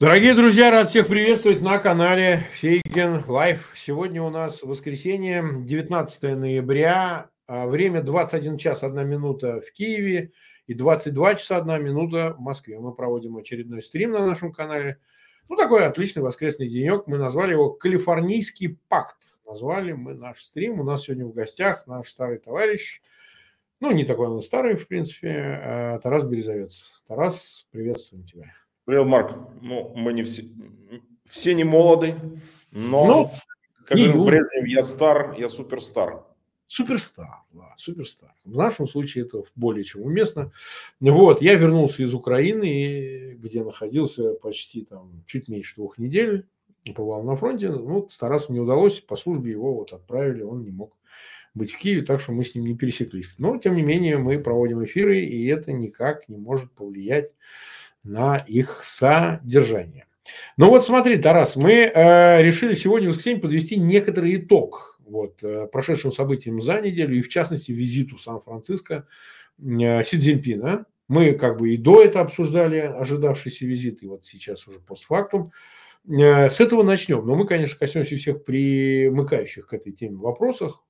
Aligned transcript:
Дорогие 0.00 0.32
друзья, 0.32 0.70
рад 0.70 0.88
всех 0.88 1.08
приветствовать 1.08 1.60
на 1.60 1.76
канале 1.76 2.46
Фейгин 2.54 3.22
Live. 3.28 3.70
Сегодня 3.76 4.22
у 4.22 4.30
нас 4.30 4.62
воскресенье, 4.62 5.44
19 5.44 6.22
ноября, 6.38 7.28
а 7.46 7.66
время 7.66 8.00
21 8.00 8.56
час 8.56 8.82
1 8.82 9.06
минута 9.06 9.60
в 9.60 9.70
Киеве 9.72 10.32
и 10.66 10.72
22 10.72 11.34
часа 11.34 11.58
1 11.58 11.84
минута 11.84 12.34
в 12.38 12.40
Москве. 12.40 12.80
Мы 12.80 12.94
проводим 12.94 13.36
очередной 13.36 13.82
стрим 13.82 14.12
на 14.12 14.24
нашем 14.26 14.54
канале. 14.54 14.98
Ну, 15.50 15.56
такой 15.56 15.84
отличный 15.84 16.22
воскресный 16.22 16.70
денек. 16.70 17.06
Мы 17.06 17.18
назвали 17.18 17.52
его 17.52 17.68
«Калифорнийский 17.68 18.78
пакт». 18.88 19.38
Назвали 19.44 19.92
мы 19.92 20.14
наш 20.14 20.42
стрим. 20.42 20.80
У 20.80 20.82
нас 20.82 21.02
сегодня 21.02 21.26
в 21.26 21.34
гостях 21.34 21.86
наш 21.86 22.08
старый 22.08 22.38
товарищ, 22.38 23.02
ну, 23.80 23.90
не 23.90 24.04
такой 24.04 24.28
он 24.28 24.40
старый, 24.40 24.76
в 24.76 24.88
принципе, 24.88 25.28
а 25.62 25.98
Тарас 25.98 26.24
Березовец. 26.24 27.02
Тарас, 27.06 27.66
приветствуем 27.70 28.24
тебя. 28.24 28.54
Привет, 28.90 29.06
Марк. 29.06 29.36
Ну, 29.62 29.92
мы 29.94 30.12
не 30.12 30.24
все, 30.24 30.42
все 31.28 31.54
не 31.54 31.62
молоды, 31.62 32.16
но, 32.72 33.06
ну, 33.06 33.30
как 33.86 33.96
говорил 33.96 34.24
Брежнев, 34.24 34.66
я 34.66 34.82
стар, 34.82 35.36
я 35.38 35.48
суперстар. 35.48 36.24
Суперстар, 36.66 37.44
да, 37.52 37.72
суперстар. 37.78 38.34
В 38.44 38.56
нашем 38.56 38.88
случае 38.88 39.26
это 39.26 39.44
более 39.54 39.84
чем 39.84 40.02
уместно. 40.02 40.50
Вот, 40.98 41.40
я 41.40 41.54
вернулся 41.54 42.02
из 42.02 42.12
Украины, 42.14 43.36
где 43.38 43.62
находился 43.62 44.32
почти 44.34 44.84
там 44.84 45.22
чуть 45.24 45.46
меньше 45.46 45.76
двух 45.76 45.96
недель, 45.98 46.48
побывал 46.84 47.22
на 47.22 47.36
фронте. 47.36 47.70
Ну, 47.70 48.08
стараться 48.10 48.52
не 48.52 48.58
удалось, 48.58 48.98
по 48.98 49.14
службе 49.14 49.52
его 49.52 49.72
вот 49.72 49.92
отправили, 49.92 50.42
он 50.42 50.64
не 50.64 50.72
мог 50.72 50.96
быть 51.54 51.70
в 51.70 51.78
Киеве, 51.78 52.02
так 52.02 52.20
что 52.20 52.32
мы 52.32 52.42
с 52.42 52.56
ним 52.56 52.64
не 52.64 52.76
пересеклись. 52.76 53.28
Но, 53.38 53.56
тем 53.56 53.76
не 53.76 53.82
менее, 53.82 54.18
мы 54.18 54.40
проводим 54.40 54.84
эфиры, 54.84 55.20
и 55.20 55.46
это 55.46 55.70
никак 55.72 56.28
не 56.28 56.36
может 56.36 56.72
повлиять 56.72 57.30
на 58.02 58.36
их 58.36 58.80
содержание. 58.84 60.06
Ну 60.56 60.68
вот 60.68 60.84
смотри, 60.84 61.16
Тарас, 61.16 61.56
мы 61.56 61.72
э, 61.72 62.42
решили 62.42 62.74
сегодня 62.74 63.08
в 63.08 63.12
воскресенье 63.12 63.40
подвести 63.40 63.76
некоторый 63.76 64.36
итог 64.36 64.98
вот, 65.04 65.42
э, 65.42 65.66
прошедшим 65.66 66.12
событиям 66.12 66.60
за 66.60 66.80
неделю 66.80 67.18
и 67.18 67.22
в 67.22 67.28
частности 67.28 67.72
визиту 67.72 68.18
Сан-Франциско 68.18 69.06
э, 69.58 70.04
Си 70.04 70.18
Цзиньпина. 70.18 70.86
Мы 71.08 71.32
как 71.32 71.58
бы 71.58 71.74
и 71.74 71.76
до 71.76 72.02
этого 72.02 72.24
обсуждали 72.24 72.78
ожидавшийся 72.78 73.66
визит, 73.66 74.02
и 74.02 74.06
вот 74.06 74.24
сейчас 74.24 74.68
уже 74.68 74.78
постфактум. 74.78 75.50
Э, 76.08 76.48
с 76.48 76.60
этого 76.60 76.82
начнем. 76.82 77.26
Но 77.26 77.34
мы, 77.34 77.46
конечно, 77.46 77.78
коснемся 77.78 78.16
всех 78.16 78.44
примыкающих 78.44 79.66
к 79.66 79.74
этой 79.74 79.92
теме 79.92 80.16
вопросах. 80.16 80.84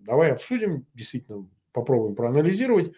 Давай 0.00 0.32
обсудим, 0.32 0.86
действительно 0.94 1.46
попробуем 1.72 2.14
проанализировать 2.14 2.92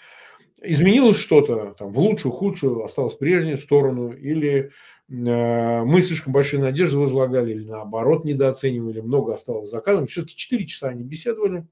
изменилось 0.62 1.19
что-то 1.19 1.75
там, 1.78 1.92
в 1.92 1.98
лучшую, 1.98 2.33
худшую, 2.33 2.84
осталось 2.84 3.14
в 3.14 3.19
прежнюю 3.19 3.59
сторону, 3.59 4.12
или 4.12 4.70
э, 5.09 5.83
мы 5.84 6.03
слишком 6.03 6.33
большие 6.33 6.61
надежды 6.61 6.98
возлагали, 6.98 7.53
или 7.53 7.64
наоборот 7.64 8.25
недооценивали, 8.25 9.01
много 9.01 9.34
осталось 9.34 9.70
заказом. 9.70 10.06
Все-таки 10.06 10.36
4 10.36 10.67
часа 10.67 10.89
они 10.89 11.05
беседовали 11.05 11.67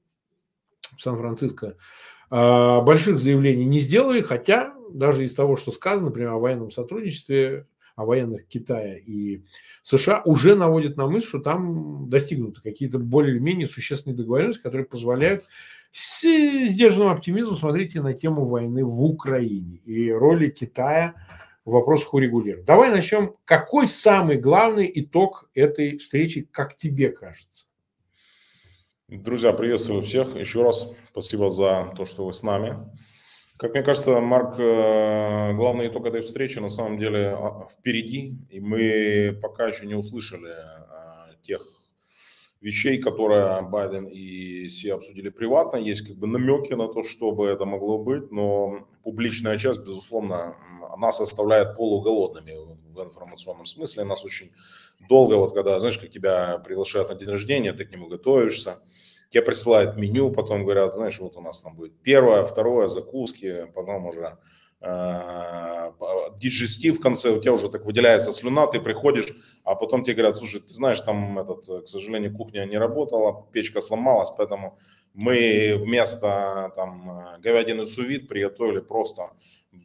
в 0.97 1.01
Сан-Франциско. 1.01 1.75
Э, 2.29 2.81
больших 2.81 3.19
заявлений 3.19 3.65
не 3.65 3.79
сделали, 3.79 4.21
хотя 4.21 4.73
даже 4.89 5.23
из 5.23 5.35
того, 5.35 5.57
что 5.57 5.71
сказано, 5.71 6.07
например, 6.07 6.31
о 6.31 6.39
военном 6.39 6.71
сотрудничестве, 6.71 7.65
о 7.97 8.05
военных 8.05 8.47
Китая 8.47 8.95
и 8.95 9.41
США, 9.81 10.21
уже 10.23 10.55
наводит 10.55 10.95
на 10.97 11.07
мысль, 11.07 11.27
что 11.27 11.39
там 11.39 12.09
достигнуты 12.09 12.61
какие-то 12.61 12.99
более 12.99 13.35
или 13.35 13.41
менее 13.41 13.67
существенные 13.67 14.15
договоренности, 14.15 14.61
которые 14.61 14.85
позволяют 14.85 15.45
с 15.91 16.21
сдержанным 16.21 17.11
оптимизмом 17.11 17.57
смотрите 17.57 18.01
на 18.01 18.13
тему 18.13 18.45
войны 18.45 18.85
в 18.85 19.03
Украине 19.03 19.77
и 19.77 20.11
роли 20.11 20.49
Китая 20.49 21.15
в 21.65 21.71
вопросах 21.71 22.13
урегулирования. 22.13 22.65
Давай 22.65 22.91
начнем. 22.91 23.33
Какой 23.45 23.87
самый 23.87 24.37
главный 24.37 24.89
итог 24.93 25.49
этой 25.55 25.97
встречи, 25.97 26.47
как 26.51 26.77
тебе 26.77 27.09
кажется? 27.09 27.65
Друзья, 29.07 29.53
приветствую 29.53 30.03
всех. 30.03 30.35
Еще 30.35 30.61
раз 30.61 30.93
спасибо 31.09 31.49
за 31.49 31.93
то, 31.97 32.05
что 32.05 32.27
вы 32.27 32.33
с 32.33 32.43
нами. 32.43 32.77
Как 33.57 33.73
мне 33.73 33.81
кажется, 33.81 34.19
Марк, 34.19 34.59
э, 34.59 35.53
главный 35.53 35.87
итог 35.87 36.05
этой 36.05 36.21
встречи 36.21 36.59
на 36.59 36.69
самом 36.69 36.99
деле 36.99 37.29
а, 37.29 37.67
впереди, 37.71 38.37
и 38.51 38.59
мы 38.59 39.35
пока 39.41 39.67
еще 39.67 39.87
не 39.87 39.95
услышали 39.95 40.51
э, 40.51 41.33
тех 41.41 41.65
вещей, 42.61 42.99
которые 42.99 43.63
Байден 43.63 44.05
и 44.05 44.67
Си 44.69 44.89
обсудили 44.89 45.29
приватно. 45.29 45.77
Есть 45.77 46.07
как 46.07 46.17
бы 46.17 46.27
намеки 46.27 46.73
на 46.73 46.87
то, 46.87 47.01
что 47.01 47.31
бы 47.31 47.47
это 47.47 47.65
могло 47.65 47.97
быть, 47.97 48.31
но 48.31 48.87
публичная 49.03 49.57
часть, 49.57 49.79
безусловно, 49.79 50.55
нас 50.99 51.19
оставляет 51.19 51.75
полуголодными 51.75 52.53
в 52.93 53.03
информационном 53.03 53.65
смысле. 53.65 54.03
Нас 54.03 54.23
очень 54.23 54.51
долго, 55.09 55.33
вот 55.33 55.55
когда, 55.55 55.79
знаешь, 55.79 55.97
как 55.97 56.11
тебя 56.11 56.59
приглашают 56.59 57.09
на 57.09 57.15
день 57.15 57.29
рождения, 57.29 57.73
ты 57.73 57.85
к 57.85 57.91
нему 57.91 58.07
готовишься, 58.07 58.77
тебе 59.29 59.41
присылают 59.41 59.97
меню, 59.97 60.31
потом 60.31 60.63
говорят, 60.63 60.93
знаешь, 60.93 61.19
вот 61.19 61.37
у 61.37 61.41
нас 61.41 61.61
там 61.61 61.75
будет 61.75 61.93
первое, 62.01 62.43
второе, 62.43 62.87
закуски, 62.87 63.67
потом 63.73 64.07
уже 64.07 64.37
Э, 64.79 65.91
диджестив 66.39 66.97
в 66.97 67.01
конце, 67.01 67.31
у 67.31 67.39
тебя 67.39 67.53
уже 67.53 67.69
так 67.69 67.85
выделяется 67.85 68.31
слюна, 68.31 68.67
ты 68.67 68.79
приходишь, 68.79 69.35
а 69.63 69.73
потом 69.73 70.03
тебе 70.03 70.13
говорят, 70.13 70.37
слушай, 70.37 70.61
ты 70.61 70.71
знаешь, 70.71 71.01
там, 71.01 71.39
этот, 71.39 71.67
э, 71.67 71.81
к 71.81 71.87
сожалению, 71.87 72.35
кухня 72.35 72.65
не 72.65 72.77
работала, 72.77 73.47
печка 73.51 73.81
сломалась, 73.81 74.29
поэтому 74.37 74.77
мы 75.15 75.75
вместо 75.77 76.71
там 76.75 77.09
э, 77.09 77.39
говядины 77.39 77.87
сувид 77.87 78.27
приготовили 78.27 78.79
просто 78.79 79.31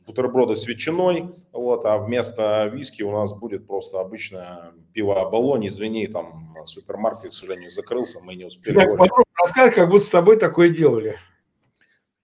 бутерброды 0.06 0.56
с 0.56 0.66
ветчиной, 0.66 1.30
вот, 1.52 1.86
а 1.86 1.96
вместо 1.96 2.66
виски 2.66 3.02
у 3.02 3.12
нас 3.12 3.32
будет 3.32 3.66
просто 3.66 3.98
обычное 3.98 4.72
пиво 4.92 5.26
Болонь, 5.30 5.66
извини, 5.68 6.06
там 6.06 6.54
супермаркет, 6.66 7.30
к 7.30 7.34
сожалению, 7.34 7.70
закрылся, 7.70 8.20
мы 8.22 8.34
не 8.34 8.44
успели. 8.44 8.74
Так, 8.74 9.10
расскажи, 9.44 9.70
как 9.72 9.88
будто 9.88 10.04
с 10.04 10.10
тобой 10.10 10.38
такое 10.38 10.70
делали. 10.70 11.18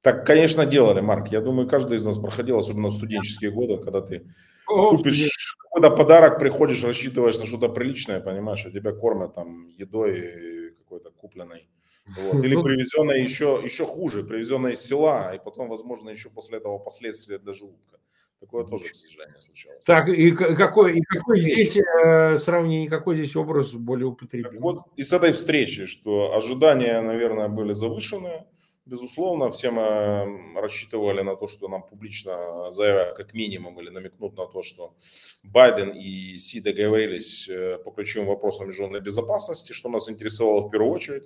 Так, 0.01 0.27
конечно, 0.27 0.65
делали, 0.65 1.01
Марк. 1.01 1.29
Я 1.29 1.41
думаю, 1.41 1.69
каждый 1.69 1.97
из 1.97 2.06
нас 2.06 2.19
проходил, 2.19 2.59
особенно 2.59 2.89
в 2.89 2.95
студенческие 2.95 3.51
годы, 3.51 3.79
когда 3.79 4.01
ты 4.01 4.27
купишь 4.67 5.56
какой-то 5.59 5.91
подарок, 5.91 6.39
приходишь, 6.39 6.84
рассчитываешь 6.84 7.39
на 7.39 7.47
что-то 7.47 7.69
приличное, 7.69 8.21
понимаешь, 8.21 8.65
а 8.65 8.71
тебя 8.71 8.93
кормят 8.93 9.34
там 9.34 9.69
едой 9.69 10.75
какой-то 10.79 11.11
купленной. 11.11 11.69
Вот. 12.06 12.43
Или 12.43 12.55
ну 12.55 12.62
привезенной 12.62 13.23
еще, 13.23 13.61
еще 13.62 13.85
хуже, 13.85 14.23
привезенной 14.23 14.73
из 14.73 14.81
села, 14.81 15.35
и 15.35 15.39
потом, 15.39 15.69
возможно, 15.69 16.09
еще 16.09 16.31
после 16.31 16.59
этого 16.59 16.79
последствия 16.79 17.39
для 17.39 17.53
желудка. 17.53 17.97
Такое 18.41 18.65
тоже, 18.65 18.84
к 18.88 18.94
сожалению, 18.94 19.43
случалось. 19.43 19.84
Так, 19.84 20.09
и 20.09 20.31
какой, 20.31 20.97
и 20.97 21.00
какой 21.00 21.43
здесь 21.43 21.76
э, 21.76 22.38
сравнение, 22.38 22.88
какой 22.88 23.16
здесь 23.16 23.34
образ 23.34 23.72
более 23.72 24.06
употребим? 24.06 24.60
вот 24.60 24.78
и 24.97 25.03
с 25.03 25.12
этой 25.12 25.32
встречи, 25.32 25.87
что 25.87 26.37
ожидания, 26.37 27.00
наверное, 27.00 27.49
были 27.49 27.72
завышенные, 27.72 28.47
Безусловно, 28.88 29.50
все 29.50 29.71
мы 29.71 30.59
рассчитывали 30.59 31.21
на 31.21 31.37
то, 31.37 31.47
что 31.47 31.69
нам 31.69 31.82
публично 31.82 32.71
заявят 32.71 33.15
как 33.16 33.34
минимум 33.34 33.78
или 33.78 33.91
намекнут 33.91 34.34
на 34.38 34.47
то, 34.47 34.62
что 34.62 34.94
Байден 35.43 35.91
и 35.91 36.38
Си 36.38 36.62
договорились 36.62 37.50
э, 37.50 37.76
по 37.84 37.91
ключевым 37.91 38.28
вопросам 38.28 38.69
международной 38.69 39.03
безопасности, 39.03 39.72
что 39.72 39.91
нас 39.91 40.09
интересовало 40.09 40.62
в 40.62 40.70
первую 40.70 40.93
очередь. 40.93 41.25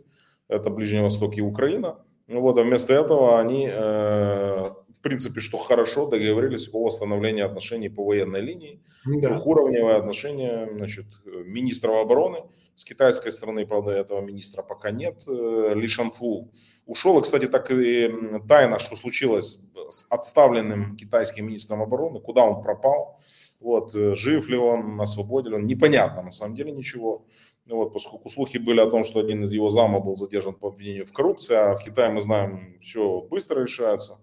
Это 0.48 0.70
Ближний 0.70 1.02
Восток 1.02 1.36
и 1.36 1.40
Украина. 1.40 2.04
Ну 2.26 2.40
вот, 2.40 2.58
а 2.58 2.64
вместо 2.64 2.94
этого 2.94 3.38
они, 3.38 3.68
э, 3.70 4.70
принципе, 5.02 5.40
что 5.40 5.58
хорошо, 5.58 6.06
договорились 6.06 6.68
о 6.72 6.84
восстановлении 6.84 7.42
отношений 7.42 7.88
по 7.88 8.04
военной 8.04 8.40
линии, 8.40 8.82
да. 9.04 9.30
двухуровневые 9.30 9.96
отношения, 9.96 10.68
значит, 10.72 11.06
министров 11.24 11.96
обороны 11.96 12.44
с 12.74 12.84
китайской 12.84 13.30
стороны, 13.32 13.66
правда, 13.66 13.90
этого 13.90 14.20
министра 14.20 14.62
пока 14.62 14.90
нет, 14.90 15.22
э, 15.28 15.74
Ли 15.74 15.86
Шанфу 15.86 16.50
ушел. 16.86 17.18
И, 17.18 17.22
кстати, 17.22 17.46
так 17.46 17.70
и 17.70 18.10
тайна, 18.48 18.78
что 18.78 18.96
случилось 18.96 19.70
с 19.90 20.06
отставленным 20.10 20.96
китайским 20.96 21.46
министром 21.46 21.82
обороны, 21.82 22.20
куда 22.20 22.44
он 22.44 22.62
пропал, 22.62 23.18
вот, 23.60 23.94
э, 23.94 24.14
жив 24.14 24.48
ли 24.48 24.56
он, 24.56 24.96
на 24.96 25.06
свободе 25.06 25.50
ли 25.50 25.56
он, 25.56 25.66
непонятно 25.66 26.22
на 26.22 26.30
самом 26.30 26.56
деле 26.56 26.72
ничего. 26.72 27.26
Ну 27.66 27.76
вот, 27.76 27.92
поскольку 27.92 28.28
слухи 28.28 28.58
были 28.58 28.80
о 28.80 28.90
том, 28.90 29.04
что 29.04 29.20
один 29.20 29.44
из 29.44 29.52
его 29.52 29.68
зама 29.68 30.00
был 30.00 30.16
задержан 30.16 30.54
по 30.54 30.68
обвинению 30.68 31.06
в 31.06 31.12
коррупции, 31.12 31.54
а 31.54 31.74
в 31.74 31.84
Китае, 31.84 32.10
мы 32.10 32.20
знаем, 32.20 32.78
все 32.80 33.20
быстро 33.20 33.62
решается. 33.62 34.18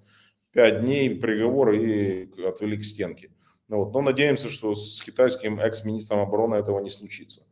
Пять 0.51 0.81
дней 0.81 1.15
приговор 1.15 1.73
и 1.73 2.27
отвели 2.43 2.77
к 2.77 2.83
стенке. 2.83 3.31
Ну 3.67 3.77
вот, 3.77 3.93
но 3.93 4.01
надеемся, 4.01 4.49
что 4.49 4.73
с 4.73 5.01
китайским 5.01 5.59
экс-министром 5.59 6.19
обороны 6.19 6.55
этого 6.55 6.79
не 6.79 6.89
случится. 6.89 7.43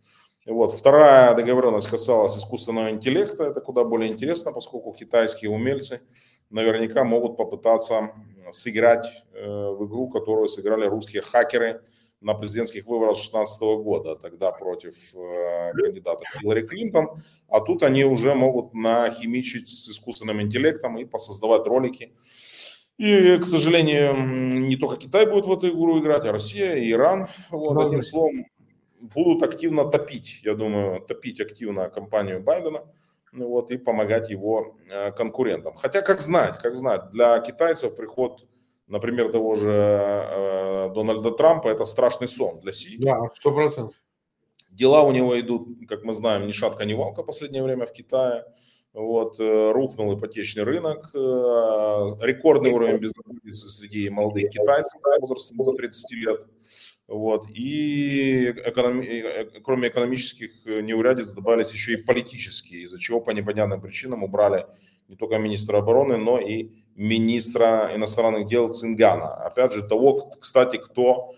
Вот. 0.47 0.73
Вторая 0.73 1.35
договоренность 1.35 1.87
касалась 1.87 2.35
искусственного 2.35 2.89
интеллекта. 2.89 3.43
Это 3.43 3.61
куда 3.61 3.83
более 3.83 4.11
интересно, 4.11 4.51
поскольку 4.51 4.93
китайские 4.93 5.51
умельцы 5.51 6.01
наверняка 6.49 7.03
могут 7.03 7.37
попытаться 7.37 8.13
сыграть 8.49 9.05
э, 9.33 9.45
в 9.45 9.85
игру, 9.85 10.09
которую 10.09 10.47
сыграли 10.47 10.85
русские 10.85 11.21
хакеры 11.21 11.81
на 12.21 12.33
президентских 12.33 12.87
выборах 12.87 13.15
2016 13.15 13.61
года, 13.83 14.15
тогда 14.15 14.51
против 14.51 14.95
э, 15.15 15.71
кандидата 15.73 16.23
Хиллари 16.25 16.65
Клинтон. 16.65 17.21
А 17.49 17.59
тут 17.59 17.83
они 17.83 18.05
уже 18.05 18.33
могут 18.33 18.73
нахимичить 18.73 19.67
с 19.67 19.89
искусственным 19.89 20.41
интеллектом 20.41 20.97
и 20.97 21.05
посоздавать 21.05 21.67
ролики. 21.67 22.13
И, 22.97 23.37
к 23.37 23.45
сожалению, 23.45 24.15
не 24.67 24.75
только 24.75 24.97
Китай 24.97 25.29
будет 25.29 25.45
в 25.45 25.51
эту 25.51 25.69
игру 25.69 25.99
играть, 25.99 26.25
а 26.25 26.31
Россия 26.31 26.75
и 26.75 26.91
Иран. 26.91 27.27
Вот, 27.51 27.77
одним 27.85 28.01
словом, 28.01 28.45
будут 28.99 29.43
активно 29.43 29.85
топить, 29.85 30.41
я 30.43 30.55
думаю, 30.55 31.01
топить 31.01 31.39
активно 31.39 31.89
кампанию 31.89 32.41
Байдена 32.41 32.81
вот, 33.31 33.71
и 33.71 33.77
помогать 33.77 34.29
его 34.29 34.77
э, 34.89 35.11
конкурентам. 35.11 35.75
Хотя, 35.75 36.01
как 36.01 36.19
знать, 36.19 36.57
как 36.57 36.75
знать, 36.75 37.09
для 37.11 37.39
китайцев 37.39 37.95
приход, 37.95 38.47
например, 38.87 39.31
того 39.31 39.55
же 39.55 39.71
э, 39.71 40.89
Дональда 40.93 41.31
Трампа– 41.31 41.67
это 41.69 41.85
страшный 41.85 42.27
сон 42.27 42.59
для 42.61 42.71
Си. 42.71 42.97
Да, 42.99 43.19
сто 43.35 43.51
процентов. 43.51 43.95
Дела 44.71 45.03
у 45.03 45.11
него 45.11 45.39
идут, 45.39 45.67
как 45.87 46.03
мы 46.03 46.13
знаем, 46.13 46.47
ни 46.47 46.51
шатка, 46.51 46.85
ни 46.85 46.93
валка 46.93 47.23
в 47.23 47.25
последнее 47.25 47.63
время 47.63 47.85
в 47.85 47.93
Китае. 47.93 48.45
Вот, 48.97 49.39
э, 49.39 49.71
рухнул 49.73 50.17
ипотечный 50.17 50.63
рынок, 50.63 51.11
э, 51.13 51.17
рекордный 52.19 52.71
уровень 52.71 52.97
безработицы 52.97 53.69
среди 53.69 54.09
молодых 54.09 54.49
китайцев 54.49 54.99
возрастом 55.21 55.57
до 55.57 55.73
30 55.73 56.15
лет. 56.15 56.47
Вот. 57.07 57.45
И 57.53 58.49
экономи... 58.65 59.61
кроме 59.63 59.89
экономических 59.89 60.65
неурядиц 60.65 61.29
добавились 61.33 61.71
еще 61.73 61.93
и 61.93 62.03
политические, 62.03 62.85
из-за 62.85 62.97
чего 62.97 63.21
по 63.21 63.29
непонятным 63.29 63.81
причинам 63.81 64.23
убрали 64.23 64.65
не 65.07 65.15
только 65.15 65.37
министра 65.37 65.77
обороны, 65.77 66.17
но 66.17 66.39
и 66.39 66.71
министра 66.95 67.91
иностранных 67.93 68.47
дел 68.47 68.73
Цингана. 68.73 69.31
Опять 69.35 69.73
же, 69.73 69.83
того, 69.83 70.31
кстати, 70.39 70.77
кто, 70.77 71.35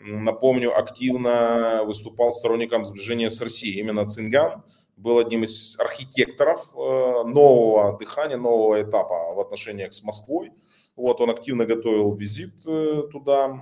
напомню, 0.00 0.78
активно 0.78 1.82
выступал 1.84 2.30
сторонником 2.30 2.84
сближения 2.84 3.30
с 3.30 3.40
Россией. 3.40 3.80
Именно 3.80 4.06
Цинган 4.06 4.62
был 5.00 5.18
одним 5.18 5.44
из 5.44 5.78
архитекторов 5.78 6.68
э, 6.74 6.78
нового 7.24 7.98
дыхания, 7.98 8.36
нового 8.36 8.82
этапа 8.82 9.34
в 9.34 9.40
отношениях 9.40 9.92
с 9.92 10.04
Москвой. 10.04 10.52
Вот, 10.96 11.20
он 11.20 11.30
активно 11.30 11.64
готовил 11.64 12.14
визит 12.14 12.54
э, 12.66 13.02
туда 13.10 13.60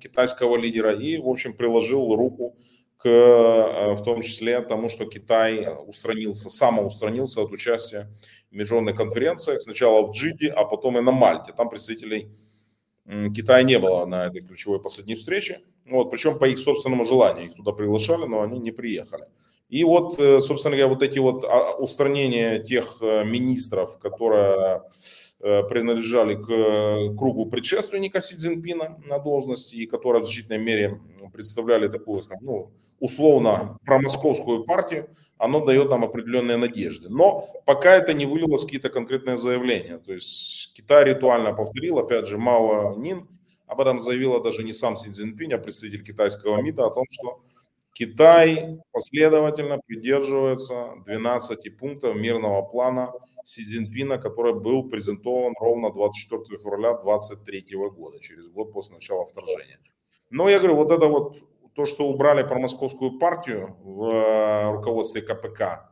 китайского 0.00 0.56
лидера 0.56 0.94
и, 0.94 1.18
в 1.18 1.28
общем, 1.28 1.52
приложил 1.52 2.14
руку 2.14 2.56
к, 2.96 3.06
э, 3.06 3.94
в 3.94 4.02
том 4.02 4.22
числе, 4.22 4.60
тому, 4.62 4.88
что 4.88 5.04
Китай 5.04 5.68
устранился, 5.86 6.48
самоустранился 6.48 7.42
от 7.42 7.52
участия 7.52 8.08
в 8.50 8.54
международных 8.56 8.96
конференциях, 8.96 9.62
сначала 9.62 10.06
в 10.06 10.12
Джиде, 10.12 10.48
а 10.48 10.64
потом 10.64 10.98
и 10.98 11.02
на 11.02 11.12
Мальте. 11.12 11.52
Там 11.52 11.68
представителей 11.68 12.30
Китая 13.34 13.62
не 13.62 13.78
было 13.78 14.04
на 14.04 14.26
этой 14.26 14.42
ключевой 14.42 14.82
последней 14.82 15.14
встрече, 15.14 15.60
вот, 15.86 16.10
причем 16.10 16.38
по 16.38 16.46
их 16.46 16.58
собственному 16.58 17.04
желанию. 17.04 17.46
Их 17.46 17.54
туда 17.54 17.72
приглашали, 17.72 18.26
но 18.26 18.42
они 18.42 18.58
не 18.58 18.70
приехали. 18.70 19.24
И 19.68 19.84
вот, 19.84 20.18
э, 20.18 20.40
собственно 20.40 20.76
говоря, 20.76 20.92
вот 20.92 21.02
эти 21.02 21.18
вот 21.18 21.44
а, 21.44 21.74
устранения 21.74 22.58
тех 22.58 22.98
э, 23.00 23.24
министров, 23.24 23.98
которые 23.98 24.82
Э, 25.40 25.62
принадлежали 25.62 26.34
к 26.34 27.16
кругу 27.16 27.46
предшественника 27.46 28.20
Си 28.20 28.34
Цзиньпина 28.34 29.00
на 29.06 29.20
должности 29.20 29.76
и 29.76 29.86
которые 29.86 30.22
в 30.22 30.24
значительной 30.24 30.58
мере 30.58 31.00
представляли 31.32 31.86
такую, 31.86 32.22
ну, 32.40 32.72
условно 32.98 33.78
промосковскую 33.84 34.64
партию, 34.64 35.08
оно 35.36 35.64
дает 35.64 35.90
нам 35.90 36.02
определенные 36.02 36.56
надежды. 36.56 37.08
Но 37.08 37.46
пока 37.66 37.94
это 37.94 38.14
не 38.14 38.26
вылилось 38.26 38.62
в 38.62 38.64
какие-то 38.64 38.88
конкретные 38.90 39.36
заявления. 39.36 39.98
То 39.98 40.12
есть 40.12 40.72
Китай 40.74 41.04
ритуально 41.04 41.52
повторил, 41.52 42.00
опять 42.00 42.26
же, 42.26 42.36
Мао 42.36 42.96
Нин, 42.96 43.28
об 43.68 43.80
этом 43.80 44.00
заявила 44.00 44.42
даже 44.42 44.64
не 44.64 44.72
сам 44.72 44.96
Си 44.96 45.10
Цзиньпин, 45.10 45.52
а 45.54 45.58
представитель 45.58 46.04
китайского 46.04 46.60
МИДа 46.60 46.86
о 46.86 46.90
том, 46.90 47.04
что 47.10 47.42
Китай 47.98 48.78
последовательно 48.92 49.80
придерживается 49.84 50.92
12 51.04 51.76
пунктов 51.76 52.14
мирного 52.14 52.62
плана 52.62 53.12
Си 53.44 53.64
Цзиньпина, 53.64 54.18
который 54.18 54.54
был 54.54 54.88
презентован 54.88 55.54
ровно 55.58 55.90
24 55.90 56.58
февраля 56.58 56.94
2023 56.94 57.76
года, 57.90 58.20
через 58.20 58.48
год 58.50 58.72
после 58.72 58.94
начала 58.94 59.24
вторжения. 59.24 59.80
Но 60.30 60.48
я 60.48 60.58
говорю, 60.58 60.76
вот 60.76 60.92
это 60.92 61.06
вот 61.08 61.38
то, 61.74 61.86
что 61.86 62.08
убрали 62.08 62.44
промосковскую 62.44 63.18
партию 63.18 63.76
в 63.82 64.04
э, 64.04 64.70
руководстве 64.76 65.20
КПК, 65.20 65.90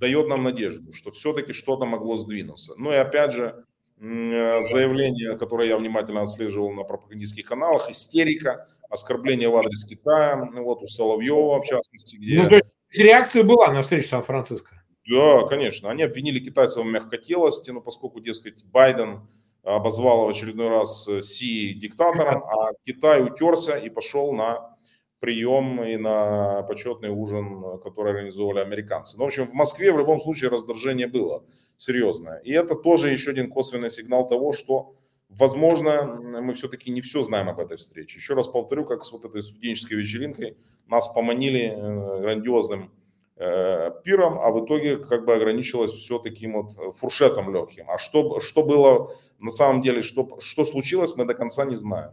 дает 0.00 0.28
нам 0.28 0.44
надежду, 0.44 0.94
что 0.94 1.10
все-таки 1.10 1.52
что-то 1.52 1.84
могло 1.84 2.16
сдвинуться. 2.16 2.72
Ну 2.78 2.90
и 2.90 2.96
опять 2.96 3.32
же, 3.32 3.66
э, 3.98 4.62
заявление, 4.62 5.36
которое 5.36 5.68
я 5.68 5.76
внимательно 5.76 6.22
отслеживал 6.22 6.72
на 6.72 6.84
пропагандистских 6.84 7.46
каналах, 7.46 7.90
истерика, 7.90 8.66
оскорбление 8.94 9.48
в 9.48 9.56
адрес 9.56 9.84
Китая, 9.84 10.48
вот 10.52 10.82
у 10.82 10.86
Соловьева 10.86 11.60
в 11.60 11.64
частности, 11.64 12.16
где... 12.16 12.42
Ну, 12.42 12.48
то 12.48 12.54
есть 12.56 12.74
реакция 12.96 13.42
была 13.42 13.72
на 13.72 13.82
встречу 13.82 14.08
Сан-Франциско. 14.08 14.82
Да, 15.06 15.46
конечно. 15.46 15.90
Они 15.90 16.02
обвинили 16.02 16.38
китайцев 16.38 16.82
в 16.82 16.86
мягкотелости, 16.86 17.70
но 17.70 17.80
поскольку, 17.80 18.20
дескать, 18.20 18.64
Байден 18.64 19.28
обозвал 19.62 20.26
в 20.26 20.28
очередной 20.28 20.68
раз 20.68 21.06
э, 21.08 21.22
Си 21.22 21.74
диктатором, 21.74 22.44
а 22.44 22.72
Китай 22.86 23.22
утерся 23.22 23.76
и 23.76 23.88
пошел 23.90 24.32
на 24.32 24.76
прием 25.20 25.82
и 25.82 25.96
на 25.96 26.62
почетный 26.64 27.08
ужин, 27.08 27.80
который 27.82 28.12
организовали 28.12 28.60
американцы. 28.60 29.16
Ну, 29.16 29.24
в 29.24 29.26
общем, 29.26 29.46
в 29.46 29.54
Москве 29.54 29.90
в 29.90 29.98
любом 29.98 30.20
случае 30.20 30.50
раздражение 30.50 31.06
было 31.06 31.44
серьезное. 31.78 32.40
И 32.40 32.52
это 32.52 32.74
тоже 32.74 33.10
еще 33.10 33.30
один 33.30 33.50
косвенный 33.50 33.90
сигнал 33.90 34.28
того, 34.28 34.52
что, 34.52 34.92
возможно, 35.38 36.04
мы 36.04 36.54
все-таки 36.54 36.90
не 36.90 37.00
все 37.00 37.22
знаем 37.22 37.48
об 37.48 37.60
этой 37.60 37.76
встрече. 37.76 38.18
Еще 38.18 38.34
раз 38.34 38.48
повторю, 38.48 38.84
как 38.84 39.04
с 39.04 39.12
вот 39.12 39.24
этой 39.24 39.42
студенческой 39.42 39.94
вечеринкой 39.94 40.56
нас 40.86 41.08
поманили 41.08 41.72
э, 41.74 42.20
грандиозным 42.20 42.90
Э, 43.36 43.90
пиром, 44.04 44.38
а 44.38 44.50
в 44.52 44.64
итоге 44.64 44.96
как 44.96 45.24
бы 45.24 45.34
ограничилось 45.34 45.92
все 45.92 46.20
таким 46.20 46.52
вот 46.52 46.94
фуршетом 46.96 47.52
легким. 47.52 47.90
А 47.90 47.98
что, 47.98 48.38
что 48.38 48.62
было 48.62 49.10
на 49.40 49.50
самом 49.50 49.82
деле, 49.82 50.02
что, 50.02 50.38
что 50.38 50.64
случилось, 50.64 51.16
мы 51.16 51.24
до 51.24 51.34
конца 51.34 51.64
не 51.64 51.74
знаем. 51.74 52.12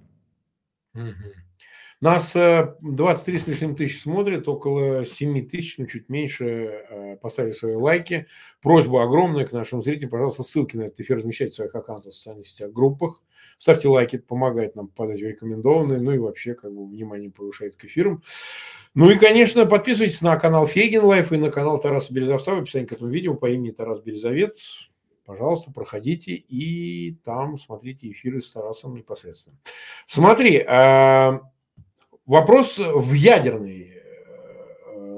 Нас 2.02 2.34
23 2.34 3.36
э, 3.36 3.40
с 3.40 3.48
лишним 3.48 3.76
тысяч 3.76 4.02
смотрят, 4.02 4.48
около 4.48 5.06
7 5.06 5.48
тысяч, 5.48 5.78
ну 5.78 5.86
чуть 5.86 6.10
меньше, 6.10 6.46
э, 6.90 7.18
поставили 7.22 7.52
свои 7.52 7.76
лайки. 7.76 8.26
Просьба 8.60 9.04
огромная 9.04 9.46
к 9.46 9.52
нашим 9.52 9.84
зрителям, 9.84 10.10
пожалуйста, 10.10 10.42
ссылки 10.42 10.76
на 10.76 10.84
этот 10.84 11.02
эфир 11.02 11.18
размещайте 11.18 11.52
в 11.52 11.56
своих 11.58 11.76
аккаунтах 11.76 12.14
в 12.14 12.16
социальных 12.16 12.48
сетях, 12.48 12.72
группах. 12.72 13.22
Ставьте 13.60 13.88
лайки, 13.88 14.16
это 14.16 14.26
помогает 14.26 14.76
нам 14.76 14.88
попадать 14.88 15.20
в 15.20 15.24
рекомендованные, 15.24 16.02
ну 16.02 16.12
и 16.12 16.18
вообще 16.18 16.56
как 16.56 16.74
бы 16.74 16.88
внимание 16.88 17.30
повышает 17.30 17.76
к 17.76 17.86
эфирам. 17.86 18.24
Ну 18.96 19.12
и, 19.12 19.20
конечно, 19.20 19.68
подписывайтесь 19.68 20.22
на 20.22 20.36
канал 20.38 20.66
Фейгин 20.66 21.06
Live 21.06 21.32
и 21.32 21.38
на 21.38 21.52
канал 21.52 21.80
Тараса 21.80 22.12
Березовца 22.12 22.56
в 22.56 22.60
описании 22.60 22.88
к 22.88 22.94
этому 22.94 23.12
видео 23.12 23.36
по 23.36 23.48
имени 23.48 23.70
Тарас 23.70 24.02
Березовец. 24.02 24.90
Пожалуйста, 25.24 25.72
проходите 25.72 26.34
и 26.34 27.14
там 27.24 27.60
смотрите 27.60 28.10
эфиры 28.10 28.42
с 28.42 28.52
Тарасом 28.52 28.96
непосредственно. 28.96 29.58
Смотри, 30.08 30.66
а, 30.68 31.42
вопрос 32.26 32.78
в 32.78 33.14
ядерной 33.14 33.91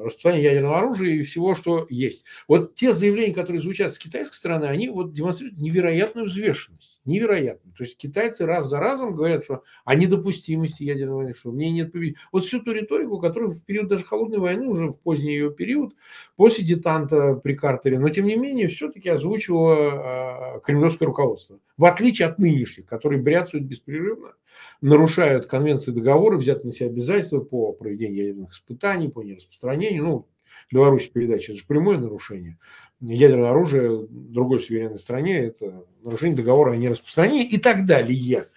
распространения 0.05 0.45
ядерного 0.45 0.77
оружия 0.77 1.13
и 1.13 1.23
всего, 1.23 1.55
что 1.55 1.85
есть. 1.89 2.25
Вот 2.47 2.75
те 2.75 2.93
заявления, 2.93 3.33
которые 3.33 3.61
звучат 3.61 3.93
с 3.93 3.99
китайской 3.99 4.35
стороны, 4.35 4.65
они 4.65 4.89
вот 4.89 5.13
демонстрируют 5.13 5.59
невероятную 5.59 6.27
взвешенность. 6.27 7.01
Невероятную. 7.05 7.73
То 7.75 7.83
есть 7.83 7.97
китайцы 7.97 8.45
раз 8.45 8.67
за 8.67 8.79
разом 8.79 9.15
говорят, 9.15 9.43
что 9.43 9.63
о 9.85 9.95
недопустимости 9.95 10.83
ядерной 10.83 11.15
войны, 11.15 11.33
что 11.35 11.51
в 11.51 11.55
ней 11.55 11.71
нет 11.71 11.91
победителя. 11.91 12.21
Вот 12.31 12.45
всю 12.45 12.61
ту 12.61 12.71
риторику, 12.71 13.19
которую 13.19 13.51
в 13.51 13.63
период 13.63 13.87
даже 13.87 14.05
холодной 14.05 14.39
войны, 14.39 14.67
уже 14.67 14.87
в 14.87 14.93
поздний 14.93 15.33
ее 15.33 15.51
период, 15.51 15.93
после 16.35 16.63
детанта 16.63 17.35
при 17.35 17.53
Картере, 17.55 17.99
но 17.99 18.09
тем 18.09 18.25
не 18.25 18.35
менее 18.35 18.67
все-таки 18.67 19.09
озвучивало 19.09 20.57
э, 20.57 20.59
кремлевское 20.61 21.07
руководство. 21.07 21.59
В 21.77 21.85
отличие 21.85 22.27
от 22.27 22.39
нынешних, 22.39 22.85
которые 22.85 23.21
бряцают 23.21 23.65
беспрерывно, 23.65 24.33
нарушают 24.81 25.47
конвенции 25.47 25.91
договора, 25.91 26.37
взяты 26.37 26.65
на 26.65 26.71
себя 26.71 26.87
обязательства 26.87 27.39
по 27.39 27.71
проведению 27.73 28.27
ядерных 28.27 28.51
испытаний, 28.51 29.09
по 29.09 29.21
нераспространению. 29.21 29.92
Ну, 29.99 30.27
Беларусь 30.71 31.07
передача, 31.07 31.51
это 31.51 31.61
же 31.61 31.67
прямое 31.67 31.97
нарушение. 31.97 32.57
Ядерное 32.99 33.51
оружие 33.51 34.07
другой 34.09 34.59
суверенной 34.59 34.99
стране– 34.99 35.37
это 35.39 35.85
нарушение 36.03 36.37
договора 36.37 36.71
о 36.71 36.77
нераспространении 36.77 37.47
и 37.47 37.57
так 37.57 37.85
далее. 37.85 38.47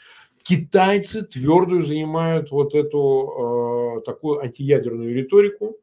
Китайцы 0.42 1.22
твердую 1.22 1.82
занимают 1.82 2.50
вот 2.52 2.74
эту 2.74 3.98
э, 3.98 4.00
такую 4.06 4.40
антиядерную 4.40 5.14
риторику. 5.14 5.76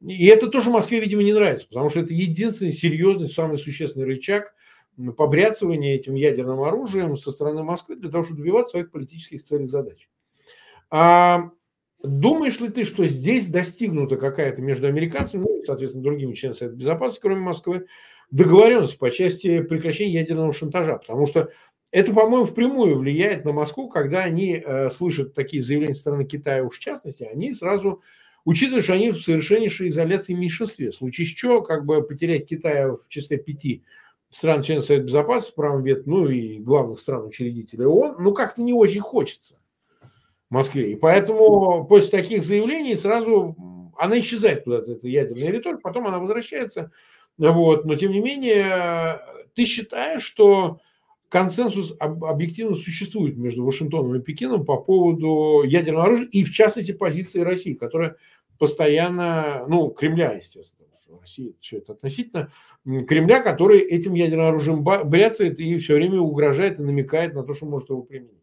И 0.00 0.26
это 0.26 0.48
тоже 0.48 0.70
Москве, 0.70 1.00
видимо, 1.00 1.22
не 1.22 1.34
нравится, 1.34 1.68
потому 1.68 1.90
что 1.90 2.00
это 2.00 2.14
единственный 2.14 2.72
серьезный, 2.72 3.28
самый 3.28 3.58
существенный 3.58 4.06
рычаг 4.06 4.54
побряцывания 5.16 5.94
этим 5.94 6.14
ядерным 6.14 6.62
оружием 6.62 7.16
со 7.16 7.30
стороны 7.30 7.62
Москвы 7.62 7.96
для 7.96 8.10
того, 8.10 8.24
чтобы 8.24 8.40
добиваться 8.40 8.72
своих 8.72 8.90
политических 8.90 9.42
целей 9.42 9.64
и 9.64 9.68
задач. 9.68 10.08
А 10.90 11.50
думаешь 12.02 12.60
ли 12.60 12.68
ты, 12.68 12.84
что 12.84 13.06
здесь 13.06 13.48
достигнута 13.48 14.16
какая-то 14.16 14.62
между 14.62 14.86
американцами, 14.86 15.42
ну 15.42 15.60
и, 15.60 15.64
соответственно, 15.64 16.04
другими 16.04 16.34
членами 16.34 16.56
Совета 16.56 16.76
Безопасности, 16.76 17.22
кроме 17.22 17.40
Москвы, 17.40 17.86
договоренность 18.30 18.98
по 18.98 19.10
части 19.10 19.62
прекращения 19.62 20.14
ядерного 20.14 20.52
шантажа? 20.52 20.98
Потому 20.98 21.26
что 21.26 21.50
это, 21.90 22.12
по-моему, 22.12 22.44
впрямую 22.44 22.98
влияет 22.98 23.44
на 23.44 23.52
Москву, 23.52 23.88
когда 23.88 24.22
они 24.22 24.62
э, 24.64 24.90
слышат 24.90 25.34
такие 25.34 25.62
заявления 25.62 25.94
со 25.94 26.00
стороны 26.00 26.24
Китая, 26.24 26.62
уж 26.62 26.76
в 26.76 26.80
частности, 26.80 27.24
они 27.24 27.54
сразу 27.54 28.02
учитывая, 28.44 28.82
что 28.82 28.94
они 28.94 29.10
в 29.10 29.22
совершеннейшей 29.22 29.88
изоляции 29.88 30.34
в 30.34 30.38
меньшинстве. 30.38 30.90
В 30.90 30.94
случае 30.94 31.26
с 31.26 31.30
чего, 31.30 31.62
как 31.62 31.84
бы 31.84 32.02
потерять 32.02 32.46
Китая 32.46 32.92
в 32.92 33.08
числе 33.08 33.38
пяти 33.38 33.84
стран 34.30 34.62
членов 34.62 34.84
Совета 34.84 35.04
Безопасности, 35.04 35.54
правом 35.56 35.82
вет, 35.82 36.06
ну 36.06 36.28
и 36.28 36.58
главных 36.58 37.00
стран-учредителей 37.00 37.86
ООН, 37.86 38.16
ну 38.20 38.32
как-то 38.32 38.62
не 38.62 38.72
очень 38.72 39.00
хочется 39.00 39.58
Москве. 40.50 40.92
И 40.92 40.96
поэтому 40.96 41.84
после 41.86 42.18
таких 42.18 42.44
заявлений 42.44 42.96
сразу 42.96 43.56
она 43.96 44.18
исчезает 44.20 44.64
куда-то, 44.64 44.92
эта 44.92 45.08
ядерная 45.08 45.50
риторика, 45.50 45.80
потом 45.82 46.06
она 46.06 46.18
возвращается. 46.18 46.92
Вот, 47.36 47.84
но 47.84 47.94
тем 47.96 48.12
не 48.12 48.20
менее, 48.20 49.20
ты 49.54 49.64
считаешь, 49.64 50.22
что 50.22 50.80
консенсус 51.28 51.94
объективно 52.00 52.74
существует 52.74 53.36
между 53.36 53.64
Вашингтоном 53.64 54.16
и 54.16 54.20
Пекином 54.20 54.64
по 54.64 54.76
поводу 54.78 55.62
ядерного 55.64 56.06
оружия 56.06 56.26
и, 56.26 56.44
в 56.44 56.52
частности, 56.52 56.92
позиции 56.92 57.40
России, 57.40 57.74
которая 57.74 58.16
постоянно, 58.58 59.64
ну, 59.68 59.90
Кремля, 59.90 60.32
естественно, 60.32 60.88
России 61.20 61.54
все 61.60 61.78
это 61.78 61.92
относительно, 61.92 62.50
Кремля, 62.84 63.40
который 63.40 63.80
этим 63.80 64.14
ядерным 64.14 64.46
оружием 64.46 64.84
бряцает 64.84 65.60
и 65.60 65.78
все 65.78 65.94
время 65.94 66.20
угрожает 66.20 66.80
и 66.80 66.82
намекает 66.82 67.34
на 67.34 67.42
то, 67.44 67.54
что 67.54 67.66
может 67.66 67.90
его 67.90 68.02
применить. 68.02 68.37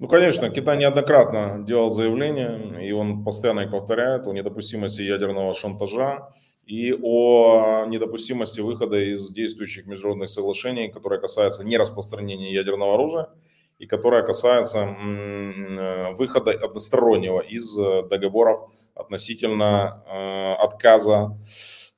Ну, 0.00 0.08
конечно, 0.08 0.48
Китай 0.48 0.78
неоднократно 0.78 1.62
делал 1.62 1.90
заявления, 1.90 2.80
и 2.80 2.90
он 2.90 3.22
постоянно 3.22 3.60
их 3.60 3.70
повторяет 3.70 4.26
о 4.26 4.32
недопустимости 4.32 5.02
ядерного 5.02 5.52
шантажа 5.52 6.30
и 6.64 6.94
о 7.02 7.84
недопустимости 7.84 8.62
выхода 8.62 8.96
из 8.96 9.30
действующих 9.30 9.86
международных 9.86 10.30
соглашений, 10.30 10.88
которые 10.88 11.20
касаются 11.20 11.64
нераспространения 11.64 12.50
ядерного 12.50 12.94
оружия 12.94 13.28
и 13.78 13.84
которая 13.84 14.22
касается 14.22 14.78
э, 14.78 16.14
выхода 16.14 16.52
одностороннего 16.52 17.40
из 17.40 17.76
э, 17.76 18.02
договоров 18.08 18.72
относительно 18.94 20.02
э, 20.06 20.52
отказа 20.64 21.38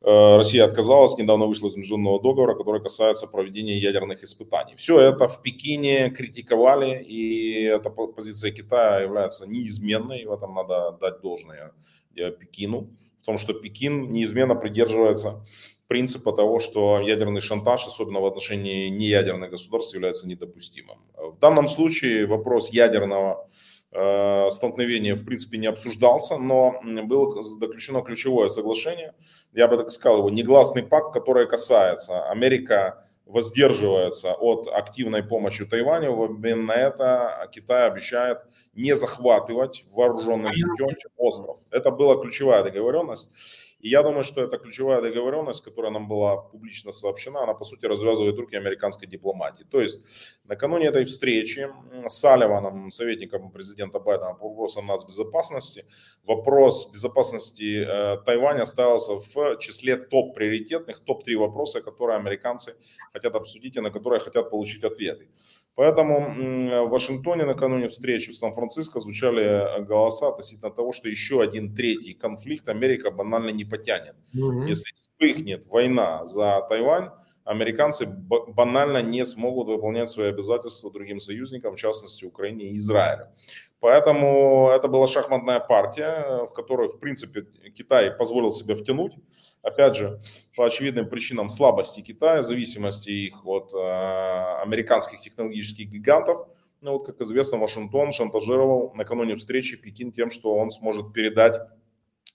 Россия 0.04 0.64
отказалась, 0.64 1.16
недавно 1.16 1.46
вышла 1.46 1.68
из 1.68 1.76
международного 1.76 2.20
договора, 2.20 2.54
который 2.56 2.82
касается 2.82 3.28
проведения 3.28 3.78
ядерных 3.78 4.24
испытаний. 4.24 4.74
Все 4.76 4.98
это 5.00 5.28
в 5.28 5.42
Пекине 5.42 6.10
критиковали, 6.10 7.00
и 7.02 7.62
эта 7.62 7.88
позиция 7.90 8.50
Китая 8.50 9.00
является 9.00 9.46
неизменной, 9.46 10.24
в 10.24 10.32
этом 10.32 10.54
надо 10.54 10.98
дать 11.00 11.20
должное 11.20 11.72
э, 12.16 12.32
Пекину, 12.32 12.90
в 13.20 13.24
том, 13.24 13.38
что 13.38 13.54
Пекин 13.54 14.10
неизменно 14.10 14.56
придерживается 14.56 15.44
принципа 15.86 16.32
того, 16.32 16.58
что 16.58 17.00
ядерный 17.00 17.40
шантаж, 17.40 17.86
особенно 17.86 18.20
в 18.20 18.26
отношении 18.26 18.88
неядерных 18.88 19.50
государств, 19.50 19.94
является 19.94 20.26
недопустимым. 20.26 20.98
В 21.14 21.38
данном 21.38 21.68
случае 21.68 22.26
вопрос 22.26 22.70
ядерного 22.70 23.46
Э, 23.94 24.48
столкновения 24.50 25.14
в 25.14 25.24
принципе 25.24 25.58
не 25.58 25.66
обсуждался, 25.66 26.38
но 26.38 26.80
было 26.82 27.42
заключено 27.42 28.00
ключевое 28.00 28.48
соглашение, 28.48 29.14
я 29.52 29.68
бы 29.68 29.76
так 29.76 29.90
сказал, 29.90 30.18
его 30.18 30.30
негласный 30.30 30.82
пакт, 30.82 31.12
который 31.12 31.46
касается 31.46 32.26
Америка 32.30 33.04
воздерживается 33.26 34.32
от 34.32 34.66
активной 34.68 35.22
помощи 35.22 35.66
Тайваню, 35.66 36.14
в 36.14 36.22
обмен 36.22 36.64
на 36.64 36.72
это 36.72 37.48
Китай 37.52 37.86
обещает 37.86 38.38
не 38.72 38.96
захватывать 38.96 39.84
вооруженным 39.92 40.52
путем 40.52 40.96
остров. 41.18 41.58
Это 41.70 41.90
была 41.90 42.16
ключевая 42.16 42.64
договоренность. 42.64 43.30
И 43.82 43.88
я 43.88 44.02
думаю, 44.02 44.22
что 44.22 44.40
это 44.40 44.58
ключевая 44.58 45.02
договоренность, 45.02 45.64
которая 45.64 45.90
нам 45.90 46.06
была 46.06 46.36
публично 46.36 46.92
сообщена, 46.92 47.42
она, 47.42 47.52
по 47.52 47.64
сути, 47.64 47.86
развязывает 47.86 48.38
руки 48.38 48.56
американской 48.56 49.08
дипломатии. 49.08 49.64
То 49.64 49.80
есть 49.80 50.38
накануне 50.44 50.86
этой 50.86 51.04
встречи 51.04 51.68
с 52.06 52.14
Салливаном, 52.14 52.92
советником 52.92 53.50
президента 53.50 53.98
Байдена 53.98 54.34
по 54.34 54.48
вопросам 54.48 54.86
нацбезопасности, 54.86 55.84
вопрос 56.22 56.92
безопасности 56.92 57.84
э, 57.84 58.18
Тайваня 58.24 58.62
оставался 58.62 59.14
в 59.14 59.58
числе 59.58 59.96
топ-приоритетных, 59.96 61.00
топ-3 61.00 61.36
вопроса, 61.36 61.80
которые 61.80 62.18
американцы 62.18 62.76
хотят 63.12 63.34
обсудить 63.34 63.76
и 63.76 63.80
на 63.80 63.90
которые 63.90 64.20
хотят 64.20 64.48
получить 64.50 64.84
ответы. 64.84 65.28
Поэтому 65.74 66.84
в 66.86 66.90
Вашингтоне 66.90 67.44
накануне 67.44 67.88
встречи 67.88 68.30
в 68.30 68.36
Сан-Франциско 68.36 69.00
звучали 69.00 69.42
э, 69.42 69.82
голоса 69.82 70.28
относительно 70.28 70.70
того, 70.70 70.92
что 70.92 71.08
еще 71.08 71.40
один 71.40 71.74
третий 71.74 72.12
конфликт 72.12 72.68
Америка 72.68 73.10
банально 73.10 73.50
не 73.50 73.64
потянет. 73.64 74.14
Угу. 74.34 74.64
Если 74.64 74.92
вспыхнет 74.94 75.66
война 75.66 76.26
за 76.26 76.60
Тайвань, 76.68 77.08
американцы 77.44 78.06
банально 78.06 79.02
не 79.02 79.24
смогут 79.24 79.68
выполнять 79.68 80.10
свои 80.10 80.28
обязательства 80.28 80.90
другим 80.92 81.20
союзникам, 81.20 81.74
в 81.74 81.78
частности 81.78 82.26
Украине 82.26 82.70
и 82.70 82.76
Израилю. 82.76 83.28
Поэтому 83.80 84.70
это 84.70 84.88
была 84.88 85.08
шахматная 85.08 85.58
партия, 85.58 86.44
в 86.44 86.52
которую, 86.52 86.88
в 86.88 87.00
принципе, 87.00 87.46
Китай 87.74 88.12
позволил 88.12 88.52
себе 88.52 88.74
втянуть 88.74 89.14
опять 89.62 89.96
же, 89.96 90.20
по 90.56 90.66
очевидным 90.66 91.08
причинам 91.08 91.48
слабости 91.48 92.00
Китая, 92.00 92.42
зависимости 92.42 93.10
их 93.10 93.46
от 93.46 93.72
э, 93.72 94.62
американских 94.62 95.20
технологических 95.20 95.88
гигантов. 95.88 96.48
Ну 96.80 96.92
вот, 96.92 97.06
как 97.06 97.20
известно, 97.20 97.58
Вашингтон 97.58 98.12
шантажировал 98.12 98.92
накануне 98.94 99.36
встречи 99.36 99.76
Пекин 99.76 100.10
тем, 100.12 100.30
что 100.30 100.54
он 100.54 100.70
сможет 100.70 101.12
передать 101.12 101.60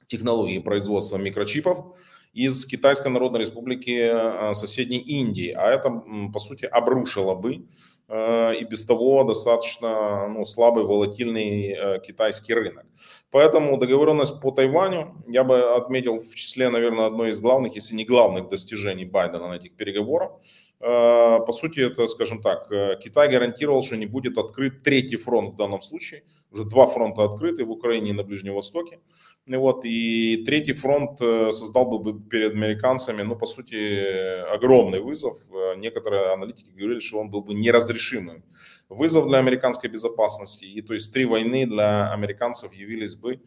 технологии 0.07 0.59
производства 0.59 1.17
микрочипов 1.17 1.97
из 2.45 2.65
Китайской 2.65 3.09
Народной 3.09 3.41
Республики 3.41 3.97
э, 3.99 4.53
соседней 4.53 4.99
Индии. 4.99 5.51
А 5.51 5.69
это, 5.69 5.89
по 6.33 6.39
сути, 6.39 6.65
обрушило 6.65 7.35
бы 7.35 7.65
Э, 8.09 8.53
и 8.55 8.63
без 8.63 8.85
того 8.85 9.23
достаточно 9.23 10.27
ну, 10.27 10.45
слабый, 10.45 10.85
волатильный 10.85 11.73
э, 11.73 11.99
китайский 11.99 12.53
рынок. 12.53 12.85
Поэтому 13.31 13.77
договоренность 13.77 14.39
по 14.41 14.51
Тайваню 14.51 15.15
я 15.27 15.43
бы 15.43 15.75
отметил 15.75 16.19
в 16.19 16.33
числе, 16.33 16.69
наверное, 16.69 17.07
одной 17.07 17.31
из 17.31 17.41
главных, 17.41 17.75
если 17.75 17.95
не 17.95 18.05
главных 18.05 18.47
достижений 18.47 19.05
Байдена 19.05 19.49
на 19.49 19.55
этих 19.55 19.75
переговорах. 19.75 20.31
Э, 20.79 21.39
по 21.45 21.51
сути, 21.51 21.79
это, 21.79 22.07
скажем 22.07 22.41
так, 22.41 22.69
Китай 23.03 23.29
гарантировал, 23.29 23.83
что 23.83 23.97
не 23.97 24.05
будет 24.05 24.37
открыт 24.37 24.83
третий 24.83 25.17
фронт 25.17 25.53
в 25.53 25.57
данном 25.57 25.81
случае. 25.81 26.23
Уже 26.51 26.65
два 26.65 26.87
фронта 26.87 27.23
открыты 27.23 27.65
в 27.65 27.71
Украине 27.71 28.09
и 28.09 28.13
на 28.13 28.23
Ближнем 28.23 28.53
Востоке. 28.53 28.99
Вот, 29.55 29.85
и 29.85 30.43
третий 30.45 30.73
фронт 30.73 31.21
э, 31.21 31.51
создал 31.53 31.85
бы 31.99 32.19
перед 32.19 32.51
американцами, 32.51 33.21
ну, 33.21 33.37
по 33.37 33.45
сути, 33.45 34.43
огромный 34.53 34.99
вызов. 34.99 35.37
Э, 35.51 35.75
некоторые 35.77 36.33
аналитики 36.33 36.69
говорили, 36.69 36.99
что 36.99 37.19
он 37.19 37.29
был 37.29 37.41
бы 37.41 37.53
неразрешимым. 37.53 38.43
Вызов 38.89 39.27
для 39.27 39.37
американской 39.37 39.89
безопасности. 39.89 40.65
И 40.65 40.81
то 40.81 40.93
есть 40.93 41.13
три 41.13 41.23
войны 41.23 41.65
для 41.65 42.11
американцев 42.11 42.73
явились 42.73 43.15
бы 43.15 43.39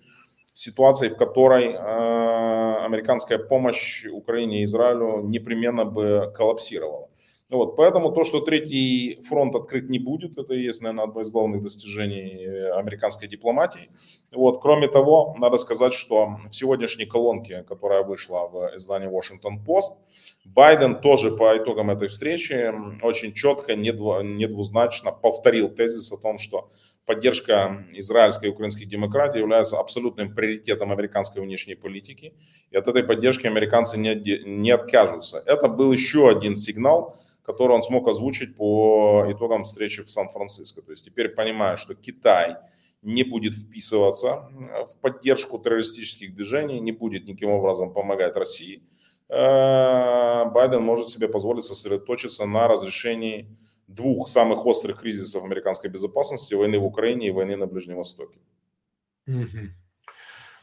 ситуацией, 0.54 1.10
в 1.10 1.16
которой 1.16 1.66
э, 1.66 2.84
американская 2.86 3.38
помощь 3.38 4.06
Украине 4.06 4.60
и 4.60 4.64
Израилю 4.64 5.22
непременно 5.22 5.84
бы 5.84 6.32
коллапсировала. 6.34 7.09
Вот, 7.50 7.74
поэтому 7.74 8.12
то, 8.12 8.24
что 8.24 8.40
третий 8.40 9.20
фронт 9.28 9.56
открыт 9.56 9.90
не 9.90 9.98
будет, 9.98 10.38
это 10.38 10.54
и 10.54 10.62
есть, 10.62 10.82
наверное, 10.82 11.06
одно 11.06 11.20
из 11.20 11.30
главных 11.30 11.62
достижений 11.62 12.44
э, 12.44 12.72
американской 12.78 13.26
дипломатии. 13.26 13.90
Вот, 14.30 14.62
кроме 14.62 14.86
того, 14.86 15.34
надо 15.36 15.58
сказать, 15.58 15.92
что 15.92 16.36
в 16.48 16.54
сегодняшней 16.54 17.06
колонке, 17.06 17.64
которая 17.64 18.04
вышла 18.04 18.46
в 18.46 18.76
издании 18.76 19.08
Washington 19.08 19.64
Post, 19.66 19.98
Байден 20.44 21.00
тоже 21.00 21.32
по 21.32 21.56
итогам 21.58 21.90
этой 21.90 22.06
встречи 22.06 22.72
очень 23.02 23.32
четко, 23.32 23.74
недвузначно 23.74 25.10
повторил 25.10 25.70
тезис 25.70 26.12
о 26.12 26.18
том, 26.18 26.38
что 26.38 26.70
поддержка 27.04 27.84
израильской 27.94 28.50
и 28.50 28.52
украинской 28.52 28.84
демократии 28.84 29.38
является 29.38 29.76
абсолютным 29.76 30.32
приоритетом 30.32 30.92
американской 30.92 31.42
внешней 31.42 31.74
политики. 31.74 32.34
И 32.70 32.76
от 32.76 32.86
этой 32.86 33.02
поддержки 33.02 33.48
американцы 33.48 33.98
не, 33.98 34.14
не 34.14 34.70
откажутся. 34.70 35.42
Это 35.46 35.66
был 35.66 35.90
еще 35.90 36.28
один 36.28 36.54
сигнал, 36.54 37.16
который 37.42 37.72
он 37.72 37.82
смог 37.82 38.08
озвучить 38.08 38.56
по 38.56 39.26
итогам 39.28 39.64
встречи 39.64 40.02
в 40.02 40.10
Сан-Франциско. 40.10 40.82
То 40.82 40.92
есть 40.92 41.04
теперь 41.04 41.30
понимая, 41.30 41.76
что 41.76 41.94
Китай 41.94 42.56
не 43.02 43.24
будет 43.24 43.54
вписываться 43.54 44.50
в 44.86 44.98
поддержку 45.00 45.58
террористических 45.58 46.34
движений, 46.34 46.80
не 46.80 46.92
будет 46.92 47.26
никаким 47.26 47.50
образом 47.50 47.92
помогать 47.92 48.36
России, 48.36 48.82
э, 49.28 50.44
Байден 50.50 50.82
может 50.82 51.08
себе 51.08 51.28
позволить 51.28 51.64
сосредоточиться 51.64 52.44
на 52.44 52.68
разрешении 52.68 53.56
двух 53.86 54.28
самых 54.28 54.66
острых 54.66 55.00
кризисов 55.00 55.44
американской 55.44 55.90
безопасности, 55.90 56.54
войны 56.54 56.78
в 56.78 56.84
Украине 56.84 57.28
и 57.28 57.30
войны 57.30 57.56
на 57.56 57.66
Ближнем 57.66 57.96
Востоке. 57.96 58.38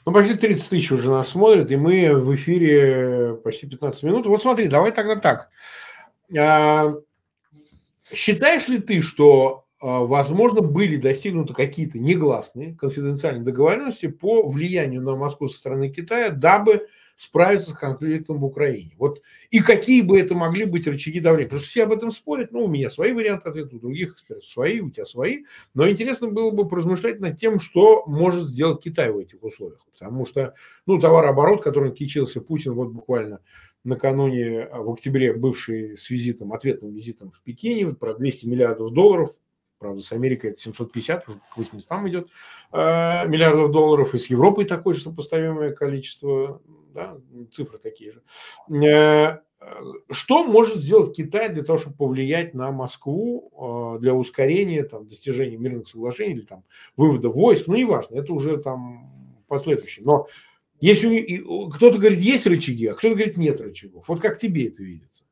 Ну, 0.05 0.13
почти 0.13 0.36
30 0.36 0.69
тысяч 0.69 0.91
уже 0.91 1.10
нас 1.10 1.27
смотрят, 1.27 1.69
и 1.69 1.75
мы 1.75 2.13
в 2.13 2.34
эфире 2.36 3.34
почти 3.43 3.67
15 3.67 4.03
минут. 4.03 4.25
Вот 4.25 4.41
смотри, 4.41 4.69
давай 4.69 4.91
тогда 4.91 5.17
так. 5.17 5.50
А, 6.36 6.93
считаешь 8.12 8.67
ли 8.67 8.79
ты, 8.79 9.01
что, 9.01 9.65
а, 9.79 10.01
возможно, 10.01 10.62
были 10.62 10.98
достигнуты 10.98 11.53
какие-то 11.53 12.00
негласные 12.00 12.75
конфиденциальные 12.75 13.43
договоренности 13.43 14.07
по 14.07 14.48
влиянию 14.50 15.01
на 15.01 15.15
Москву 15.15 15.48
со 15.48 15.57
стороны 15.57 15.89
Китая, 15.89 16.29
дабы 16.29 16.88
справиться 17.15 17.72
с 17.72 17.74
конфликтом 17.74 18.38
в 18.38 18.46
Украине. 18.46 18.91
Вот 19.00 19.24
и 19.50 19.60
какие 19.60 20.03
бы 20.03 20.19
это 20.19 20.36
могли 20.36 20.65
быть 20.65 20.86
рычаги 20.86 21.19
давления? 21.19 21.48
Потому 21.48 21.62
что 21.62 21.69
все 21.69 21.84
об 21.84 21.91
этом 21.91 22.12
спорят. 22.12 22.51
Ну, 22.51 22.65
у 22.65 22.67
меня 22.67 22.91
свои 22.91 23.12
варианты 23.12 23.50
ответа, 23.50 23.75
у 23.75 23.79
других 23.79 24.13
экспертов 24.13 24.46
свои, 24.46 24.81
у 24.81 24.91
тебя 24.91 25.05
свои. 25.05 25.46
Но 25.74 25.89
интересно 25.89 26.27
было 26.27 26.51
бы 26.51 26.67
поразмышлять 26.67 27.19
над 27.19 27.39
тем, 27.39 27.60
что 27.60 28.03
может 28.05 28.48
сделать 28.48 28.84
Китай 28.84 29.12
в 29.12 29.17
этих 29.17 29.41
условиях. 29.41 29.84
Потому 29.93 30.27
что, 30.27 30.53
ну, 30.86 31.00
товарооборот, 31.00 31.63
которым 31.63 31.91
кичился 31.91 32.39
Путин 32.39 32.74
вот 32.74 32.89
буквально 32.89 33.39
накануне, 33.88 34.62
а, 34.63 34.82
в 34.82 34.91
октябре, 34.91 35.34
бывший 35.34 35.98
с 35.98 36.10
визитом, 36.10 36.53
ответным 36.53 36.94
визитом 36.94 37.32
в 37.32 37.41
Пекине, 37.41 37.88
про 37.94 38.13
200 38.13 38.46
миллиардов 38.46 38.91
долларов 38.91 39.36
Правда, 39.79 40.01
с 40.01 40.12
Америкой 40.12 40.51
это 40.51 40.60
750, 40.60 41.29
уже 41.29 41.39
к 41.53 41.58
800 41.58 42.08
идет 42.08 42.29
э, 42.72 43.27
миллиардов 43.27 43.72
долларов, 43.72 44.15
и 44.15 44.17
с 44.17 44.25
Европой 44.27 44.65
такое 44.65 44.96
же 44.96 45.01
сопоставимое 45.01 45.72
количество, 45.72 46.62
да, 46.96 47.17
цифры 47.51 47.77
такие 47.77 48.13
же. 48.13 48.24
Э, 48.75 49.41
что 50.10 50.44
может 50.44 50.77
сделать 50.77 51.15
Китай 51.15 51.50
для 51.50 51.63
того, 51.63 51.77
чтобы 51.77 51.96
повлиять 51.96 52.56
на 52.56 52.72
Москву 52.72 53.96
э, 53.98 54.00
для 54.01 54.15
ускорения 54.15 54.84
там, 54.84 55.08
достижения 55.08 55.58
мирных 55.58 55.88
соглашений 55.88 56.34
или 56.34 56.46
там, 56.46 56.63
вывода 56.96 57.29
войск? 57.29 57.67
Ну, 57.67 57.75
неважно, 57.75 58.15
это 58.15 58.34
уже 58.34 58.58
там 58.58 59.44
последующее. 59.48 60.03
Но 60.06 60.27
если 60.79 61.38
кто-то 61.72 61.98
говорит, 61.98 62.19
есть 62.19 62.46
рычаги, 62.48 62.88
а 62.88 62.93
кто-то 62.93 63.15
говорит, 63.15 63.38
нет 63.38 63.60
рычагов. 63.62 64.07
Вот 64.07 64.19
как 64.19 64.39
тебе 64.39 64.67
это 64.67 64.84
видится? 64.84 65.24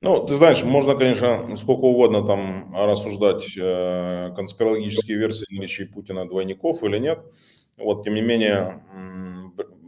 Ну, 0.00 0.26
ты 0.26 0.34
знаешь, 0.34 0.62
можно, 0.62 0.94
конечно, 0.96 1.56
сколько 1.56 1.82
угодно 1.82 2.26
там 2.26 2.74
рассуждать 2.76 3.56
э, 3.56 4.32
конспирологические 4.36 5.16
версии 5.16 5.46
наличия 5.48 5.86
Путина 5.86 6.28
двойников 6.28 6.82
или 6.82 6.98
нет. 6.98 7.20
Вот, 7.78 8.04
тем 8.04 8.14
не 8.14 8.20
менее, 8.20 8.84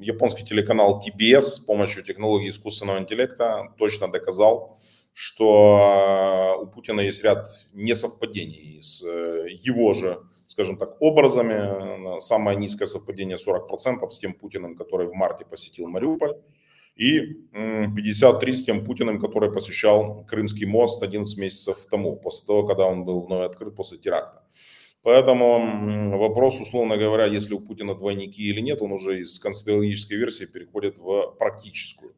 японский 0.01 0.45
телеканал 0.45 1.03
TBS 1.05 1.43
с 1.43 1.59
помощью 1.59 2.03
технологии 2.03 2.49
искусственного 2.49 2.99
интеллекта 2.99 3.75
точно 3.77 4.09
доказал, 4.09 4.79
что 5.13 6.61
у 6.63 6.67
Путина 6.67 7.01
есть 7.01 7.23
ряд 7.23 7.49
несовпадений 7.73 8.83
с 8.83 9.03
э, 9.05 9.49
его 9.51 9.93
же, 9.93 10.23
скажем 10.57 10.79
так, 10.79 10.97
образами. 11.01 12.19
Самое 12.19 12.57
низкое 12.57 12.89
совпадение 12.89 13.37
40% 13.37 14.09
с 14.09 14.19
тем 14.19 14.33
Путиным, 14.33 14.75
который 14.75 15.07
в 15.07 15.13
марте 15.13 15.45
посетил 15.45 15.87
Мариуполь 15.87 16.37
и 16.95 17.21
53 17.53 18.53
с 18.55 18.65
тем 18.65 18.83
Путиным, 18.83 19.21
который 19.21 19.53
посещал 19.53 20.25
Крымский 20.25 20.65
мост 20.65 21.03
11 21.03 21.39
месяцев 21.39 21.87
тому, 21.91 22.17
после 22.17 22.47
того, 22.47 22.67
когда 22.67 22.87
он 22.87 23.05
был 23.05 23.21
вновь 23.21 23.45
открыт 23.45 23.77
после 23.77 23.99
теракта. 23.99 24.43
Поэтому 25.03 26.19
вопрос, 26.19 26.59
условно 26.59 26.97
говоря, 26.97 27.27
если 27.27 27.53
у 27.53 27.61
Путина 27.61 27.95
двойники 27.95 28.43
или 28.43 28.61
нет, 28.61 28.81
он 28.81 28.93
уже 28.93 29.21
из 29.21 29.39
конспирологической 29.39 30.17
версии 30.17 30.47
переходит 30.47 30.97
в 30.97 31.37
практическую. 31.39 32.15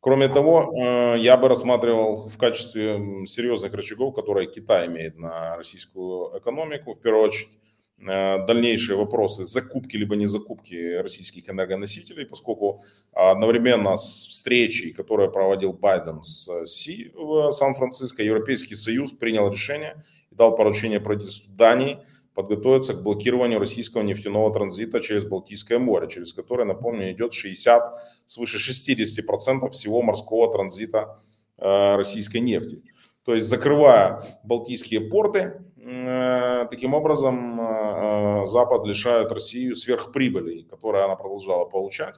Кроме 0.00 0.28
того, 0.28 0.72
э, 0.72 1.18
я 1.18 1.36
бы 1.36 1.48
рассматривал 1.48 2.28
в 2.28 2.36
качестве 2.38 3.26
серьезных 3.26 3.74
рычагов, 3.74 4.14
которые 4.14 4.48
Китай 4.48 4.86
имеет 4.86 5.18
на 5.18 5.56
российскую 5.56 6.38
экономику, 6.38 6.94
в 6.94 7.00
первую 7.00 7.24
очередь, 7.24 7.58
Э, 8.00 8.46
дальнейшие 8.46 8.96
вопросы 8.96 9.44
закупки 9.44 9.96
либо 9.96 10.14
не 10.14 10.26
закупки 10.26 10.96
российских 10.98 11.50
энергоносителей, 11.50 12.26
поскольку 12.26 12.82
одновременно 13.12 13.96
с 13.96 14.28
встречей, 14.28 14.92
которую 14.92 15.32
проводил 15.32 15.72
Байден 15.72 16.22
с 16.22 16.64
Си 16.66 17.10
в 17.14 17.50
Сан-Франциско, 17.50 18.22
Европейский 18.22 18.76
Союз 18.76 19.10
принял 19.10 19.50
решение 19.50 20.04
и 20.30 20.36
дал 20.36 20.54
поручение 20.54 21.00
правительству 21.00 21.52
Дании 21.52 21.98
подготовиться 22.38 22.94
к 22.94 23.02
блокированию 23.02 23.58
российского 23.58 24.02
нефтяного 24.02 24.52
транзита 24.52 25.00
через 25.00 25.24
Балтийское 25.24 25.78
море, 25.78 26.08
через 26.08 26.32
которое, 26.32 26.64
напомню, 26.64 27.10
идет 27.12 27.32
60, 27.32 27.94
свыше 28.26 28.58
60% 28.58 29.68
всего 29.70 30.02
морского 30.02 30.52
транзита 30.52 31.18
э, 31.58 31.96
российской 31.96 32.38
нефти. 32.38 32.82
То 33.24 33.34
есть 33.34 33.48
закрывая 33.48 34.22
Балтийские 34.44 35.00
порты, 35.00 35.60
Э, 35.90 36.66
таким 36.68 36.92
образом, 36.92 37.60
э, 37.60 38.46
Запад 38.46 38.84
лишает 38.84 39.32
Россию 39.32 39.74
сверхприбыли, 39.74 40.62
которые 40.62 41.04
она 41.04 41.16
продолжала 41.16 41.64
получать. 41.64 42.16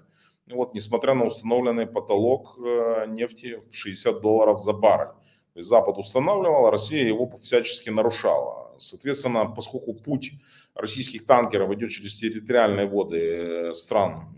Вот, 0.50 0.74
несмотря 0.74 1.14
на 1.14 1.24
установленный 1.24 1.86
потолок 1.86 2.58
нефти 3.06 3.60
в 3.70 3.72
60 3.72 4.20
долларов 4.20 4.60
за 4.60 4.72
баррель. 4.72 5.14
То 5.52 5.60
есть 5.60 5.68
Запад 5.68 5.98
устанавливал, 5.98 6.66
а 6.66 6.70
Россия 6.72 7.06
его 7.06 7.30
всячески 7.36 7.90
нарушала. 7.90 8.59
Соответственно, 8.82 9.46
поскольку 9.46 9.94
путь 9.94 10.32
российских 10.75 11.26
танкеров 11.26 11.72
идет 11.72 11.90
через 11.90 12.19
территориальные 12.19 12.86
воды 12.86 13.75
стран 13.75 14.34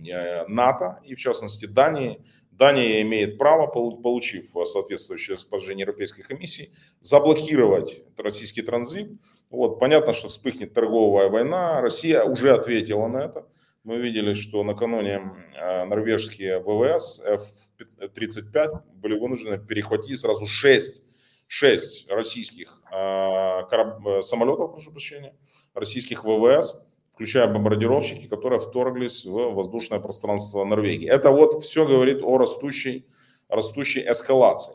НАТО, 0.48 1.00
и 1.04 1.14
в 1.14 1.18
частности 1.18 1.66
Дании, 1.66 2.20
Дания 2.52 3.00
имеет 3.02 3.38
право, 3.38 3.66
получив 3.66 4.52
соответствующее 4.66 5.36
распоряжение 5.36 5.82
Европейской 5.82 6.22
комиссии, 6.22 6.70
заблокировать 7.00 8.02
российский 8.16 8.62
транзит. 8.62 9.10
Вот, 9.50 9.80
понятно, 9.80 10.12
что 10.12 10.28
вспыхнет 10.28 10.74
торговая 10.74 11.28
война. 11.28 11.80
Россия 11.80 12.22
уже 12.22 12.52
ответила 12.52 13.08
на 13.08 13.18
это. 13.18 13.48
Мы 13.84 13.98
видели, 13.98 14.34
что 14.34 14.62
накануне 14.62 15.22
э, 15.56 15.84
норвежские 15.86 16.60
ВВС 16.60 17.20
F-35 17.24 18.82
были 18.94 19.18
вынуждены 19.18 19.58
перехватить 19.58 20.20
сразу 20.20 20.46
6, 20.46 21.02
6 21.52 22.08
российских 22.08 22.82
э, 22.90 23.66
кораб... 23.68 24.24
самолетов, 24.24 24.72
прошу 24.72 24.90
прощения, 24.90 25.34
российских 25.74 26.24
ВВС 26.24 26.86
включая 27.12 27.46
бомбардировщики, 27.46 28.26
которые 28.26 28.58
вторглись 28.58 29.26
в 29.26 29.52
воздушное 29.52 30.00
пространство 30.00 30.64
Норвегии. 30.64 31.06
Это 31.06 31.30
вот 31.30 31.62
все 31.62 31.86
говорит 31.86 32.22
о 32.22 32.38
растущей, 32.38 33.06
растущей 33.48 34.00
эскалации. 34.00 34.74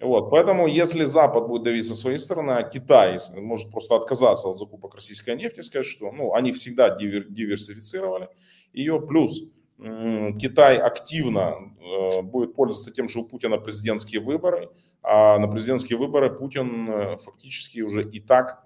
Вот, 0.00 0.28
поэтому, 0.30 0.66
если 0.66 1.04
Запад 1.04 1.46
будет 1.46 1.62
давить 1.62 1.86
со 1.86 1.94
своей 1.94 2.18
стороны, 2.18 2.50
а 2.50 2.62
Китай 2.64 3.18
может 3.36 3.70
просто 3.70 3.94
отказаться 3.94 4.48
от 4.48 4.58
закупок 4.58 4.96
российской 4.96 5.36
нефти, 5.36 5.60
сказать, 5.60 5.86
что 5.86 6.10
ну, 6.10 6.34
они 6.34 6.50
всегда 6.50 6.90
дивер, 6.90 7.28
диверсифицировали 7.28 8.28
ее, 8.72 9.00
плюс 9.00 9.44
Китай 9.78 10.78
активно 10.78 11.54
э, 11.80 12.22
будет 12.22 12.54
пользоваться 12.54 12.92
тем, 12.92 13.08
что 13.08 13.20
у 13.20 13.24
Путина 13.24 13.58
президентские 13.58 14.20
выборы, 14.20 14.70
а 15.08 15.38
на 15.38 15.46
президентские 15.46 15.98
выборы 15.98 16.30
Путин 16.30 16.90
э, 16.90 17.16
фактически 17.18 17.80
уже 17.80 18.02
и 18.02 18.18
так 18.18 18.64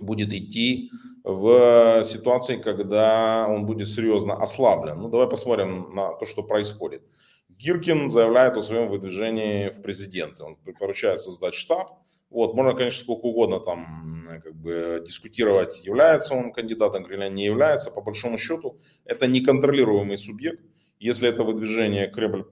будет 0.00 0.32
идти 0.32 0.90
в 1.24 2.02
ситуации, 2.04 2.56
когда 2.56 3.46
он 3.48 3.66
будет 3.66 3.88
серьезно 3.88 4.34
ослаблен. 4.34 4.98
Ну, 4.98 5.08
давай 5.08 5.28
посмотрим 5.28 5.94
на 5.94 6.14
то, 6.14 6.24
что 6.24 6.42
происходит. 6.42 7.02
Гиркин 7.50 8.08
заявляет 8.08 8.56
о 8.56 8.62
своем 8.62 8.88
выдвижении 8.88 9.68
в 9.68 9.82
президенты. 9.82 10.42
Он 10.42 10.56
поручает 10.78 11.20
создать 11.20 11.54
штаб. 11.54 11.98
Вот, 12.30 12.54
можно, 12.54 12.74
конечно, 12.74 13.02
сколько 13.02 13.26
угодно 13.26 13.60
там 13.60 14.40
как 14.42 14.54
бы 14.54 15.02
дискутировать, 15.06 15.84
является 15.84 16.34
он 16.34 16.52
кандидатом 16.52 17.04
или 17.04 17.28
не 17.28 17.44
является. 17.44 17.90
По 17.90 18.00
большому 18.00 18.38
счету, 18.38 18.78
это 19.04 19.26
неконтролируемый 19.26 20.16
субъект. 20.16 20.62
Если 20.98 21.28
это 21.28 21.42
выдвижение 21.42 22.08
Кремль 22.08 22.44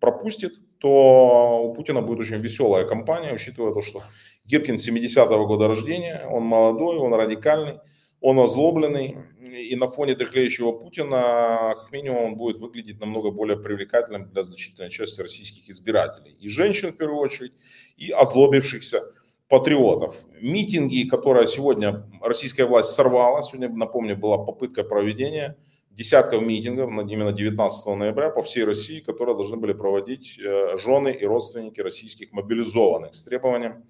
пропустит, 0.00 0.54
то 0.78 1.62
у 1.64 1.74
Путина 1.74 2.02
будет 2.02 2.20
очень 2.20 2.36
веселая 2.36 2.84
кампания, 2.84 3.32
учитывая 3.32 3.72
то, 3.72 3.82
что 3.82 4.02
Гиркин 4.44 4.76
70-го 4.76 5.46
года 5.46 5.68
рождения, 5.68 6.26
он 6.30 6.42
молодой, 6.42 6.96
он 6.98 7.14
радикальный, 7.14 7.80
он 8.20 8.38
озлобленный, 8.38 9.16
и 9.54 9.76
на 9.76 9.86
фоне 9.86 10.14
дряхлеющего 10.14 10.72
Путина, 10.72 11.74
как 11.76 11.92
минимум, 11.92 12.24
он 12.24 12.34
будет 12.36 12.58
выглядеть 12.58 13.00
намного 13.00 13.30
более 13.30 13.56
привлекательным 13.56 14.28
для 14.30 14.42
значительной 14.42 14.90
части 14.90 15.20
российских 15.20 15.68
избирателей. 15.70 16.36
И 16.40 16.48
женщин, 16.48 16.92
в 16.92 16.96
первую 16.96 17.20
очередь, 17.20 17.52
и 17.96 18.10
озлобившихся 18.10 19.02
патриотов. 19.48 20.16
Митинги, 20.40 21.08
которые 21.08 21.46
сегодня 21.46 22.04
российская 22.20 22.64
власть 22.64 22.90
сорвала, 22.90 23.42
сегодня, 23.42 23.68
напомню, 23.68 24.16
была 24.16 24.38
попытка 24.38 24.82
проведения 24.82 25.56
десятков 25.94 26.42
митингов 26.42 26.90
именно 26.90 27.32
19 27.32 27.96
ноября 27.96 28.30
по 28.30 28.42
всей 28.42 28.64
России, 28.64 29.00
которые 29.00 29.34
должны 29.34 29.56
были 29.56 29.72
проводить 29.72 30.38
э, 30.38 30.76
жены 30.76 31.10
и 31.10 31.24
родственники 31.24 31.80
российских 31.80 32.32
мобилизованных 32.32 33.14
с 33.14 33.24
требованием 33.24 33.84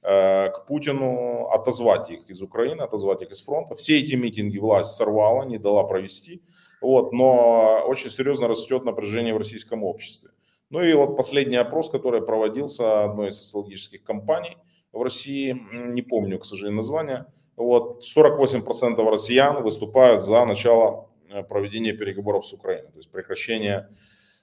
Э, 0.00 0.50
к 0.50 0.66
Путину, 0.66 1.48
отозвать 1.48 2.08
их 2.10 2.30
из 2.30 2.40
Украины, 2.40 2.82
отозвать 2.82 3.22
их 3.22 3.32
из 3.32 3.42
фронта. 3.42 3.74
Все 3.74 3.98
эти 3.98 4.14
митинги 4.14 4.56
власть 4.58 4.92
сорвала, 4.92 5.44
не 5.44 5.58
дала 5.58 5.82
провести. 5.84 6.40
Вот, 6.80 7.12
но 7.12 7.82
очень 7.84 8.08
серьезно 8.08 8.46
растет 8.46 8.84
напряжение 8.84 9.34
в 9.34 9.38
российском 9.38 9.82
обществе. 9.82 10.30
Ну 10.70 10.80
и 10.80 10.92
вот 10.92 11.16
последний 11.16 11.56
опрос, 11.56 11.90
который 11.90 12.22
проводился 12.22 13.04
одной 13.04 13.28
из 13.28 13.38
социологических 13.38 14.04
компаний 14.04 14.56
в 14.92 15.02
России, 15.02 15.60
не 15.72 16.02
помню, 16.02 16.38
к 16.38 16.44
сожалению, 16.44 16.76
название, 16.76 17.26
вот 17.56 18.04
48% 18.04 19.10
россиян 19.10 19.64
выступают 19.64 20.22
за 20.22 20.44
начало 20.44 21.07
проведения 21.48 21.92
переговоров 21.92 22.46
с 22.46 22.52
Украиной, 22.52 22.90
то 22.90 22.98
есть 22.98 23.10
прекращение 23.10 23.88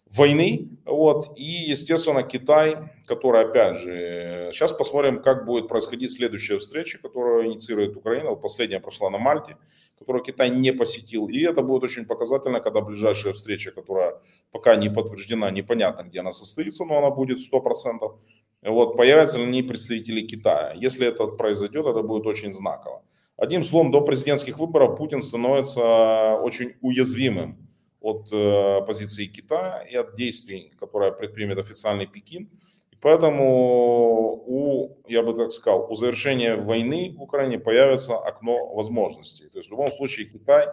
войны. 0.10 0.70
Вот. 0.86 1.38
И, 1.38 1.44
естественно, 1.44 2.24
Китай, 2.24 2.78
который, 3.06 3.42
опять 3.42 3.78
же, 3.78 4.50
сейчас 4.54 4.72
посмотрим, 4.72 5.22
как 5.22 5.46
будет 5.46 5.68
происходить 5.68 6.12
следующая 6.12 6.60
встреча, 6.60 7.00
которую 7.00 7.48
инициирует 7.48 7.96
Украина. 7.98 8.30
Вот 8.30 8.42
последняя 8.42 8.80
прошла 8.80 9.10
на 9.10 9.18
Мальте, 9.18 9.58
которую 9.98 10.24
Китай 10.24 10.50
не 10.50 10.72
посетил. 10.72 11.28
И 11.28 11.40
это 11.40 11.62
будет 11.62 11.84
очень 11.84 12.06
показательно, 12.06 12.60
когда 12.60 12.82
ближайшая 12.82 13.34
встреча, 13.34 13.72
которая 13.72 14.22
пока 14.52 14.76
не 14.76 14.90
подтверждена, 14.90 15.52
непонятно, 15.52 16.04
где 16.04 16.20
она 16.20 16.32
состоится, 16.32 16.86
но 16.86 16.98
она 16.98 17.10
будет 17.10 17.40
100%. 17.40 18.20
Вот, 18.64 18.98
появятся 18.98 19.40
ли 19.40 19.46
ней 19.46 19.64
представители 19.64 20.22
Китая. 20.22 20.74
Если 20.76 21.06
это 21.06 21.28
произойдет, 21.28 21.86
это 21.86 22.02
будет 22.02 22.26
очень 22.26 22.52
знаково. 22.52 23.04
Одним 23.38 23.64
словом, 23.64 23.92
до 23.92 24.02
президентских 24.02 24.60
выборов 24.60 24.98
Путин 24.98 25.22
становится 25.22 26.36
очень 26.36 26.74
уязвимым 26.82 27.68
от 28.00 28.32
э, 28.32 28.82
позиции 28.86 29.26
Китая 29.26 29.80
и 29.80 29.96
от 29.96 30.16
действий, 30.16 30.72
которые 30.80 31.12
предпримет 31.12 31.58
официальный 31.58 32.08
Пекин. 32.08 32.50
И 32.92 32.96
Поэтому 33.02 34.44
у, 34.46 35.02
я 35.08 35.22
бы 35.22 35.34
так 35.34 35.52
сказал, 35.52 35.92
у 35.92 35.96
завершения 35.96 36.56
войны 36.56 37.14
в 37.18 37.22
Украине 37.22 37.60
появится 37.60 38.18
окно 38.18 38.74
возможностей. 38.74 39.50
То 39.50 39.58
есть 39.58 39.70
в 39.70 39.72
любом 39.72 39.92
случае 39.92 40.28
Китай 40.28 40.68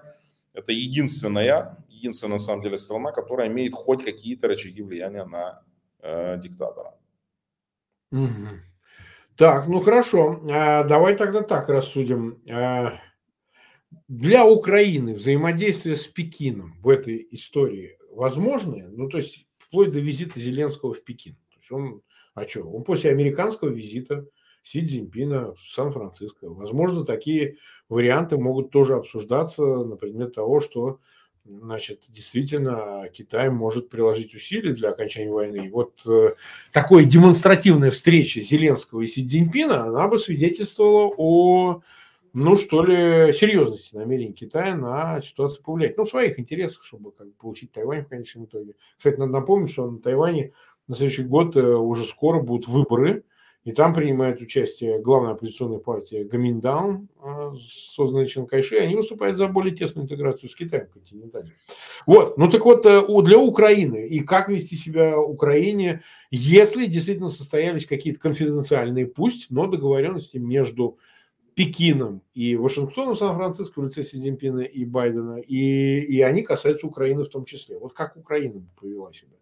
это 0.53 0.73
единственная, 0.73 1.85
единственная 1.89 2.35
на 2.35 2.39
самом 2.39 2.63
деле 2.63 2.79
страна, 2.79 3.11
которая 3.11 3.49
имеет 3.49 3.73
хоть 3.75 4.05
какие-то 4.05 4.47
рычаги 4.47 4.83
влияния 4.83 5.25
на 5.25 5.63
э, 6.01 6.39
диктатора. 6.41 6.95
Угу. 8.13 8.72
Так, 9.37 9.67
ну 9.67 9.81
хорошо, 9.81 10.41
а, 10.51 10.85
давай 10.85 11.17
тогда 11.17 11.43
так 11.43 11.69
рассудим. 11.69 12.43
А, 12.51 12.95
для 14.09 14.45
Украины 14.45 15.15
взаимодействие 15.15 15.97
с 15.97 16.07
Пекином 16.07 16.75
в 16.81 16.89
этой 16.89 17.27
истории 17.31 17.99
возможно? 18.11 18.89
Ну, 18.91 19.09
то 19.09 19.17
есть 19.19 19.47
вплоть 19.59 19.91
до 19.91 20.01
визита 20.01 20.39
Зеленского 20.39 20.93
в 20.93 21.03
Пекин. 21.03 21.35
То 21.51 21.57
есть 21.59 21.73
он, 21.73 22.03
а 22.35 22.47
что, 22.47 22.63
он 22.65 22.85
после 22.85 23.11
американского 23.11 23.71
визита 23.71 24.27
Си 24.65 24.85
Цзиньпина 24.87 25.55
в 25.55 25.67
Сан-Франциско. 25.67 26.49
Возможно, 26.51 27.05
такие 27.05 27.57
варианты 27.89 28.37
могут 28.37 28.71
тоже 28.71 28.95
обсуждаться 28.95 29.63
на 29.63 29.97
предмет 29.97 30.35
того, 30.35 30.61
что 30.61 31.01
значит, 31.45 32.05
действительно 32.09 33.09
Китай 33.13 33.51
может 33.51 33.89
приложить 33.89 34.35
усилия 34.35 34.73
для 34.73 34.91
окончания 34.91 35.33
войны. 35.33 35.67
И 35.67 35.71
вот 35.71 36.01
э, 36.07 36.35
такой 36.73 37.05
демонстративная 37.05 37.91
встреча 37.91 38.41
Зеленского 38.41 39.03
и 39.03 39.07
Си 39.07 39.27
Цзиньпина, 39.27 39.85
она 39.85 40.09
бы 40.09 40.19
свидетельствовала 40.19 41.13
о, 41.17 41.83
ну 42.33 42.57
что 42.57 42.85
ли, 42.85 43.33
серьезности 43.33 43.97
намерений 43.97 44.33
Китая 44.33 44.75
на 44.77 45.21
ситуацию 45.21 45.65
повлиять. 45.65 45.97
Ну, 45.97 46.05
в 46.05 46.09
своих 46.09 46.39
интересах, 46.39 46.85
чтобы 46.85 47.13
как 47.13 47.33
получить 47.35 47.73
Тайвань 47.73 48.05
в 48.05 48.09
конечном 48.09 48.45
итоге. 48.45 48.75
Кстати, 48.97 49.19
надо 49.19 49.33
напомнить, 49.33 49.71
что 49.71 49.91
на 49.91 49.99
Тайване 49.99 50.53
на 50.87 50.97
следующий 50.97 51.25
год 51.25 51.57
э, 51.57 51.61
уже 51.61 52.05
скоро 52.05 52.41
будут 52.41 52.69
выборы, 52.69 53.25
и 53.65 53.73
там 53.73 53.95
принимает 53.95 54.41
участие 54.41 55.01
главная 55.01 55.33
оппозиционная 55.33 55.79
партия 55.79 56.25
Гаминдаун, 56.25 57.09
а, 57.21 57.53
созданная 57.71 58.27
Чан 58.27 58.47
Кайши. 58.47 58.77
Они 58.77 58.97
выступают 58.97 59.37
за 59.37 59.47
более 59.47 59.75
тесную 59.75 60.05
интеграцию 60.05 60.51
с 60.51 60.57
Китаем 60.57 60.89
континентальным. 60.89 61.53
Вот. 62.07 62.37
Ну 62.39 62.51
так 62.51 62.65
вот, 62.65 62.85
э, 62.87 63.03
для 63.23 63.39
Украины 63.39 64.09
и 64.09 64.21
как 64.21 64.49
вести 64.49 64.77
себя 64.77 65.17
Украине, 65.19 66.03
если 66.31 66.87
действительно 66.87 67.29
состоялись 67.29 67.87
какие-то 67.87 68.19
конфиденциальные, 68.19 69.07
пусть, 69.07 69.51
но 69.51 69.69
договоренности 69.69 70.39
между 70.39 70.99
Пекином 71.55 72.23
и 72.35 72.57
Вашингтоном, 72.57 73.17
Сан-Франциско 73.17 73.81
в 73.81 73.85
лице 73.85 74.03
Си 74.03 74.17
Цзиньпина 74.17 74.61
и 74.61 74.85
Байдена, 74.85 75.39
и, 75.39 76.01
и 76.01 76.21
они 76.23 76.43
касаются 76.43 76.87
Украины 76.87 77.25
в 77.25 77.29
том 77.29 77.45
числе. 77.45 77.79
Вот 77.79 77.93
как 77.93 78.17
Украина 78.17 78.67
повела 78.81 79.13
себя? 79.13 79.37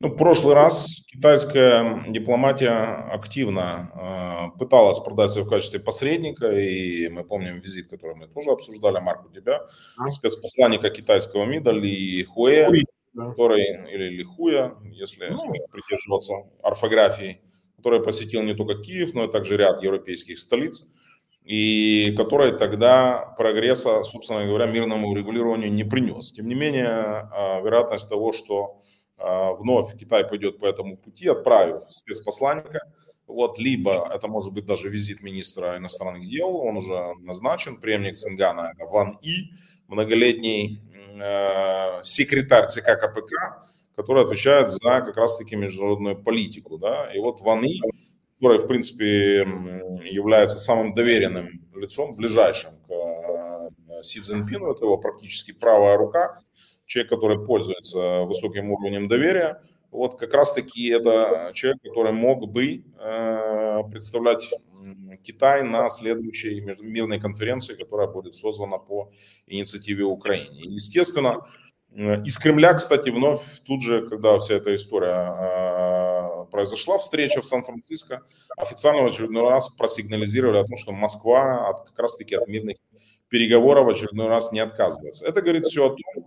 Ну, 0.00 0.08
в 0.08 0.16
прошлый 0.16 0.54
раз 0.54 1.02
китайская 1.06 2.04
дипломатия 2.08 2.72
активно 3.12 4.50
э, 4.54 4.58
пыталась 4.58 4.98
продать 4.98 5.30
себя 5.30 5.44
в 5.44 5.48
качестве 5.48 5.78
посредника, 5.78 6.50
и 6.50 7.08
мы 7.08 7.24
помним 7.24 7.60
визит, 7.60 7.88
который 7.88 8.16
мы 8.16 8.26
тоже 8.26 8.50
обсуждали, 8.50 8.98
Марку 8.98 9.30
тебя, 9.30 9.62
спецпосланника 10.08 10.90
китайского 10.90 11.44
МИДа 11.44 11.70
Ли 11.70 12.24
Хуэ, 12.24 12.68
да. 13.14 13.30
который, 13.30 13.62
или 13.92 14.08
Ли 14.08 14.24
Хуя, 14.24 14.74
если 14.92 15.28
ну, 15.28 15.52
придерживаться 15.70 16.34
орфографии, 16.62 17.40
который 17.76 18.02
посетил 18.02 18.42
не 18.42 18.54
только 18.54 18.82
Киев, 18.82 19.14
но 19.14 19.24
и 19.24 19.30
также 19.30 19.56
ряд 19.56 19.82
европейских 19.82 20.40
столиц, 20.40 20.84
и 21.44 22.12
который 22.16 22.58
тогда 22.58 23.34
прогресса, 23.38 24.02
собственно 24.02 24.44
говоря, 24.44 24.66
мирному 24.66 25.08
урегулированию 25.08 25.72
не 25.72 25.84
принес. 25.84 26.32
Тем 26.32 26.48
не 26.48 26.54
менее, 26.54 27.28
э, 27.32 27.62
вероятность 27.62 28.08
того, 28.08 28.32
что 28.32 28.80
а, 28.80 28.80
вновь 29.18 29.96
Китай 29.96 30.24
пойдет 30.24 30.58
по 30.58 30.66
этому 30.66 30.96
пути, 30.96 31.28
отправив 31.28 31.84
спецпосланника. 31.88 32.80
Вот, 33.26 33.58
либо 33.58 34.10
это 34.14 34.28
может 34.28 34.52
быть 34.52 34.66
даже 34.66 34.90
визит 34.90 35.22
министра 35.22 35.78
иностранных 35.78 36.28
дел, 36.28 36.56
он 36.56 36.76
уже 36.76 37.14
назначен, 37.20 37.80
преемник 37.80 38.16
Цингана, 38.16 38.72
Ван 38.78 39.18
И, 39.22 39.50
многолетний 39.88 40.82
э, 41.20 42.02
секретарь 42.02 42.66
ЦК 42.66 42.98
КПК, 43.00 43.62
который 43.96 44.24
отвечает 44.24 44.70
за 44.70 44.78
как 44.78 45.16
раз-таки 45.16 45.56
международную 45.56 46.22
политику. 46.22 46.78
Да? 46.78 47.10
И 47.14 47.18
вот 47.18 47.40
Ван 47.40 47.64
И, 47.64 47.80
который, 48.38 48.58
в 48.58 48.66
принципе, 48.66 49.38
является 50.10 50.58
самым 50.58 50.94
доверенным 50.94 51.62
лицом, 51.74 52.14
ближайшим 52.14 52.72
к 52.86 52.90
э, 52.90 54.02
Си 54.02 54.20
Цзиньпину, 54.20 54.72
это 54.72 54.84
его 54.84 54.98
практически 54.98 55.52
правая 55.52 55.96
рука, 55.96 56.38
человек, 56.86 57.10
который 57.10 57.44
пользуется 57.44 58.22
высоким 58.22 58.70
уровнем 58.70 59.08
доверия, 59.08 59.60
вот 59.90 60.18
как 60.18 60.34
раз-таки 60.34 60.88
это 60.88 61.52
человек, 61.54 61.80
который 61.82 62.12
мог 62.12 62.50
бы 62.50 62.84
э, 62.98 63.80
представлять 63.90 64.50
Китай 65.22 65.62
на 65.62 65.88
следующей 65.88 66.60
мирной 66.60 67.20
конференции, 67.20 67.74
которая 67.74 68.08
будет 68.08 68.34
созвана 68.34 68.78
по 68.78 69.12
инициативе 69.46 70.04
Украины. 70.04 70.58
Естественно, 70.64 71.46
э, 71.92 72.22
из 72.24 72.38
Кремля, 72.38 72.74
кстати, 72.74 73.10
вновь 73.10 73.40
тут 73.64 73.82
же, 73.82 74.06
когда 74.08 74.36
вся 74.38 74.54
эта 74.54 74.74
история 74.74 76.44
э, 76.44 76.50
произошла, 76.50 76.98
встреча 76.98 77.40
в 77.40 77.46
Сан-Франциско, 77.46 78.22
официально 78.56 79.02
в 79.02 79.06
очередной 79.06 79.48
раз 79.48 79.68
просигнализировали 79.70 80.58
о 80.58 80.64
том, 80.64 80.76
что 80.76 80.92
Москва 80.92 81.68
от, 81.68 81.86
как 81.86 81.98
раз-таки 81.98 82.34
от 82.34 82.48
мирных 82.48 82.78
переговоров 83.28 83.86
в 83.86 83.90
очередной 83.90 84.28
раз 84.28 84.52
не 84.52 84.60
отказывается. 84.60 85.26
Это 85.26 85.40
говорит 85.40 85.64
все 85.64 85.86
о 85.86 85.90
том, 85.90 86.23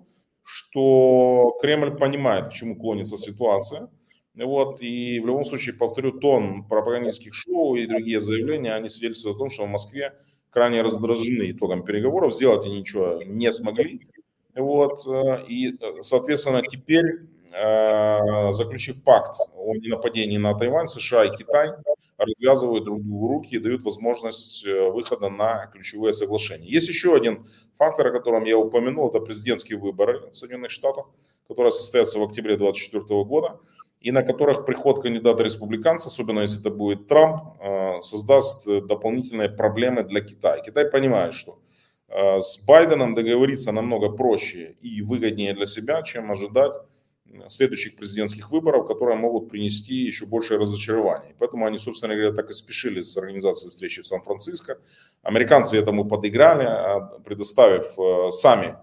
что 0.48 1.58
Кремль 1.62 1.98
понимает, 1.98 2.48
к 2.48 2.54
чему 2.54 2.78
клонится 2.78 3.18
ситуация. 3.18 3.90
Вот, 4.34 4.82
и 4.82 5.20
в 5.20 5.26
любом 5.28 5.44
случае, 5.44 5.76
повторю, 5.76 6.14
тон 6.14 6.64
пропагандистских 6.64 7.34
шоу 7.34 7.76
и 7.76 7.86
другие 7.86 8.22
заявления, 8.22 8.74
они 8.74 8.88
свидетельствуют 8.88 9.36
о 9.36 9.40
том, 9.40 9.50
что 9.50 9.66
в 9.66 9.70
Москве 9.70 10.14
крайне 10.52 10.82
раздражены 10.84 11.52
итогом 11.52 11.84
переговоров, 11.84 12.34
сделать 12.34 12.66
они 12.66 12.80
ничего 12.80 13.20
не 13.26 13.52
смогли. 13.52 14.08
Вот, 14.56 15.06
э, 15.06 15.46
и, 15.48 15.78
соответственно, 16.02 16.62
теперь 16.62 17.28
Э, 17.28 17.37
заключив 18.52 19.04
пакт 19.04 19.36
о 19.56 19.76
ненападении 19.76 20.38
на 20.38 20.54
Тайвань, 20.54 20.88
США 20.88 21.26
и 21.26 21.36
Китай 21.36 21.70
развязывают 22.17 22.84
друг 22.84 23.04
другу 23.04 23.28
руки 23.28 23.56
и 23.56 23.60
дают 23.60 23.84
возможность 23.84 24.65
э, 24.65 24.89
выхода 24.89 25.30
на 25.30 25.67
ключевые 25.67 26.13
соглашения. 26.13 26.67
Есть 26.67 26.88
еще 26.89 27.15
один 27.15 27.46
фактор, 27.76 28.08
о 28.08 28.12
котором 28.12 28.43
я 28.46 28.58
упомянул, 28.58 29.10
это 29.10 29.20
президентские 29.20 29.78
выборы 29.78 30.30
в 30.32 30.36
Соединенных 30.36 30.72
Штатах, 30.72 31.06
которые 31.48 31.72
состоятся 31.72 32.20
в 32.20 32.24
октябре 32.24 32.58
2024 32.58 33.24
года, 33.24 33.60
и 34.02 34.12
на 34.12 34.24
которых 34.24 34.65
приход 34.65 35.02
кандидата 35.02 35.43
республиканца, 35.43 36.08
особенно 36.08 36.41
если 36.41 36.60
это 36.60 36.72
будет 36.72 37.08
Трамп, 37.08 37.41
э, 37.60 38.02
создаст 38.02 38.65
дополнительные 38.65 39.50
проблемы 39.50 40.04
для 40.04 40.22
Китая. 40.22 40.62
Китай 40.62 40.86
понимает, 40.86 41.34
что 41.34 41.60
с 42.10 42.65
Байденом 42.65 43.15
договориться 43.15 43.74
намного 43.74 44.08
проще 44.08 44.78
и 44.82 45.02
выгоднее 45.02 45.54
для 45.54 45.65
себя, 45.65 46.02
чем 46.04 46.32
ожидать 46.32 46.72
следующих 47.48 47.96
президентских 47.96 48.52
выборов, 48.52 48.88
которые 48.88 49.18
могут 49.18 49.50
принести 49.50 49.94
еще 49.94 50.26
большее 50.26 50.60
разочарование. 50.60 51.36
Поэтому 51.40 51.66
они, 51.66 51.78
собственно 51.78 52.16
говоря, 52.16 52.34
так 52.34 52.50
и 52.50 52.54
спешили 52.54 53.02
с 53.02 53.18
организацией 53.18 53.72
встречи 53.72 54.02
в 54.02 54.08
Сан-Франциско. 54.08 54.78
Американцы 55.24 55.78
этому 55.78 56.06
подыграли, 56.06 56.66
а, 56.66 57.00
предоставив 57.26 57.98
э, 58.00 58.32
сами 58.32 58.76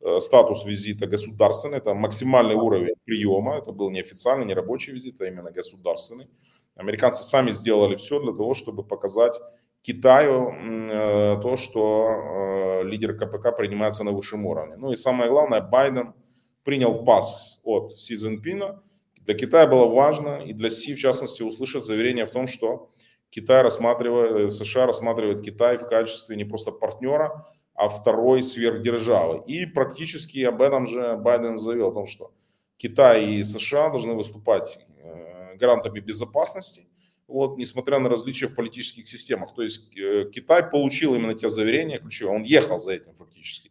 э, 0.00 0.20
статус 0.20 0.64
визита 0.64 1.06
государственный, 1.06 1.78
это 1.78 1.94
максимальный 1.94 2.54
уровень 2.54 2.94
приема, 3.04 3.56
это 3.56 3.72
был 3.72 3.90
не 3.90 4.00
официальный, 4.00 4.46
не 4.46 4.54
рабочий 4.54 4.92
визит, 4.92 5.20
а 5.20 5.26
именно 5.26 5.50
государственный. 5.50 6.28
Американцы 6.76 7.22
сами 7.22 7.50
сделали 7.50 7.96
все 7.96 8.20
для 8.20 8.32
того, 8.32 8.54
чтобы 8.54 8.82
показать 8.82 9.38
Китаю 9.82 10.52
э, 10.52 11.40
то, 11.42 11.56
что 11.56 12.82
лидер 12.84 13.16
КПК 13.16 13.52
принимается 13.52 14.04
на 14.04 14.12
высшем 14.12 14.46
уровне. 14.46 14.76
Ну 14.76 14.92
и 14.92 14.96
самое 14.96 15.30
главное, 15.30 15.60
Байден– 15.60 16.14
принял 16.64 17.04
пас 17.04 17.60
от 17.64 17.98
Си 17.98 18.16
Цзиньпина. 18.16 18.82
Для 19.20 19.34
Китая 19.34 19.66
было 19.66 19.86
важно, 19.86 20.42
и 20.44 20.52
для 20.52 20.70
Си, 20.70 20.94
в 20.94 20.98
частности, 20.98 21.42
услышать 21.42 21.84
заверение 21.84 22.26
в 22.26 22.30
том, 22.30 22.46
что 22.46 22.90
Китай 23.30 23.62
рассматривает, 23.62 24.52
США 24.52 24.86
рассматривает 24.86 25.42
Китай 25.42 25.76
в 25.78 25.88
качестве 25.88 26.36
не 26.36 26.44
просто 26.44 26.70
партнера, 26.70 27.46
а 27.74 27.88
второй 27.88 28.42
сверхдержавы. 28.42 29.42
И 29.46 29.66
практически 29.66 30.40
об 30.40 30.60
этом 30.60 30.86
же 30.86 31.16
Байден 31.16 31.56
заявил, 31.56 31.88
о 31.88 31.92
том, 31.92 32.06
что 32.06 32.32
Китай 32.76 33.26
и 33.34 33.42
США 33.42 33.88
должны 33.88 34.14
выступать 34.14 34.78
э, 34.98 35.56
гарантами 35.56 36.00
безопасности, 36.00 36.88
вот, 37.26 37.56
несмотря 37.56 37.98
на 37.98 38.08
различия 38.08 38.48
в 38.48 38.54
политических 38.54 39.08
системах. 39.08 39.54
То 39.54 39.62
есть 39.62 39.96
э, 39.96 40.28
Китай 40.30 40.62
получил 40.62 41.14
именно 41.14 41.34
те 41.34 41.48
заверения 41.48 41.98
ключевые, 41.98 42.36
он 42.36 42.42
ехал 42.42 42.78
за 42.78 42.92
этим 42.92 43.14
фактически. 43.14 43.70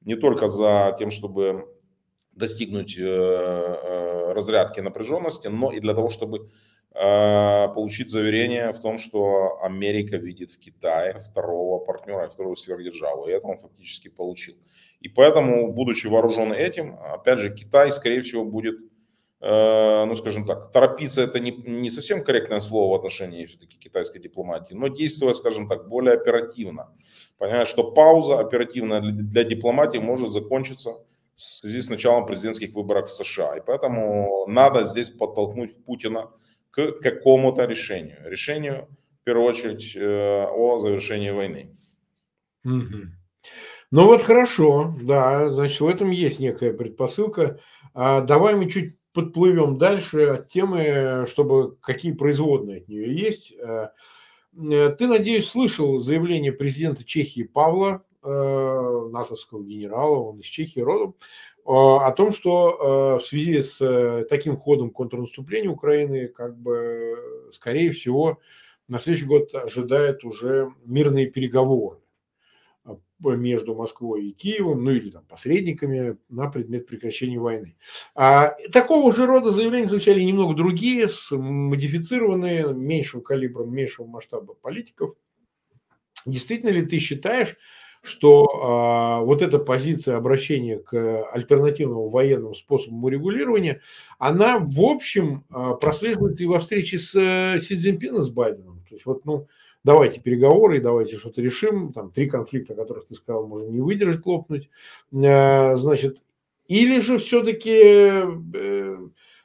Не 0.00 0.16
только 0.16 0.48
за 0.48 0.96
тем, 0.98 1.10
чтобы 1.10 1.68
достигнуть 2.34 2.98
э, 2.98 3.02
э, 3.02 4.32
разрядки 4.32 4.80
напряженности, 4.80 5.48
но 5.48 5.72
и 5.72 5.80
для 5.80 5.94
того, 5.94 6.08
чтобы 6.08 6.48
э, 6.94 7.68
получить 7.74 8.10
заверение 8.10 8.72
в 8.72 8.80
том, 8.80 8.98
что 8.98 9.58
Америка 9.62 10.16
видит 10.16 10.50
в 10.50 10.58
Китае 10.58 11.18
второго 11.18 11.84
партнера, 11.84 12.28
вторую 12.28 12.56
сверхдержаву. 12.56 13.28
И 13.28 13.32
это 13.32 13.46
он 13.46 13.58
фактически 13.58 14.08
получил. 14.08 14.54
И 15.00 15.08
поэтому, 15.08 15.72
будучи 15.72 16.06
вооружен 16.06 16.52
этим, 16.52 16.96
опять 16.96 17.38
же, 17.38 17.54
Китай, 17.54 17.92
скорее 17.92 18.22
всего, 18.22 18.44
будет 18.44 18.76
ну, 19.44 20.14
скажем 20.14 20.46
так, 20.46 20.70
торопиться 20.70 21.20
это 21.20 21.40
не, 21.40 21.50
не 21.50 21.90
совсем 21.90 22.22
корректное 22.22 22.60
слово 22.60 22.92
в 22.92 22.94
отношении 22.94 23.44
все-таки 23.46 23.76
китайской 23.76 24.20
дипломатии, 24.20 24.72
но 24.72 24.86
действовать, 24.86 25.36
скажем 25.36 25.66
так, 25.66 25.88
более 25.88 26.14
оперативно. 26.14 26.94
Понимая, 27.38 27.64
что 27.64 27.90
пауза 27.90 28.38
оперативная 28.38 29.00
для 29.00 29.42
дипломатии 29.42 29.98
может 29.98 30.30
закончиться 30.30 30.94
в 31.34 31.40
связи 31.40 31.82
с 31.82 31.90
началом 31.90 32.26
президентских 32.26 32.74
выборов 32.74 33.08
в 33.08 33.12
США. 33.12 33.56
И 33.56 33.62
поэтому 33.64 34.46
надо 34.46 34.84
здесь 34.84 35.10
подтолкнуть 35.10 35.84
Путина 35.84 36.30
к 36.70 36.92
какому-то 37.00 37.64
решению. 37.64 38.18
Решению, 38.24 38.88
в 39.20 39.24
первую 39.24 39.46
очередь, 39.46 39.96
э, 39.96 40.46
о 40.46 40.78
завершении 40.78 41.30
войны. 41.30 41.76
Ну 42.64 44.06
вот 44.06 44.22
хорошо, 44.22 44.94
да, 45.02 45.52
значит, 45.52 45.80
в 45.80 45.86
этом 45.86 46.10
есть 46.10 46.40
некая 46.40 46.72
предпосылка. 46.72 47.60
А 47.92 48.22
давай 48.22 48.54
мы 48.54 48.70
чуть 48.70 48.96
подплывем 49.12 49.76
дальше 49.76 50.22
от 50.22 50.48
темы, 50.48 51.26
чтобы 51.28 51.76
какие 51.76 52.12
производные 52.12 52.78
от 52.78 52.88
нее 52.88 53.14
есть. 53.14 53.52
Э, 53.52 53.88
э, 54.56 54.94
ты, 54.96 55.06
надеюсь, 55.06 55.48
слышал 55.48 55.98
заявление 55.98 56.52
президента 56.52 57.04
Чехии 57.04 57.42
Павла, 57.42 58.02
натовского 58.22 59.62
генерала, 59.64 60.16
он 60.16 60.38
из 60.38 60.46
Чехии 60.46 60.80
родом, 60.80 61.16
о 61.64 62.10
том, 62.12 62.32
что 62.32 63.18
в 63.20 63.26
связи 63.26 63.62
с 63.62 64.26
таким 64.28 64.56
ходом 64.56 64.90
контрнаступления 64.90 65.70
Украины, 65.70 66.28
как 66.28 66.56
бы, 66.56 67.16
скорее 67.52 67.92
всего, 67.92 68.38
на 68.88 68.98
следующий 68.98 69.26
год 69.26 69.54
ожидает 69.54 70.24
уже 70.24 70.72
мирные 70.84 71.26
переговоры 71.26 71.98
между 73.20 73.76
Москвой 73.76 74.26
и 74.26 74.32
Киевом, 74.32 74.82
ну 74.82 74.90
или 74.90 75.10
там 75.10 75.24
посредниками 75.26 76.18
на 76.28 76.48
предмет 76.50 76.88
прекращения 76.88 77.38
войны. 77.38 77.76
А 78.16 78.56
такого 78.72 79.12
же 79.12 79.26
рода 79.26 79.52
заявления 79.52 79.86
звучали 79.88 80.20
немного 80.20 80.54
другие, 80.54 81.08
модифицированные, 81.30 82.74
меньшим 82.74 83.20
калибром, 83.20 83.72
меньшего 83.72 84.06
масштаба 84.06 84.54
политиков. 84.54 85.14
Действительно 86.26 86.70
ли 86.70 86.82
ты 86.82 86.98
считаешь, 86.98 87.56
что 88.02 88.44
а, 88.44 89.20
вот 89.20 89.42
эта 89.42 89.58
позиция 89.58 90.16
обращения 90.16 90.78
к 90.78 91.24
альтернативному 91.32 92.08
военному 92.08 92.54
способу 92.54 93.08
регулирования, 93.08 93.80
она 94.18 94.58
в 94.58 94.80
общем 94.80 95.44
а, 95.50 95.74
прослеживается 95.74 96.42
и 96.42 96.46
во 96.46 96.58
встрече 96.58 96.98
с 96.98 97.14
э, 97.14 97.60
Си 97.60 97.76
Цзиньпином, 97.76 98.22
с 98.22 98.30
Байденом. 98.30 98.82
То 98.88 98.96
есть 98.96 99.06
вот, 99.06 99.24
ну, 99.24 99.46
давайте 99.84 100.20
переговоры, 100.20 100.80
давайте 100.80 101.16
что-то 101.16 101.40
решим, 101.40 101.92
там 101.92 102.10
три 102.10 102.28
конфликта, 102.28 102.74
которых 102.74 103.06
ты 103.06 103.14
сказал, 103.14 103.46
можем 103.46 103.72
не 103.72 103.80
выдержать, 103.80 104.26
лопнуть, 104.26 104.68
э, 105.12 105.76
значит, 105.76 106.18
или 106.66 106.98
же 106.98 107.18
все-таки 107.18 108.24
э, 108.54 108.98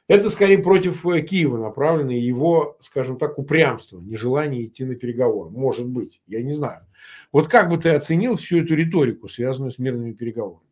это 0.08 0.30
скорее 0.30 0.58
против 0.58 1.06
э, 1.06 1.20
Киева 1.20 1.58
направлено, 1.58 2.12
его, 2.12 2.78
скажем 2.80 3.18
так, 3.18 3.38
упрямство, 3.38 4.00
нежелание 4.00 4.64
идти 4.64 4.84
на 4.84 4.94
переговоры, 4.94 5.50
может 5.50 5.86
быть, 5.86 6.22
я 6.26 6.42
не 6.42 6.54
знаю. 6.54 6.86
Вот 7.30 7.46
как 7.48 7.68
бы 7.68 7.76
ты 7.76 7.90
оценил 7.90 8.36
всю 8.38 8.64
эту 8.64 8.74
риторику, 8.74 9.28
связанную 9.28 9.70
с 9.70 9.78
мирными 9.78 10.12
переговорами? 10.12 10.66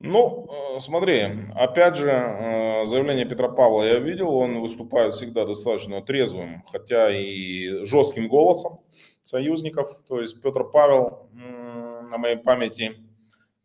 Ну, 0.00 0.48
э, 0.76 0.80
смотри, 0.80 1.44
опять 1.54 1.94
же, 1.94 2.10
э, 2.10 2.84
заявление 2.86 3.26
Петра 3.26 3.48
Павла 3.48 3.84
я 3.84 4.00
видел, 4.00 4.34
он 4.34 4.60
выступает 4.60 5.14
всегда 5.14 5.46
достаточно 5.46 6.02
трезвым, 6.02 6.64
хотя 6.72 7.16
и 7.16 7.84
жестким 7.84 8.26
голосом 8.26 8.80
союзников. 9.22 10.00
То 10.08 10.20
есть 10.20 10.42
Петр 10.42 10.64
Павел, 10.64 11.28
на 11.32 12.18
моей 12.18 12.36
памяти, 12.36 12.96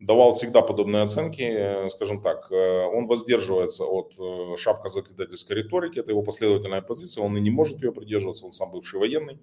давал 0.00 0.32
всегда 0.32 0.62
подобные 0.62 1.02
оценки, 1.02 1.42
э, 1.42 1.88
скажем 1.90 2.20
так, 2.22 2.50
он 2.50 3.06
воздерживается 3.06 3.84
от 3.84 4.14
шапкозакидательской 4.58 5.56
риторики, 5.56 5.98
это 5.98 6.10
его 6.10 6.22
последовательная 6.22 6.82
позиция, 6.82 7.24
он 7.24 7.36
и 7.36 7.40
не 7.40 7.50
может 7.50 7.82
ее 7.82 7.92
придерживаться, 7.92 8.46
он 8.46 8.52
сам 8.52 8.70
бывший 8.70 9.00
военный, 9.00 9.38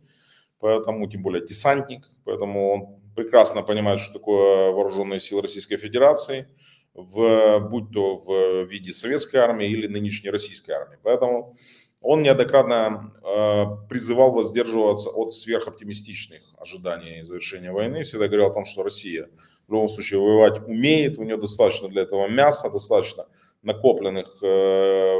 поэтому, 0.60 1.10
тем 1.10 1.24
более 1.24 1.46
десантник, 1.46 2.10
поэтому 2.24 2.72
он 2.72 3.02
прекрасно 3.16 3.64
понимает, 3.64 4.00
что 4.00 4.14
такое 4.14 4.72
вооруженные 4.72 5.20
силы 5.20 5.42
Российской 5.42 5.78
Федерации– 5.78 6.48
в, 6.96 7.60
будь 7.60 7.92
то 7.92 8.18
в 8.18 8.66
виде 8.66 8.94
советской 8.94 9.38
армии 9.38 9.70
или 9.70 9.88
нынешней 9.88 10.30
российской 10.30 10.72
армии. 10.72 10.98
Поэтому 11.04 11.54
он 12.02 12.22
неоднократно 12.24 13.14
э, 13.22 13.88
призывал 13.90 14.32
воздерживаться 14.32 15.10
от 15.10 15.34
сверхоптимистичных 15.34 16.42
ожиданий 16.58 17.24
завершения 17.24 17.72
войны. 17.72 18.04
Всегда 18.04 18.28
говорил 18.28 18.48
о 18.48 18.54
том, 18.54 18.66
что 18.66 18.84
Россия 18.84 19.30
в 19.68 19.72
любом 19.72 19.90
случае 19.90 20.20
воевать 20.20 20.68
умеет, 20.68 21.18
у 21.18 21.24
нее 21.24 21.38
достаточно 21.38 21.88
для 21.88 22.04
этого 22.04 22.28
мяса, 22.28 22.70
достаточно 22.70 23.26
накопленных 23.62 24.38
э, 24.44 25.18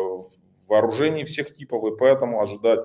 вооружений 0.68 1.24
всех 1.24 1.54
типов, 1.54 1.84
и 1.86 1.98
поэтому 1.98 2.42
ожидать 2.42 2.80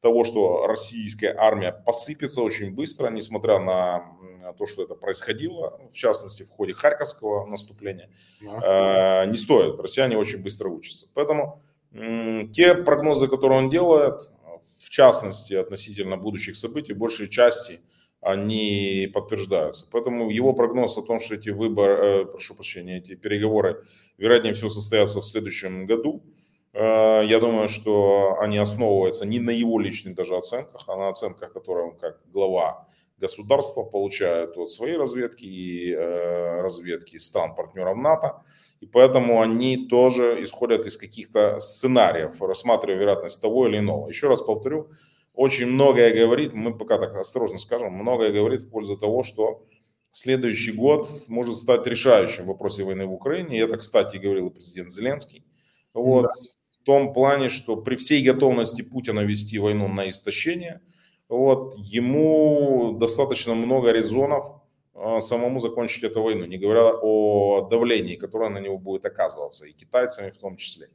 того, 0.00 0.24
что 0.24 0.66
российская 0.66 1.34
армия 1.36 1.72
посыпется 1.72 2.42
очень 2.42 2.74
быстро, 2.74 3.08
несмотря 3.08 3.58
на 3.58 4.16
то, 4.58 4.66
что 4.66 4.82
это 4.82 4.94
происходило, 4.94 5.80
в 5.92 5.94
частности, 5.94 6.42
в 6.42 6.50
ходе 6.50 6.72
Харьковского 6.72 7.46
наступления. 7.46 8.10
Э, 8.40 9.26
не 9.26 9.36
стоит. 9.36 9.78
Россияне 9.80 10.18
очень 10.18 10.42
быстро 10.42 10.68
учатся. 10.68 11.06
Поэтому 11.14 11.62
те 12.52 12.74
прогнозы, 12.74 13.28
которые 13.28 13.58
он 13.58 13.70
делает, 13.70 14.30
в 14.78 14.88
частности, 14.90 15.54
относительно 15.54 16.16
будущих 16.16 16.56
событий, 16.56 16.94
большей 16.94 17.28
части 17.28 17.80
они 18.22 19.10
подтверждаются. 19.12 19.86
Поэтому 19.90 20.30
его 20.30 20.52
прогноз 20.54 20.96
о 20.96 21.02
том, 21.02 21.20
что 21.20 21.34
эти 21.34 21.50
выборы, 21.50 21.92
э, 21.92 22.24
прошу 22.24 22.54
прощения, 22.54 22.98
эти 22.98 23.16
переговоры, 23.16 23.82
вероятнее 24.16 24.54
всего, 24.54 24.70
состоятся 24.70 25.20
в 25.20 25.26
следующем 25.26 25.86
году, 25.86 26.22
э, 26.72 26.78
я 27.26 27.40
думаю, 27.40 27.68
что 27.68 28.36
они 28.40 28.58
основываются 28.58 29.26
не 29.26 29.40
на 29.40 29.50
его 29.50 29.80
личных 29.80 30.14
даже 30.14 30.36
оценках, 30.36 30.84
а 30.86 30.96
на 30.96 31.08
оценках, 31.08 31.52
которые 31.52 31.88
он 31.88 31.98
как 31.98 32.20
глава 32.32 32.86
государства 33.18 33.84
получают 33.84 34.56
от 34.56 34.70
своей 34.70 34.96
разведки 34.96 35.44
и 35.44 35.92
э, 35.92 36.60
разведки 36.60 37.18
стран-партнеров 37.18 37.96
НАТО. 37.96 38.42
И 38.80 38.86
поэтому 38.86 39.40
они 39.40 39.88
тоже 39.88 40.42
исходят 40.42 40.86
из 40.86 40.96
каких-то 40.96 41.58
сценариев, 41.60 42.40
рассматривая 42.40 42.98
вероятность 42.98 43.40
того 43.42 43.68
или 43.68 43.78
иного. 43.78 44.08
Еще 44.08 44.28
раз 44.28 44.42
повторю, 44.42 44.90
очень 45.34 45.66
многое 45.66 46.14
говорит, 46.14 46.52
мы 46.52 46.76
пока 46.76 46.98
так 46.98 47.16
осторожно 47.16 47.58
скажем, 47.58 47.92
многое 47.92 48.32
говорит 48.32 48.62
в 48.62 48.70
пользу 48.70 48.96
того, 48.96 49.22
что 49.22 49.64
следующий 50.10 50.72
год 50.72 51.08
может 51.28 51.56
стать 51.56 51.86
решающим 51.86 52.44
в 52.44 52.48
вопросе 52.48 52.84
войны 52.84 53.06
в 53.06 53.12
Украине. 53.12 53.60
Это, 53.60 53.78
кстати, 53.78 54.16
говорил 54.16 54.48
и 54.48 54.52
президент 54.52 54.90
Зеленский. 54.90 55.44
Вот, 55.94 56.24
да. 56.24 56.30
В 56.80 56.84
том 56.84 57.12
плане, 57.12 57.48
что 57.48 57.76
при 57.76 57.96
всей 57.96 58.22
готовности 58.24 58.82
Путина 58.82 59.20
вести 59.20 59.58
войну 59.58 59.88
на 59.88 60.08
истощение– 60.08 60.80
вот, 61.32 61.76
ему 61.78 62.92
достаточно 63.00 63.54
много 63.54 63.90
резонов 63.90 64.44
а, 64.92 65.18
самому 65.20 65.60
закончить 65.60 66.04
эту 66.04 66.22
войну, 66.22 66.44
не 66.44 66.58
говоря 66.58 66.92
о 66.92 67.66
давлении, 67.70 68.16
которое 68.16 68.50
на 68.50 68.58
него 68.58 68.76
будет 68.76 69.06
оказываться, 69.06 69.64
и 69.64 69.72
китайцами 69.72 70.30
в 70.30 70.36
том 70.36 70.56
числе. 70.56 70.90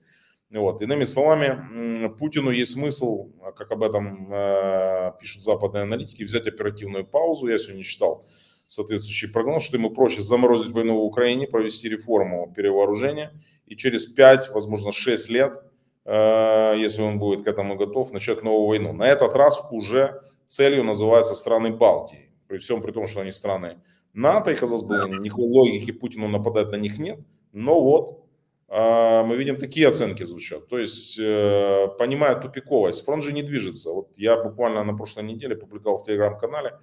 Вот. 0.51 0.81
Иными 0.81 1.03
словами, 1.03 2.07
Путину 2.17 2.51
есть 2.51 2.73
смысл, 2.73 3.31
как 3.55 3.71
об 3.71 3.83
этом 3.83 4.31
э, 4.31 5.11
пишут 5.19 5.43
западные 5.43 5.83
аналитики, 5.83 6.23
взять 6.23 6.47
оперативную 6.47 7.05
паузу. 7.05 7.47
Я 7.47 7.57
сегодня 7.57 7.83
читал 7.83 8.23
соответствующий 8.65 9.31
прогноз, 9.31 9.63
что 9.63 9.77
ему 9.77 9.89
проще 9.89 10.21
заморозить 10.21 10.71
войну 10.71 10.99
в 10.99 11.03
Украине, 11.03 11.47
провести 11.47 11.89
реформу 11.89 12.51
перевооружения 12.55 13.31
и 13.65 13.75
через 13.75 14.05
5, 14.05 14.49
возможно, 14.51 14.91
6 14.91 15.29
лет 15.29 15.63
Э, 16.07 16.73
если 16.77 17.01
он 17.01 17.19
будет 17.19 17.43
к 17.43 17.47
этому 17.47 17.75
готов, 17.75 18.13
начать 18.13 18.41
новую 18.41 18.67
войну. 18.67 18.93
На 18.93 19.03
этот 19.03 19.35
раз 19.35 19.61
уже 19.71 20.21
целью 20.45 20.85
называются 20.85 21.35
страны 21.35 21.71
Балтии. 21.71 22.31
При 22.47 22.59
всем 22.59 22.81
при 22.81 22.91
том, 22.91 23.07
что 23.07 23.19
они 23.21 23.31
страны 23.31 23.77
НАТО, 24.13 24.51
и, 24.51 24.55
казалось 24.55 24.83
бы, 24.83 25.19
никакой 25.19 25.47
логики 25.47 25.91
Путину 25.91 26.29
нападать 26.29 26.71
на 26.71 26.77
них 26.77 26.97
нет. 26.97 27.19
Но 27.51 27.81
вот 27.81 28.09
э, 28.09 28.26
мы 28.69 29.37
видим, 29.37 29.55
такие 29.55 29.87
оценки 29.87 30.23
звучат. 30.23 30.67
То 30.67 30.77
есть, 30.77 31.17
э, 31.19 31.87
понимая 31.97 32.35
тупиковость, 32.35 33.05
фронт 33.05 33.23
же 33.23 33.31
не 33.31 33.41
движется. 33.41 33.91
Вот 33.91 34.17
я 34.17 34.35
буквально 34.43 34.83
на 34.83 34.93
прошлой 34.93 35.23
неделе 35.23 35.55
публиковал 35.55 35.97
в 35.97 36.03
телеграм-канале 36.03 36.73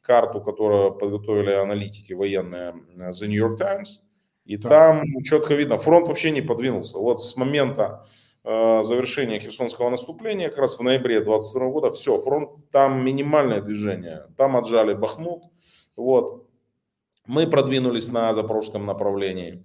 карту, 0.00 0.40
которую 0.40 0.92
подготовили 0.94 1.52
аналитики 1.52 2.14
военные 2.14 2.74
The 2.96 3.26
New 3.26 3.38
York 3.38 3.58
Times. 3.58 4.00
И 4.46 4.56
там 4.56 5.02
четко 5.22 5.54
видно, 5.54 5.78
фронт 5.78 6.08
вообще 6.08 6.30
не 6.30 6.42
подвинулся. 6.42 6.98
Вот 6.98 7.22
с 7.22 7.36
момента 7.36 8.04
Э, 8.46 8.82
завершения 8.82 9.40
Херсонского 9.40 9.88
наступления, 9.88 10.50
как 10.50 10.58
раз 10.58 10.78
в 10.78 10.82
ноябре 10.82 11.22
22 11.22 11.68
года, 11.70 11.90
все, 11.90 12.20
фронт, 12.20 12.50
там 12.70 13.02
минимальное 13.02 13.62
движение, 13.62 14.26
там 14.36 14.56
отжали 14.56 14.92
Бахмут, 14.92 15.44
вот. 15.96 16.46
Мы 17.26 17.46
продвинулись 17.46 18.12
на 18.12 18.34
запорожском 18.34 18.84
направлении, 18.84 19.64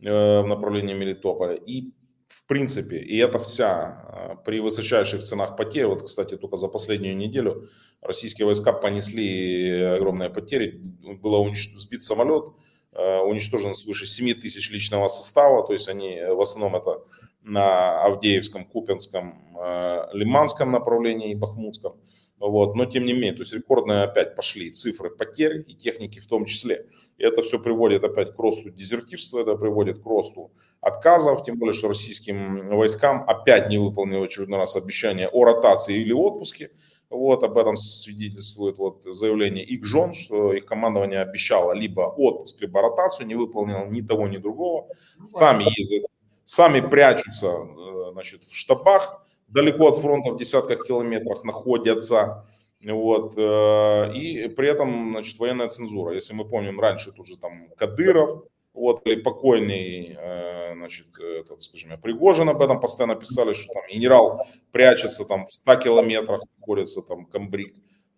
в 0.00 0.44
направлении 0.46 0.94
Мелитополя, 0.94 1.54
и 1.54 1.90
в 2.28 2.44
принципе, 2.46 2.98
и 2.98 3.16
это 3.18 3.38
вся, 3.38 4.36
э, 4.40 4.44
при 4.44 4.60
высочайших 4.60 5.22
ценах 5.22 5.56
потерь, 5.56 5.86
вот, 5.86 6.04
кстати, 6.04 6.36
только 6.36 6.56
за 6.56 6.68
последнюю 6.68 7.16
неделю 7.16 7.68
российские 8.00 8.46
войска 8.46 8.72
понесли 8.72 9.82
огромные 9.82 10.30
потери, 10.30 10.80
было 11.22 11.38
уничтожен, 11.38 11.80
сбит 11.80 12.02
самолет, 12.02 12.52
уничтожено 12.92 13.74
свыше 13.74 14.06
7 14.06 14.34
тысяч 14.34 14.70
личного 14.70 15.08
состава, 15.08 15.66
то 15.66 15.72
есть 15.72 15.88
они 15.88 16.20
в 16.20 16.40
основном 16.40 16.74
это 16.74 17.04
на 17.48 18.04
Авдеевском, 18.04 18.64
Купинском, 18.64 19.56
э, 19.58 20.08
Лиманском 20.12 20.70
направлении 20.70 21.30
и 21.30 21.34
Бахмутском. 21.34 21.96
Вот. 22.40 22.74
Но 22.76 22.84
тем 22.84 23.04
не 23.04 23.12
менее, 23.12 23.32
то 23.32 23.40
есть 23.40 23.52
рекордные 23.52 24.02
опять 24.02 24.36
пошли 24.36 24.70
цифры 24.70 25.10
потерь 25.10 25.64
и 25.66 25.74
техники 25.74 26.20
в 26.20 26.26
том 26.26 26.44
числе. 26.44 26.86
И 27.16 27.24
это 27.24 27.42
все 27.42 27.58
приводит 27.58 28.04
опять 28.04 28.34
к 28.34 28.38
росту 28.38 28.70
дезертирства, 28.70 29.40
это 29.40 29.56
приводит 29.56 29.98
к 30.00 30.06
росту 30.06 30.52
отказов, 30.80 31.42
тем 31.42 31.58
более, 31.58 31.72
что 31.72 31.88
российским 31.88 32.68
войскам 32.68 33.24
опять 33.28 33.68
не 33.68 33.78
выполнили 33.78 34.18
в 34.18 34.22
очередной 34.24 34.60
раз 34.60 34.76
обещание 34.76 35.28
о 35.28 35.44
ротации 35.44 36.00
или 36.00 36.12
отпуске. 36.12 36.70
Вот 37.10 37.42
об 37.42 37.56
этом 37.56 37.76
свидетельствует 37.76 38.76
вот 38.76 39.02
заявление 39.02 39.64
их 39.64 39.84
жен, 39.84 40.12
что 40.12 40.52
их 40.52 40.66
командование 40.66 41.20
обещало 41.22 41.72
либо 41.72 42.02
отпуск, 42.02 42.60
либо 42.60 42.82
ротацию, 42.82 43.26
не 43.26 43.34
выполнило 43.34 43.86
ни 43.86 44.02
того, 44.02 44.28
ни 44.28 44.36
другого. 44.36 44.88
Сами 45.28 45.64
ездят, 45.78 46.04
сами 46.48 46.80
прячутся 46.80 47.46
э, 47.46 48.12
значит, 48.12 48.42
в 48.44 48.56
штабах, 48.56 49.22
далеко 49.48 49.88
от 49.88 49.98
фронта 49.98 50.30
в 50.30 50.38
десятках 50.38 50.86
километров 50.86 51.44
находятся. 51.44 52.46
Вот, 52.82 53.34
э, 53.36 54.14
и 54.14 54.48
при 54.48 54.68
этом, 54.68 55.10
значит, 55.12 55.38
военная 55.38 55.68
цензура. 55.68 56.14
Если 56.14 56.32
мы 56.32 56.48
помним, 56.48 56.80
раньше 56.80 57.12
тут 57.12 57.26
же 57.26 57.36
там 57.36 57.68
Кадыров, 57.76 58.44
вот, 58.72 59.06
или 59.06 59.20
покойный, 59.20 60.16
э, 60.18 60.72
значит, 60.74 61.06
этот, 61.18 61.60
скажем, 61.60 61.90
Пригожин 62.00 62.48
об 62.48 62.62
этом 62.62 62.80
постоянно 62.80 63.14
писали, 63.14 63.52
что 63.52 63.74
там 63.74 63.82
генерал 63.92 64.46
прячется 64.72 65.26
там 65.26 65.44
в 65.44 65.52
100 65.52 65.76
километрах, 65.76 66.40
находится 66.58 67.02
там 67.02 67.26
Камбрик, 67.26 67.74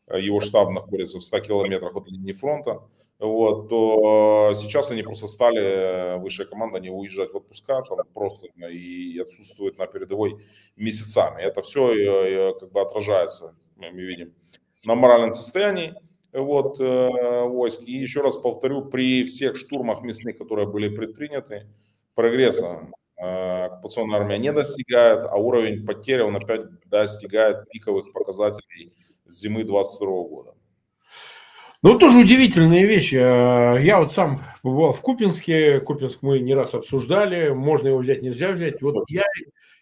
его 0.06 0.38
штаб 0.38 0.70
находится 0.70 1.18
в 1.18 1.24
100 1.24 1.40
километрах 1.40 1.96
от 1.96 2.06
линии 2.06 2.32
фронта, 2.32 2.82
вот, 3.20 3.68
то 3.68 4.52
сейчас 4.54 4.90
они 4.90 5.02
просто 5.02 5.26
стали, 5.28 5.60
э, 5.60 6.16
высшая 6.16 6.46
команда, 6.46 6.80
не 6.80 6.90
уезжать 6.90 7.32
в 7.32 7.36
отпуска, 7.36 7.82
там 7.82 7.98
просто 8.14 8.46
и 8.46 9.18
отсутствуют 9.18 9.78
на 9.78 9.86
передовой 9.86 10.44
месяцами. 10.76 11.42
Это 11.42 11.62
все 11.62 12.54
как 12.58 12.72
бы 12.72 12.80
отражается, 12.80 13.54
мы 13.76 13.90
видим, 13.90 14.34
на 14.84 14.94
моральном 14.94 15.32
состоянии 15.32 15.94
вот, 16.32 16.80
э, 16.80 17.44
войск. 17.46 17.82
И 17.86 17.92
еще 17.92 18.22
раз 18.22 18.36
повторю, 18.36 18.84
при 18.84 19.24
всех 19.24 19.56
штурмах 19.56 20.02
мясных, 20.02 20.38
которые 20.38 20.68
были 20.68 20.94
предприняты, 20.94 21.66
прогресса 22.14 22.88
э, 23.16 23.64
оккупационная 23.66 24.20
армия 24.20 24.38
не 24.38 24.52
достигает, 24.52 25.24
а 25.24 25.36
уровень 25.36 25.84
потерь 25.84 26.22
он 26.22 26.36
опять 26.36 26.62
достигает 26.86 27.68
пиковых 27.68 28.12
показателей 28.12 28.92
зимы 29.26 29.64
22 29.64 30.06
года. 30.24 30.54
Ну, 31.82 31.98
тоже 31.98 32.18
удивительные 32.18 32.84
вещи. 32.84 33.14
Э, 33.16 33.82
я 33.82 34.00
вот 34.00 34.12
сам 34.12 34.42
побывал 34.62 34.92
в 34.92 35.00
Купинске. 35.00 35.80
Купинск 35.80 36.18
мы 36.20 36.38
не 36.40 36.54
раз 36.54 36.74
обсуждали. 36.74 37.50
Можно 37.50 37.88
его 37.88 37.98
взять, 37.98 38.20
нельзя 38.20 38.52
взять. 38.52 38.82
Вот 38.82 39.08
я 39.08 39.24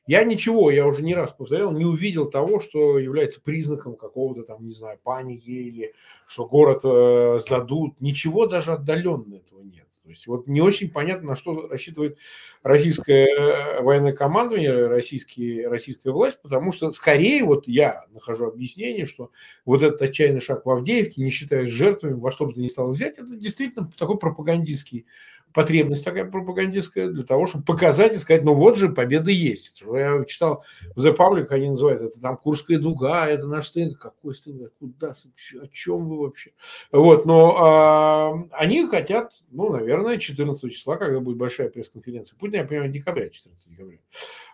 я 0.06 0.24
ничего, 0.24 0.70
я 0.70 0.86
уже 0.86 1.02
не 1.02 1.14
раз 1.14 1.32
повторял, 1.32 1.70
не 1.72 1.84
увидел 1.84 2.30
того, 2.30 2.60
что 2.60 2.98
является 2.98 3.42
признаком 3.42 3.94
какого-то 3.94 4.42
там, 4.42 4.64
не 4.64 4.72
знаю, 4.72 4.98
паники 5.02 5.50
или 5.50 5.92
что 6.26 6.46
город 6.46 6.80
э, 6.84 7.40
сдадут. 7.44 8.00
Ничего 8.00 8.46
даже 8.46 8.72
отдаленно 8.72 9.34
этого 9.34 9.60
нет. 9.62 9.87
То 10.08 10.12
есть 10.12 10.26
вот 10.26 10.46
не 10.46 10.62
очень 10.62 10.90
понятно, 10.90 11.28
на 11.28 11.36
что 11.36 11.68
рассчитывает 11.68 12.16
российское 12.62 13.26
э, 13.26 13.82
военное 13.82 14.14
командование, 14.14 14.86
российский, 14.86 15.66
российская 15.66 16.12
власть, 16.12 16.40
потому 16.40 16.72
что 16.72 16.90
скорее 16.92 17.44
вот 17.44 17.68
я 17.68 18.06
нахожу 18.08 18.46
объяснение, 18.46 19.04
что 19.04 19.32
вот 19.66 19.82
этот 19.82 20.00
отчаянный 20.00 20.40
шаг 20.40 20.64
в 20.64 20.70
Авдеевке, 20.70 21.22
не 21.22 21.28
считаясь 21.28 21.68
жертвами, 21.68 22.14
во 22.14 22.32
что 22.32 22.46
бы 22.46 22.54
то 22.54 22.60
ни 22.62 22.68
стало 22.68 22.92
взять, 22.92 23.18
это 23.18 23.36
действительно 23.36 23.92
такой 23.98 24.16
пропагандистский 24.16 25.04
потребность 25.52 26.04
такая 26.04 26.24
пропагандистская 26.24 27.08
для 27.08 27.24
того, 27.24 27.46
чтобы 27.46 27.64
показать 27.64 28.14
и 28.14 28.18
сказать, 28.18 28.44
ну 28.44 28.54
вот 28.54 28.76
же 28.76 28.88
победа 28.88 29.30
есть. 29.30 29.82
Я 29.82 30.24
читал 30.24 30.64
в 30.94 31.04
The 31.04 31.16
Public, 31.16 31.46
они 31.50 31.70
называют 31.70 32.02
это 32.02 32.20
там 32.20 32.36
Курская 32.36 32.78
дуга, 32.78 33.26
это 33.26 33.46
наш 33.46 33.70
сын. 33.70 33.94
Какой 33.94 34.34
сын? 34.34 34.70
Куда? 34.78 35.10
О 35.12 35.66
чем 35.72 36.08
вы 36.08 36.20
вообще? 36.20 36.52
Вот, 36.92 37.26
но 37.26 37.56
а, 37.58 38.34
они 38.52 38.86
хотят, 38.86 39.32
ну, 39.50 39.70
наверное, 39.70 40.18
14 40.18 40.72
числа, 40.72 40.96
когда 40.96 41.20
будет 41.20 41.36
большая 41.36 41.68
пресс-конференция. 41.68 42.36
Путин, 42.38 42.60
я 42.60 42.64
понимаю, 42.64 42.90
декабря, 42.90 43.28
14 43.28 43.68
декабря. 43.68 43.98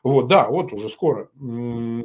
Вот, 0.02 0.28
да, 0.28 0.48
вот 0.48 0.72
уже 0.72 0.88
скоро. 0.88 1.28
Э, 1.40 2.02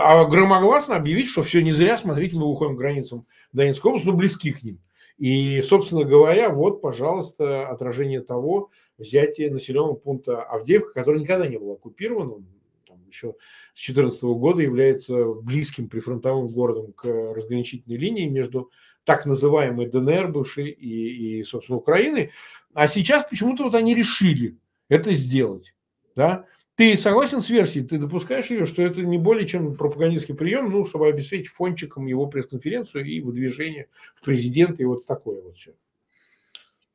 а 0.00 0.24
громогласно 0.24 0.96
объявить, 0.96 1.28
что 1.28 1.42
все 1.42 1.60
не 1.62 1.72
зря, 1.72 1.98
смотрите, 1.98 2.36
мы 2.36 2.48
выходим 2.48 2.76
к 2.76 2.78
границам 2.78 3.26
Донецкой 3.52 3.90
области, 3.90 4.08
но 4.08 4.14
близки 4.14 4.52
к 4.52 4.62
ним. 4.62 4.80
И, 5.18 5.60
собственно 5.62 6.04
говоря, 6.04 6.50
вот, 6.50 6.80
пожалуйста, 6.80 7.68
отражение 7.68 8.20
того 8.20 8.70
взятия 8.98 9.50
населенного 9.50 9.94
пункта 9.94 10.42
Авдеевка, 10.44 10.92
который 10.92 11.20
никогда 11.20 11.48
не 11.48 11.58
был 11.58 11.72
оккупирован, 11.72 12.46
там, 12.86 13.04
еще 13.08 13.34
с 13.74 13.84
2014 13.84 14.22
года 14.22 14.62
является 14.62 15.32
близким 15.32 15.88
прифронтовым 15.88 16.46
городом 16.46 16.92
к 16.92 17.04
разграничительной 17.04 17.96
линии 17.98 18.28
между 18.28 18.70
так 19.04 19.26
называемой 19.26 19.86
ДНР 19.86 20.28
бывшей 20.28 20.70
и, 20.70 21.38
и 21.38 21.44
собственно, 21.44 21.78
Украиной. 21.78 22.30
А 22.74 22.86
сейчас 22.86 23.26
почему-то 23.28 23.64
вот 23.64 23.74
они 23.74 23.94
решили 23.94 24.56
это 24.88 25.12
сделать. 25.14 25.74
Да? 26.14 26.44
Ты 26.78 26.96
согласен 26.96 27.40
с 27.40 27.48
версией, 27.48 27.84
ты 27.84 27.98
допускаешь 27.98 28.50
ее, 28.50 28.64
что 28.64 28.82
это 28.82 29.00
не 29.00 29.18
более 29.18 29.48
чем 29.48 29.76
пропагандистский 29.76 30.36
прием, 30.36 30.70
ну, 30.70 30.84
чтобы 30.84 31.08
обеспечить 31.08 31.48
фончиком 31.48 32.06
его 32.06 32.28
пресс-конференцию 32.28 33.04
и 33.04 33.20
выдвижение 33.20 33.88
в 34.14 34.24
президента 34.24 34.80
и 34.80 34.86
вот 34.86 35.04
такое 35.04 35.42
вот 35.42 35.56
все. 35.56 35.74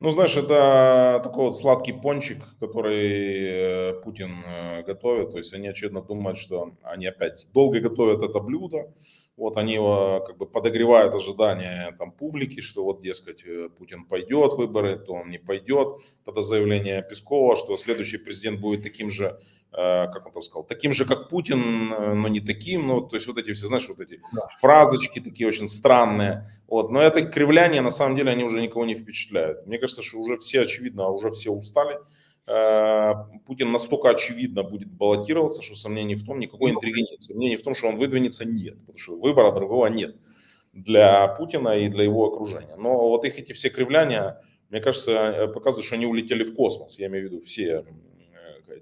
Ну, 0.00 0.08
знаешь, 0.08 0.36
это 0.38 1.20
такой 1.22 1.48
вот 1.48 1.58
сладкий 1.58 1.92
пончик, 1.92 2.38
который 2.60 3.92
э, 3.92 4.00
Путин 4.02 4.42
э, 4.46 4.82
готовит. 4.84 5.32
То 5.32 5.38
есть 5.38 5.52
они, 5.52 5.68
очевидно, 5.68 6.00
думают, 6.00 6.38
что 6.38 6.72
они 6.82 7.06
опять 7.06 7.46
долго 7.52 7.80
готовят 7.80 8.22
это 8.22 8.40
блюдо. 8.40 8.90
Вот 9.36 9.56
они 9.56 9.74
его 9.74 10.22
как 10.26 10.36
бы 10.36 10.46
подогревают 10.46 11.14
ожидания 11.14 11.94
там 11.98 12.12
публики, 12.12 12.60
что 12.60 12.84
вот, 12.84 13.02
дескать, 13.02 13.44
э, 13.44 13.68
Путин 13.68 14.04
пойдет 14.04 14.52
в 14.52 14.58
выборы, 14.58 14.98
то 14.98 15.14
он 15.14 15.30
не 15.30 15.38
пойдет. 15.38 15.96
Тогда 16.24 16.42
заявление 16.42 17.02
Пескова, 17.02 17.56
что 17.56 17.76
следующий 17.76 18.18
президент 18.18 18.60
будет 18.60 18.82
таким 18.82 19.10
же 19.10 19.40
как 20.12 20.26
он 20.26 20.32
там 20.32 20.42
сказал, 20.42 20.62
таким 20.62 20.92
же, 20.92 21.04
как 21.04 21.28
Путин, 21.28 21.92
э, 21.92 22.14
но 22.14 22.28
не 22.28 22.40
таким, 22.40 22.86
ну, 22.86 23.00
то 23.00 23.16
есть 23.16 23.26
вот 23.26 23.38
эти 23.38 23.52
все, 23.54 23.66
знаешь, 23.66 23.88
вот 23.88 23.98
эти 23.98 24.20
да. 24.32 24.42
фразочки 24.60 25.18
такие 25.20 25.48
очень 25.48 25.66
странные, 25.66 26.46
вот, 26.68 26.92
но 26.92 27.00
это 27.00 27.22
кривляние, 27.22 27.82
на 27.82 27.90
самом 27.90 28.16
деле, 28.16 28.30
они 28.30 28.44
уже 28.44 28.62
никого 28.62 28.84
не 28.84 28.94
впечатляют. 28.94 29.66
Мне 29.66 29.78
кажется, 29.78 30.02
что 30.02 30.18
уже 30.18 30.38
все, 30.38 30.60
очевидно, 30.60 31.08
уже 31.08 31.32
все 31.32 31.50
устали, 31.50 31.98
э, 32.46 33.14
Путин 33.46 33.72
настолько 33.72 34.10
очевидно 34.10 34.62
будет 34.62 34.92
баллотироваться, 34.92 35.60
что 35.60 35.74
сомнений 35.74 36.14
в 36.14 36.24
том, 36.24 36.38
никакой 36.38 36.70
ну, 36.70 36.78
интриги 36.78 37.00
нет. 37.00 37.22
Сомнений 37.22 37.56
в 37.56 37.64
том, 37.64 37.74
что 37.74 37.88
он 37.88 37.96
выдвинется, 37.96 38.44
нет, 38.44 38.78
потому 38.78 38.96
что 38.96 39.18
выбора 39.18 39.50
другого 39.50 39.86
нет 39.86 40.14
для 40.72 41.26
Путина 41.28 41.76
и 41.78 41.88
для 41.88 42.04
его 42.04 42.26
окружения. 42.26 42.76
Но 42.76 43.08
вот 43.08 43.24
их 43.24 43.38
эти 43.38 43.52
все 43.52 43.70
кривляния, 43.70 44.40
мне 44.70 44.80
кажется, 44.80 45.50
показывают, 45.52 45.86
что 45.86 45.96
они 45.96 46.06
улетели 46.06 46.44
в 46.44 46.54
космос. 46.54 46.98
Я 46.98 47.06
имею 47.06 47.28
в 47.28 47.32
виду 47.32 47.40
все 47.40 47.84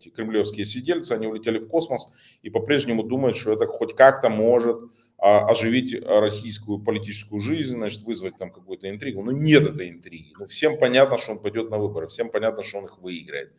эти 0.03 0.11
кремлевские 0.11 0.67
сидельцы, 0.67 1.13
они 1.13 1.27
улетели 1.27 1.59
в 1.59 1.69
космос 1.69 2.09
и 2.43 2.51
по-прежнему 2.51 3.03
думают, 3.03 3.37
что 3.37 3.53
это 3.53 3.67
хоть 3.67 3.95
как-то 3.95 4.29
может 4.29 4.77
а, 5.19 5.47
оживить 5.47 6.05
российскую 6.05 6.79
политическую 6.81 7.41
жизнь, 7.41 7.77
значит, 7.77 8.03
вызвать 8.03 8.37
там 8.37 8.51
какую-то 8.51 8.91
интригу. 8.91 9.23
Но 9.23 9.31
нет 9.33 9.63
этой 9.63 9.89
интриги. 9.89 10.35
Ну, 10.39 10.47
всем 10.47 10.79
понятно, 10.79 11.17
что 11.19 11.33
он 11.33 11.39
пойдет 11.39 11.71
на 11.71 11.79
выборы, 11.79 12.09
всем 12.09 12.31
понятно, 12.31 12.63
что 12.63 12.79
он 12.79 12.87
их 12.87 12.99
выиграет. 12.99 13.53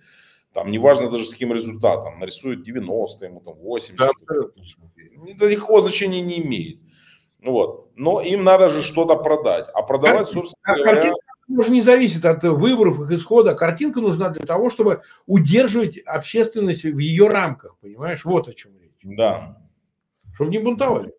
Там 0.53 0.69
неважно 0.69 1.09
даже 1.09 1.25
с 1.25 1.31
каким 1.31 1.53
результатом, 1.53 2.19
нарисуют 2.19 2.63
90, 2.63 3.25
ему 3.25 3.39
там 3.39 3.55
80. 3.55 3.97
Да, 3.97 4.11
это 5.27 5.49
никакого 5.49 5.81
значения 5.81 6.21
не 6.21 6.45
имеет. 6.45 6.79
Ну 7.39 7.51
вот. 7.51 7.91
Но 7.95 8.21
им 8.21 8.43
надо 8.43 8.69
же 8.69 8.81
что-то 8.81 9.15
продать. 9.15 9.67
А 9.73 9.81
продавать, 9.81 10.27
собственно 10.27 10.75
говоря 10.75 11.13
уже 11.47 11.71
не 11.71 11.81
зависит 11.81 12.25
от 12.25 12.43
выборов, 12.43 13.01
их 13.01 13.11
исхода. 13.11 13.53
Картинка 13.53 13.99
нужна 13.99 14.29
для 14.29 14.45
того, 14.45 14.69
чтобы 14.69 15.01
удерживать 15.25 15.97
общественность 15.99 16.83
в 16.83 16.97
ее 16.97 17.27
рамках, 17.27 17.77
понимаешь? 17.79 18.25
Вот 18.25 18.47
о 18.47 18.53
чем 18.53 18.71
речь. 18.79 18.91
Да. 19.03 19.57
Чтобы 20.33 20.51
не 20.51 20.59
бунтовали. 20.59 21.13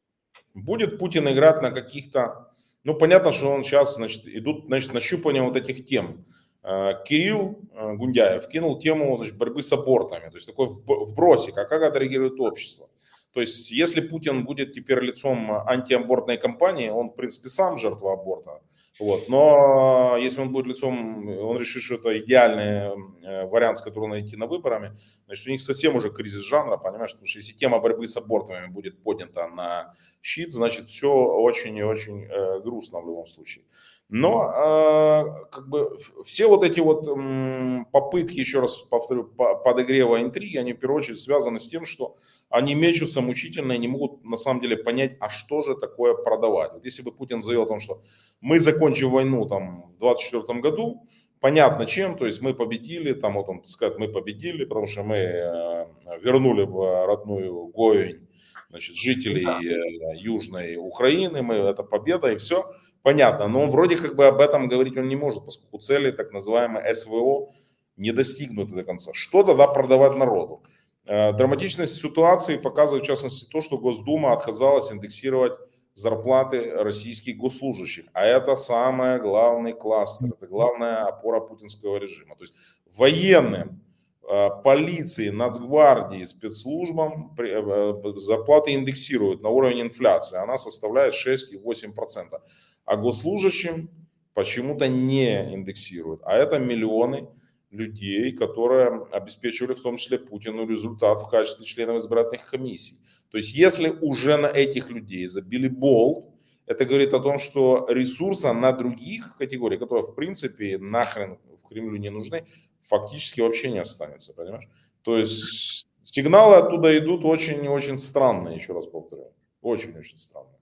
Будет 0.55 0.99
Путин 0.99 1.29
играть 1.29 1.63
на 1.63 1.71
каких-то... 1.71 2.51
Ну, 2.85 2.95
понятно, 2.95 3.33
что 3.33 3.51
он 3.51 3.65
сейчас, 3.65 3.97
значит, 3.97 4.27
идут, 4.27 4.67
значит, 4.67 4.93
нащупывание 4.93 5.43
вот 5.43 5.57
этих 5.57 5.87
тем. 5.87 6.25
Э, 6.63 6.93
Кирилл 7.05 7.59
э, 7.73 7.95
Гундяев 7.95 8.47
кинул 8.49 8.79
тему 8.79 9.17
значит, 9.17 9.37
борьбы 9.37 9.63
с 9.63 9.73
абортами. 9.73 10.29
То 10.31 10.37
есть 10.37 10.47
такой 10.47 10.69
вбросик, 10.69 11.57
а 11.57 11.65
как 11.65 11.83
отреагирует 11.83 12.39
общество. 12.41 12.89
То 13.33 13.41
есть, 13.41 13.71
если 13.71 14.01
Путин 14.01 14.45
будет 14.45 14.75
теперь 14.75 15.01
лицом 15.01 15.51
антиабортной 15.51 16.37
кампании, 16.37 16.89
он, 16.89 17.11
в 17.11 17.15
принципе, 17.15 17.49
сам 17.49 17.77
жертва 17.79 18.13
аборта. 18.13 18.61
Вот. 19.01 19.29
Но 19.29 20.17
если 20.21 20.41
он 20.41 20.53
будет 20.53 20.67
лицом, 20.67 21.29
он 21.29 21.59
решит, 21.59 21.83
что 21.83 21.95
это 21.95 22.17
идеальный 22.19 22.95
э, 23.23 23.47
вариант, 23.47 23.79
с 23.79 23.81
которым 23.81 24.11
найти 24.11 24.37
на 24.37 24.47
выборами, 24.47 24.97
значит, 25.27 25.47
у 25.49 25.51
них 25.51 25.61
совсем 25.61 25.97
уже 25.97 26.11
кризис 26.11 26.45
жанра, 26.45 26.77
понимаешь? 26.77 27.11
Потому 27.11 27.27
что 27.27 27.39
если 27.41 27.53
тема 27.55 27.81
борьбы 27.81 28.07
с 28.07 28.17
абортами 28.17 28.67
будет 28.69 29.03
поднята 29.03 29.49
на 29.49 29.95
щит, 30.23 30.53
значит, 30.53 30.87
все 30.87 31.13
очень 31.13 31.77
и 31.77 31.83
очень 31.83 32.25
э, 32.25 32.61
грустно 32.61 33.01
в 33.01 33.07
любом 33.07 33.27
случае. 33.27 33.65
Но 34.11 34.49
э, 34.49 35.47
как 35.51 35.69
бы 35.69 35.99
все 36.25 36.47
вот 36.47 36.63
эти 36.63 36.79
вот 36.79 37.09
э, 37.09 37.85
попытки, 37.91 38.39
еще 38.39 38.61
раз 38.61 38.77
повторю, 38.77 39.25
подогрева 39.25 40.23
интриги, 40.23 40.57
они 40.57 40.73
в 40.73 40.79
первую 40.79 40.99
очередь 40.99 41.19
связаны 41.19 41.59
с 41.59 41.69
тем, 41.69 41.85
что 41.85 42.17
они 42.55 42.75
мечутся 42.75 43.21
мучительно 43.21 43.73
и 43.73 43.79
не 43.79 43.89
могут 43.89 44.25
на 44.25 44.37
самом 44.37 44.61
деле 44.61 44.77
понять, 44.77 45.17
а 45.21 45.29
что 45.29 45.61
же 45.63 45.75
такое 45.75 46.15
продавать. 46.15 46.73
Вот 46.73 46.85
если 46.85 47.03
бы 47.03 47.13
Путин 47.13 47.41
заявил 47.41 47.63
о 47.63 47.67
том, 47.67 47.81
что 47.81 48.03
мы 48.41 48.61
закончим 48.61 49.11
войну 49.11 49.47
там 49.47 49.93
в 49.97 49.99
2024 49.99 50.61
году, 50.61 51.07
понятно 51.41 51.87
чем, 51.87 52.17
то 52.17 52.27
есть 52.27 52.43
мы 52.43 52.55
победили, 52.55 53.13
там 53.13 53.35
вот 53.35 53.49
он 53.49 53.65
сказать, 53.67 53.99
мы 53.99 54.09
победили, 54.09 54.65
потому 54.65 54.87
что 54.87 55.03
мы 55.03 55.17
э, 55.17 55.87
вернули 56.23 56.65
в 56.65 57.07
родную 57.07 57.67
Гоинь 57.67 58.27
значит, 58.71 58.97
жителей 58.97 59.45
э, 59.45 60.17
Южной 60.17 60.77
Украины, 60.77 61.43
мы, 61.43 61.55
это 61.55 61.83
победа 61.83 62.33
и 62.33 62.37
все– 62.37 62.71
понятно, 63.05 63.49
но 63.49 63.63
он 63.63 63.71
вроде 63.71 63.97
как 63.97 64.17
бы 64.17 64.27
об 64.27 64.41
этом 64.41 64.67
говорить 64.67 64.97
он 64.97 65.09
не 65.09 65.17
может, 65.17 65.45
поскольку 65.45 65.79
цели 65.79 66.11
так 66.11 66.33
называемой 66.33 66.93
СВО 66.95 67.53
не 67.97 68.13
достигнуты 68.13 68.75
до 68.75 68.83
конца. 68.83 69.13
Что 69.15 69.45
тогда 69.45 69.69
продавать 69.69 70.17
народу? 70.17 70.63
Э, 71.07 71.33
драматичность 71.33 72.01
ситуации 72.01 72.57
показывает 72.57 73.05
в 73.05 73.07
частности 73.07 73.47
то, 73.51 73.61
что 73.61 73.79
Госдума 73.79 74.33
отказалась 74.33 74.91
индексировать 74.91 75.53
зарплаты 75.93 76.71
российских 76.73 77.37
госслужащих. 77.37 78.07
А 78.13 78.25
это 78.25 78.57
самый 78.57 79.21
главный 79.21 79.75
кластер, 79.75 80.31
это 80.37 80.47
главная 80.47 81.05
опора 81.05 81.41
путинского 81.41 81.99
режима. 81.99 82.35
То 82.37 82.43
есть 82.45 82.55
военным, 82.97 83.85
э, 84.29 84.49
полиции, 84.65 85.29
нацгвардии, 85.29 86.25
спецслужбам 86.25 87.35
э, 87.39 88.03
зарплаты 88.17 88.73
индексируют 88.73 89.43
на 89.43 89.51
уровень 89.51 89.83
инфляции. 89.83 90.39
Она 90.39 90.59
составляет 90.59 91.15
6,8% 91.15 92.41
а 92.85 92.97
госслужащим 92.97 93.91
почему-то 94.35 94.89
не 94.89 95.55
индексируют. 95.55 96.21
А 96.25 96.37
это 96.37 96.59
миллионы 96.59 97.29
людей, 97.75 98.33
которые 98.33 99.07
обеспечивали 99.11 99.75
в 99.75 99.83
том 99.83 99.97
числе 99.97 100.19
Путину 100.19 100.67
результат 100.67 101.21
в 101.21 101.29
качестве 101.29 101.67
членов 101.67 101.99
избирательных 101.99 102.49
комиссий. 102.49 102.97
То 103.31 103.39
есть 103.39 103.55
если 103.55 103.89
уже 103.89 104.37
на 104.37 104.47
этих 104.47 104.91
людей 104.91 105.27
забили 105.27 105.69
болт, 105.69 106.31
это 106.67 106.85
говорит 106.85 107.13
о 107.13 107.21
том, 107.21 107.39
что 107.39 107.87
ресурса 107.91 108.53
на 108.53 108.73
других 108.73 109.37
категориях, 109.37 109.81
которые 109.81 110.07
в 110.07 110.15
принципе 110.15 110.79
нахрен 110.79 111.39
в 111.63 111.69
Кремлю 111.69 111.97
не 111.97 112.11
нужны, 112.11 112.47
фактически 112.81 113.41
вообще 113.41 113.71
не 113.71 113.81
останется, 113.81 114.35
понимаешь? 114.35 114.69
То 115.03 115.19
есть 115.19 115.87
сигналы 116.03 116.57
оттуда 116.57 116.97
идут 116.97 117.25
очень-очень 117.25 117.99
странные, 117.99 118.57
еще 118.57 118.73
раз 118.73 118.87
повторяю. 118.87 119.33
Очень-очень 119.61 120.17
странные. 120.17 120.61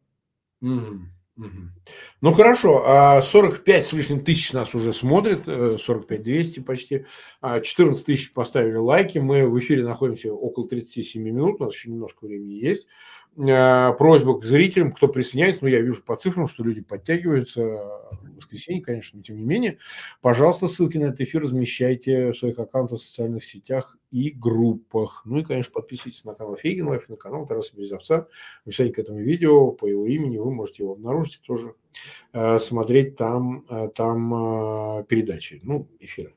Mm-hmm. 0.63 0.99
Ну 1.37 2.33
хорошо, 2.33 3.21
45 3.23 3.81
а 3.81 3.83
с 3.83 3.93
лишним 3.93 4.23
тысяч 4.23 4.53
нас 4.53 4.75
уже 4.75 4.93
смотрит, 4.93 5.45
45 5.45 6.21
э, 6.21 6.23
200 6.23 6.61
почти, 6.61 7.07
14 7.43 8.03
а 8.03 8.07
тысяч 8.07 8.33
поставили 8.33 8.77
лайки, 8.77 9.19
мы 9.19 9.49
в 9.49 9.59
эфире 9.59 9.85
находимся 9.85 10.33
около 10.33 10.69
37 10.69 11.23
минут, 11.23 11.61
у 11.61 11.65
нас 11.65 11.75
еще 11.75 11.91
немножко 11.91 12.27
времени 12.27 12.53
есть. 12.53 12.87
Э, 13.35 13.95
просьба 13.97 14.39
к 14.39 14.45
зрителям, 14.45 14.93
кто 14.93 15.09
присоединяется, 15.09 15.65
ну, 15.65 15.69
я 15.69 15.81
вижу 15.81 16.03
по 16.03 16.17
цифрам, 16.17 16.47
что 16.47 16.63
люди 16.63 16.83
подтягиваются 16.83 17.63
в 17.63 18.37
воскресенье, 18.37 18.83
конечно, 18.83 19.17
но 19.17 19.23
тем 19.23 19.39
не 19.39 19.45
менее, 19.45 19.79
пожалуйста, 20.21 20.69
ссылки 20.69 20.99
на 20.99 21.05
этот 21.05 21.23
эфир 21.23 21.43
размещайте 21.43 22.33
в 22.33 22.37
своих 22.37 22.59
аккаунтах 22.59 23.01
в 23.01 23.03
социальных 23.03 23.43
сетях 23.43 23.97
и 24.11 24.31
группах. 24.31 25.23
Ну 25.25 25.39
и, 25.39 25.45
конечно, 25.45 25.73
подписывайтесь 25.73 26.25
на 26.25 26.35
канал 26.35 26.57
Фейгин 26.57 26.89
Live, 26.89 27.09
на 27.09 27.17
канал 27.17 27.47
Тараса 27.47 27.75
Березовца. 27.75 28.29
В 28.65 28.69
описании 28.69 28.93
к 28.93 28.99
этому 28.99 29.21
видео 29.21 29.71
по 29.71 29.87
его 29.87 30.07
имени 30.07 30.37
вы 30.37 30.53
можете 30.53 30.83
его 30.83 30.93
обнаружить 30.93 31.41
тоже, 31.41 31.75
э, 32.35 32.59
смотреть 32.59 33.17
там, 33.17 33.65
э, 33.71 33.89
там 33.95 35.07
передачи, 35.07 35.61
ну, 35.63 35.89
эфиры. 36.01 36.35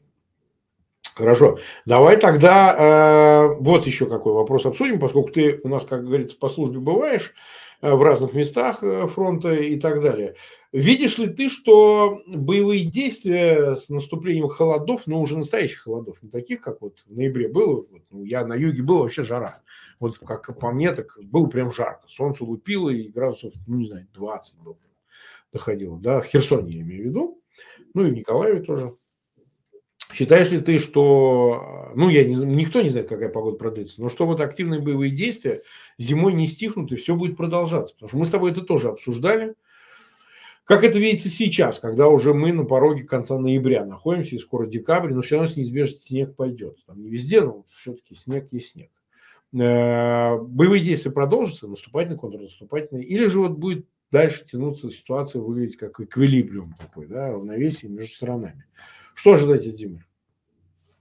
Хорошо. 1.16 1.60
Давай 1.86 2.18
тогда 2.18 2.76
э, 2.78 3.56
вот 3.62 3.88
еще 3.88 4.06
какой 4.06 4.34
вопрос 4.34 4.66
обсудим, 4.66 5.00
поскольку 5.00 5.32
ты 5.32 5.62
у 5.64 5.70
нас, 5.70 5.86
как 5.86 6.04
говорится, 6.06 6.38
по 6.38 6.50
службе 6.50 6.80
бываешь 6.80 7.34
э, 7.82 7.90
в 7.90 8.04
разных 8.04 8.34
местах 8.34 8.84
э, 8.84 9.08
фронта 9.08 9.54
и 9.54 9.80
так 9.80 10.02
далее. 10.02 10.36
Видишь 10.74 11.18
ли 11.18 11.28
ты, 11.28 11.48
что 11.48 12.22
боевые 12.28 12.84
действия 12.84 13.78
с 13.78 13.88
наступлением 13.88 14.50
холодов, 14.50 15.04
ну 15.06 15.22
уже 15.22 15.38
настоящих 15.38 15.84
холодов, 15.84 16.22
не 16.22 16.30
таких, 16.30 16.60
как 16.60 16.82
вот 16.82 17.00
в 17.06 17.16
ноябре 17.16 17.48
было, 17.48 17.86
вот, 17.90 18.02
ну, 18.12 18.26
я 18.26 18.46
на 18.46 18.56
юге 18.56 18.84
был 18.84 19.00
вообще 19.00 19.24
жара. 19.24 19.62
Вот 20.02 20.20
как 20.20 20.60
по 20.60 20.72
мне, 20.72 20.92
так 20.92 21.18
было 21.24 21.46
прям 21.46 21.72
жарко. 21.72 22.06
Солнце 22.10 22.44
лупило 22.44 22.90
и 22.90 23.08
градусов, 23.08 23.54
ну 23.68 23.78
не 23.78 23.86
знаю, 23.86 24.06
20 24.14 24.60
было, 24.60 24.76
доходило, 25.54 25.98
да, 25.98 26.20
в 26.20 26.26
Херсоне 26.26 26.76
я 26.76 26.82
имею 26.82 27.04
в 27.04 27.06
виду, 27.06 27.42
ну 27.94 28.06
и 28.06 28.12
в 28.12 28.14
Николаеве 28.14 28.60
тоже. 28.64 28.98
Считаешь 30.16 30.50
ли 30.50 30.62
ты, 30.62 30.80
что, 30.80 31.92
ну, 31.94 32.08
я 32.08 32.24
не, 32.24 32.36
никто 32.36 32.82
не 32.82 32.90
знает, 32.90 33.10
какая 33.10 33.28
погода 33.28 33.58
продлится, 33.58 34.02
но 34.02 34.08
что 34.08 34.26
вот 34.26 34.40
активные 34.40 34.80
боевые 34.80 35.12
действия 35.12 35.62
зимой 35.98 36.32
не 36.32 36.48
стихнут 36.48 36.90
и 36.94 36.96
все 36.96 37.16
будет 37.16 37.36
продолжаться? 37.36 37.96
Потому 37.96 38.08
что 38.08 38.18
мы 38.20 38.26
с 38.26 38.30
тобой 38.30 38.52
это 38.52 38.62
тоже 38.62 38.88
обсуждали. 38.88 39.56
Как 40.64 40.86
это 40.86 41.00
видится 41.00 41.30
сейчас, 41.30 41.80
когда 41.80 42.08
уже 42.08 42.34
мы 42.34 42.54
на 42.54 42.64
пороге 42.64 43.04
конца 43.04 43.38
ноября 43.38 43.84
находимся, 43.84 44.38
и 44.38 44.40
скоро 44.40 44.68
декабрь, 44.68 45.12
но 45.12 45.22
все 45.22 45.36
равно 45.36 45.50
с 45.50 45.58
неизбежностью 45.58 46.08
снег 46.08 46.34
пойдет. 46.38 46.78
Там 46.86 47.02
не 47.02 47.10
везде, 47.10 47.42
но 47.42 47.66
все-таки 47.82 48.16
снег 48.16 48.48
есть 48.54 48.70
снег. 48.70 48.92
Э, 49.54 50.38
боевые 50.38 50.82
действия 50.82 51.12
продолжатся, 51.12 51.68
наступательные, 51.68 52.18
контрнаступательные, 52.18 53.04
или 53.04 53.28
же 53.28 53.40
вот 53.40 53.58
будет 53.58 53.86
дальше 54.14 54.46
тянуться 54.46 54.90
ситуация, 54.92 55.42
выглядеть 55.42 55.76
как 55.76 56.00
эквилибриум 56.00 56.74
такой, 56.80 57.08
да, 57.08 57.34
равновесие 57.34 57.92
между 57.92 58.14
сторонами. 58.14 58.64
Что 59.16 59.34
ожидать 59.34 59.66
от 59.66 59.74
зимы? 59.74 60.04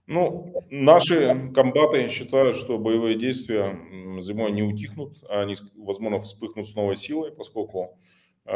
Ну, 0.07 0.53
наши 0.69 1.51
комбаты 1.53 2.09
считают, 2.09 2.55
что 2.55 2.77
боевые 2.77 3.17
действия 3.17 3.77
зимой 4.21 4.51
не 4.51 4.63
утихнут, 4.63 5.17
они, 5.29 5.55
возможно, 5.75 6.19
вспыхнут 6.19 6.67
с 6.67 6.75
новой 6.75 6.95
силой, 6.95 7.31
поскольку 7.31 7.99
э, 8.45 8.51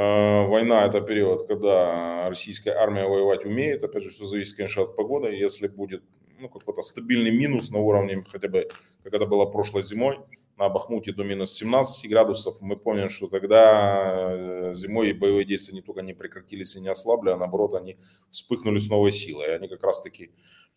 война– 0.47 0.86
это 0.88 1.01
период, 1.01 1.47
когда 1.47 2.30
российская 2.30 2.72
армия 2.72 3.05
воевать 3.05 3.45
умеет. 3.45 3.84
Опять 3.84 4.03
же, 4.03 4.12
все 4.12 4.26
зависит, 4.26 4.55
конечно, 4.57 4.84
от 4.84 4.95
погоды. 4.95 5.30
Если 5.30 5.68
будет 5.68 6.03
ну, 6.39 6.49
какой-то 6.49 6.82
стабильный 6.82 7.32
минус 7.32 7.70
на 7.70 7.80
уровне 7.80 8.24
хотя 8.30 8.47
бы, 8.47 8.68
как 9.03 9.14
это 9.14 9.26
было 9.26 9.45
прошлой 9.45 9.84
зимой, 9.84 10.20
на 10.60 10.68
Бахмуте 10.68 11.14
до 11.14 11.24
минус 11.24 11.53
17 11.53 12.10
градусов, 12.10 12.57
мы 12.60 12.76
помним, 12.76 13.07
что 13.07 13.28
тогда 13.28 14.12
э, 14.30 14.74
зимой 14.74 15.14
боевые 15.14 15.45
действия 15.45 15.74
не 15.74 15.82
только 15.82 16.01
не 16.01 16.14
прекратились 16.14 16.76
и 16.76 16.82
не 16.82 16.89
ослабли, 16.89 17.30
а 17.30 17.38
наоборот, 17.38 17.74
они 17.76 17.97
вспыхнули 18.30 18.78
с 18.78 18.89
новой 18.89 19.14
силой. 19.14 19.47
И 19.47 19.51
они 19.51 19.70
как 19.70 19.82
раз-таки 19.84 20.32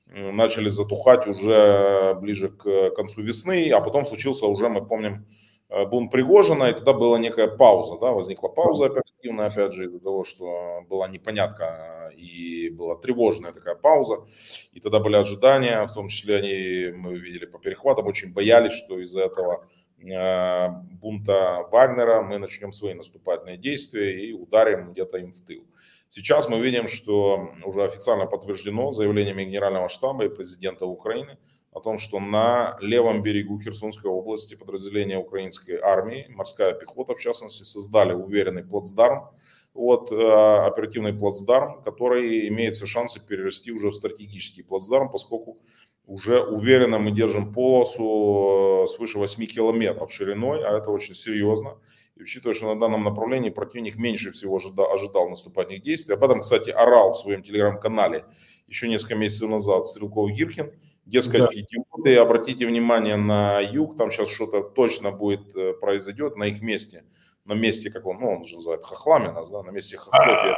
начали 0.06 0.68
затухать 0.68 1.26
уже 1.26 2.14
ближе 2.20 2.48
к 2.48 2.90
концу 2.90 3.22
весны, 3.22 3.70
а 3.70 3.80
потом 3.80 4.04
случился 4.04 4.46
уже, 4.46 4.68
мы 4.68 4.86
помним, 4.86 5.26
э, 5.68 5.84
бунт 5.84 6.12
Пригожина, 6.12 6.64
и 6.64 6.72
тогда 6.72 6.92
была 6.92 7.18
некая 7.18 7.48
пауза, 7.48 7.98
да, 7.98 8.12
возникла 8.12 8.48
пауза 8.48 8.86
оперативная, 9.22 9.46
опять 9.46 9.72
же, 9.72 9.86
из-за 9.86 10.00
того, 10.00 10.24
что 10.24 10.84
была 10.88 11.08
непонятка 11.08 12.12
и 12.16 12.70
была 12.70 12.96
тревожная 12.96 13.52
такая 13.52 13.74
пауза, 13.74 14.24
и 14.72 14.80
тогда 14.80 14.98
были 14.98 15.16
ожидания, 15.16 15.86
в 15.86 15.94
том 15.94 16.08
числе 16.08 16.36
они, 16.36 16.92
мы 16.96 17.16
видели 17.16 17.46
по 17.46 17.58
перехватам, 17.58 18.06
очень 18.06 18.32
боялись, 18.32 18.72
что 18.72 18.98
из-за 19.00 19.22
этого 19.22 19.68
э, 19.98 20.68
бунта 21.00 21.66
Вагнера 21.70 22.22
мы 22.22 22.38
начнем 22.38 22.72
свои 22.72 22.94
наступательные 22.94 23.56
действия 23.56 24.28
и 24.28 24.32
ударим 24.32 24.92
где-то 24.92 25.18
им 25.18 25.32
в 25.32 25.40
тыл. 25.40 25.64
Сейчас 26.08 26.48
мы 26.48 26.60
видим, 26.60 26.88
что 26.88 27.52
уже 27.64 27.84
официально 27.84 28.26
подтверждено 28.26 28.90
заявлениями 28.90 29.44
Генерального 29.44 29.88
штаба 29.88 30.24
и 30.24 30.28
президента 30.28 30.84
Украины 30.84 31.38
о 31.72 31.80
том, 31.80 31.98
что 31.98 32.20
на 32.20 32.76
левом 32.80 33.22
берегу 33.22 33.58
Херсонской 33.58 34.10
области 34.10 34.54
подразделения 34.54 35.18
украинской 35.18 35.78
армии, 35.78 36.26
морская 36.28 36.74
пехота 36.74 37.14
в 37.14 37.20
частности, 37.20 37.62
создали 37.62 38.12
уверенный 38.12 38.62
плацдарм, 38.62 39.26
вот, 39.74 40.12
э, 40.12 40.66
оперативный 40.66 41.14
плацдарм, 41.14 41.82
который 41.82 42.46
имеет 42.48 42.76
все 42.76 42.84
шансы 42.86 43.26
перерасти 43.26 43.72
уже 43.72 43.88
в 43.88 43.94
стратегический 43.94 44.62
плацдарм, 44.62 45.10
поскольку 45.10 45.58
уже 46.06 46.42
уверенно 46.42 46.98
мы 46.98 47.10
держим 47.10 47.54
полосу 47.54 48.84
э, 48.84 48.86
свыше 48.88 49.18
8 49.18 49.46
километров 49.46 50.12
шириной, 50.12 50.62
а 50.64 50.76
это 50.76 50.90
очень 50.90 51.14
серьезно. 51.14 51.78
И 52.16 52.22
учитывая, 52.22 52.54
что 52.54 52.74
на 52.74 52.78
данном 52.78 53.04
направлении 53.04 53.48
противник 53.48 53.96
меньше 53.96 54.32
всего 54.32 54.56
ожидал, 54.56 54.92
ожидал 54.92 55.30
наступательных 55.30 55.82
действий, 55.82 56.14
об 56.14 56.24
этом, 56.24 56.40
кстати, 56.40 56.68
орал 56.68 57.12
в 57.12 57.18
своем 57.18 57.42
телеграм-канале 57.42 58.26
еще 58.66 58.88
несколько 58.88 59.14
месяцев 59.14 59.48
назад 59.48 59.86
Стрелков 59.86 60.30
Гирхин, 60.30 60.72
Дескать, 61.04 61.40
да. 61.40 61.48
идиоты, 61.52 62.16
обратите 62.16 62.66
внимание 62.66 63.16
на 63.16 63.60
юг, 63.60 63.96
там 63.96 64.10
сейчас 64.10 64.30
что-то 64.30 64.62
точно 64.62 65.10
будет 65.10 65.54
э, 65.56 65.72
произойдет 65.74 66.36
на 66.36 66.44
их 66.44 66.62
месте, 66.62 67.04
на 67.44 67.54
месте, 67.54 67.90
как 67.90 68.06
он, 68.06 68.20
ну, 68.20 68.30
он 68.36 68.44
же 68.44 68.54
называет 68.54 68.84
хохлами 68.84 69.28
нас, 69.28 69.50
да, 69.50 69.62
на 69.62 69.70
месте 69.70 69.96
хохлов 69.96 70.38
я 70.44 70.56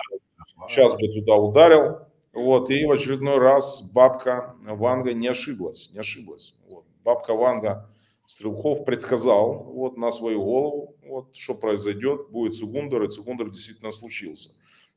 сейчас 0.68 0.94
бы 0.94 1.08
туда 1.08 1.36
ударил, 1.36 1.98
вот, 2.32 2.68
и 2.70 2.84
в 2.84 2.90
очередной 2.90 3.38
раз 3.38 3.92
бабка 3.92 4.56
Ванга 4.62 5.12
не 5.14 5.28
ошиблась, 5.28 5.90
не 5.92 6.00
ошиблась. 6.00 6.58
Вот. 6.68 6.84
Бабка 7.04 7.34
Ванга 7.34 7.88
Стрелков 8.26 8.84
предсказал 8.84 9.64
вот, 9.72 9.96
на 9.96 10.10
свою 10.10 10.42
голову, 10.42 10.96
вот, 11.04 11.36
что 11.36 11.54
произойдет, 11.54 12.30
будет 12.30 12.56
Цугундер, 12.56 13.04
и 13.04 13.08
Цугундер 13.08 13.50
действительно 13.50 13.92
случился. 13.92 14.50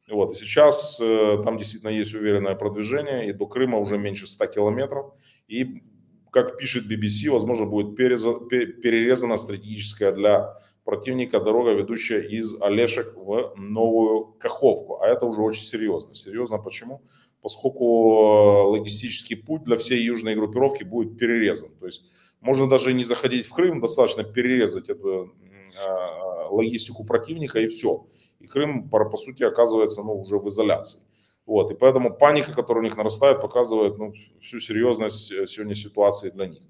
Вот, 0.10 0.32
и 0.32 0.36
сейчас 0.36 1.00
э, 1.02 1.42
там 1.44 1.58
действительно 1.58 1.90
есть 1.90 2.14
уверенное 2.14 2.56
продвижение, 2.56 3.28
и 3.28 3.34
до 3.34 3.46
Крыма 3.46 3.78
уже 3.78 3.98
меньше 3.98 4.26
100 4.26 4.46
километров, 4.48 5.14
и, 5.48 5.84
как 6.32 6.58
пишет 6.58 6.86
BBC, 6.90 7.30
возможно, 7.30 7.66
будет 7.66 7.96
перерезана 7.98 9.38
стратегическая 9.38 10.14
для 10.14 10.56
противника 10.88 11.42
дорога, 11.42 11.72
ведущая 11.74 12.22
из 12.22 12.56
Олешек 12.62 13.14
в 13.18 13.56
Новую 13.58 14.36
Каховку. 14.40 15.02
А 15.02 15.08
это 15.08 15.26
уже 15.26 15.42
очень 15.42 15.66
серьезно. 15.66 16.16
Серьезно 16.16 16.60
почему? 16.60 17.02
Поскольку 17.42 18.70
логистический 18.72 19.36
путь 19.36 19.66
для 19.66 19.76
всей 19.76 20.02
южной 20.02 20.36
группировки 20.36 20.86
будет 20.86 21.18
перерезан. 21.18 21.72
То 21.78 21.88
есть 21.88 22.06
можно 22.40 22.70
даже 22.70 22.94
не 22.94 23.04
заходить 23.04 23.46
в 23.46 23.54
Крым, 23.54 23.82
достаточно 23.82 24.24
перерезать 24.24 24.88
эту 24.88 25.34
э, 25.76 26.48
логистику 26.50 27.04
противника 27.04 27.60
и 27.60 27.68
все. 27.68 28.06
И 28.40 28.48
Крым, 28.48 28.90
по, 28.90 29.18
сути, 29.18 29.44
оказывается 29.44 30.04
ну, 30.04 30.22
уже 30.22 30.38
в 30.38 30.48
изоляции. 30.48 31.02
Вот, 31.46 31.72
и 31.72 31.76
поэтому 31.76 32.14
паника, 32.14 32.54
которая 32.54 32.82
у 32.82 32.84
них 32.84 32.98
нарастает, 32.98 33.42
показывает 33.42 33.98
ну, 33.98 34.14
всю 34.42 34.60
серьезность 34.60 35.32
э, 35.32 35.48
сегодня 35.48 35.76
ситуации 35.76 36.30
для 36.30 36.48
них. 36.48 36.62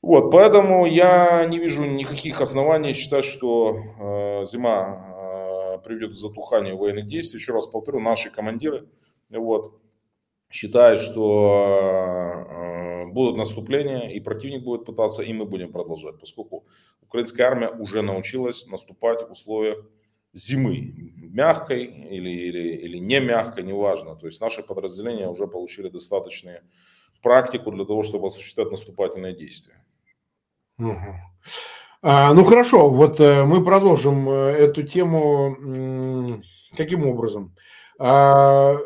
Вот, 0.00 0.30
поэтому 0.30 0.86
я 0.86 1.44
не 1.44 1.58
вижу 1.58 1.84
никаких 1.84 2.40
оснований 2.40 2.94
считать, 2.94 3.24
что 3.24 3.76
э, 4.00 4.44
зима 4.46 5.74
э, 5.74 5.78
приведет 5.84 6.12
к 6.12 6.16
затуханию 6.16 6.76
военных 6.78 7.06
действий. 7.06 7.38
Еще 7.38 7.52
раз 7.52 7.66
повторю, 7.66 8.00
наши 8.00 8.30
командиры 8.30 8.88
вот, 9.28 9.80
считают, 10.50 11.00
что 11.00 12.46
э, 12.48 13.06
будут 13.06 13.36
наступления, 13.36 14.08
и 14.08 14.20
противник 14.20 14.64
будет 14.64 14.84
пытаться, 14.84 15.22
и 15.22 15.32
мы 15.32 15.44
будем 15.44 15.72
продолжать, 15.72 16.18
поскольку 16.18 16.64
украинская 17.02 17.46
армия 17.46 17.68
уже 17.68 18.02
научилась 18.02 18.66
наступать 18.68 19.28
в 19.28 19.32
условиях 19.32 19.78
зимы, 20.32 20.94
мягкой 21.32 21.84
или, 21.84 22.30
или, 22.30 22.76
или 22.76 22.98
не 22.98 23.20
мягкой, 23.20 23.64
неважно. 23.64 24.16
То 24.16 24.26
есть 24.26 24.40
наши 24.40 24.62
подразделения 24.62 25.28
уже 25.28 25.46
получили 25.46 25.88
достаточную 25.88 26.60
практику 27.22 27.70
для 27.70 27.84
того, 27.84 28.02
чтобы 28.02 28.28
осуществлять 28.28 28.70
наступательные 28.70 29.34
действия. 29.34 29.84
Угу. 30.78 31.14
А, 32.02 32.32
ну 32.32 32.44
хорошо, 32.44 32.88
вот 32.88 33.20
э, 33.20 33.44
мы 33.44 33.62
продолжим 33.62 34.28
э, 34.30 34.52
эту 34.52 34.82
тему. 34.82 36.40
Каким 36.76 37.06
образом? 37.06 37.54
А, 37.98 38.78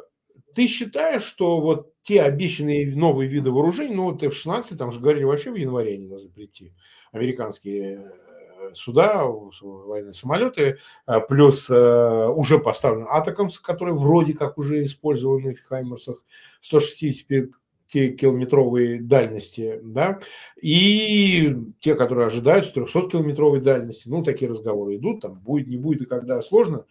ты 0.54 0.66
считаешь, 0.66 1.22
что 1.22 1.60
вот 1.60 1.92
те 2.02 2.22
обещанные 2.22 2.94
новые 2.96 3.28
виды 3.28 3.50
вооружений, 3.50 3.94
ну 3.94 4.04
вот 4.04 4.22
F-16, 4.22 4.76
там 4.76 4.90
же 4.90 5.00
говорили 5.00 5.24
вообще 5.24 5.52
в 5.52 5.56
январе 5.56 5.94
они 5.94 6.08
должны 6.08 6.30
прийти, 6.30 6.74
американские 7.12 8.12
суда, 8.74 9.24
военные 9.24 10.14
самолеты, 10.14 10.78
а, 11.06 11.20
плюс 11.20 11.68
а, 11.70 12.28
уже 12.28 12.58
поставлен 12.58 13.06
Атакамс, 13.08 13.58
который 13.60 13.94
вроде 13.94 14.34
как 14.34 14.58
уже 14.58 14.84
использованы 14.84 15.54
в 15.54 15.62
Хаймерсах, 15.62 16.22
165 16.60 17.50
километровой 18.16 18.98
дальности, 18.98 19.80
да, 19.82 20.18
и 20.60 21.54
те, 21.80 21.94
которые 21.94 22.26
ожидают 22.26 22.72
300 22.72 23.10
километровой 23.10 23.60
дальности, 23.60 24.08
ну, 24.08 24.22
такие 24.22 24.50
разговоры 24.50 24.96
идут, 24.96 25.20
там 25.20 25.34
будет, 25.34 25.68
не 25.68 25.76
будет 25.76 26.02
и 26.02 26.06
когда 26.06 26.42
сложно. 26.42 26.86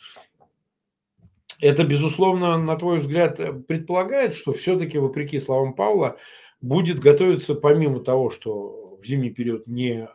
Это, 1.59 1.83
безусловно, 1.83 2.57
на 2.57 2.75
твой 2.75 2.99
взгляд, 2.99 3.39
предполагает, 3.67 4.33
что 4.33 4.53
все-таки, 4.53 4.97
вопреки 4.97 5.39
словам 5.39 5.73
Павла, 5.73 6.17
будет 6.61 6.99
готовиться 6.99 7.55
помимо 7.55 7.99
того, 7.99 8.29
что 8.29 8.82
в 9.03 9.07
зимний 9.07 9.29
период 9.29 9.67
не 9.67 10.07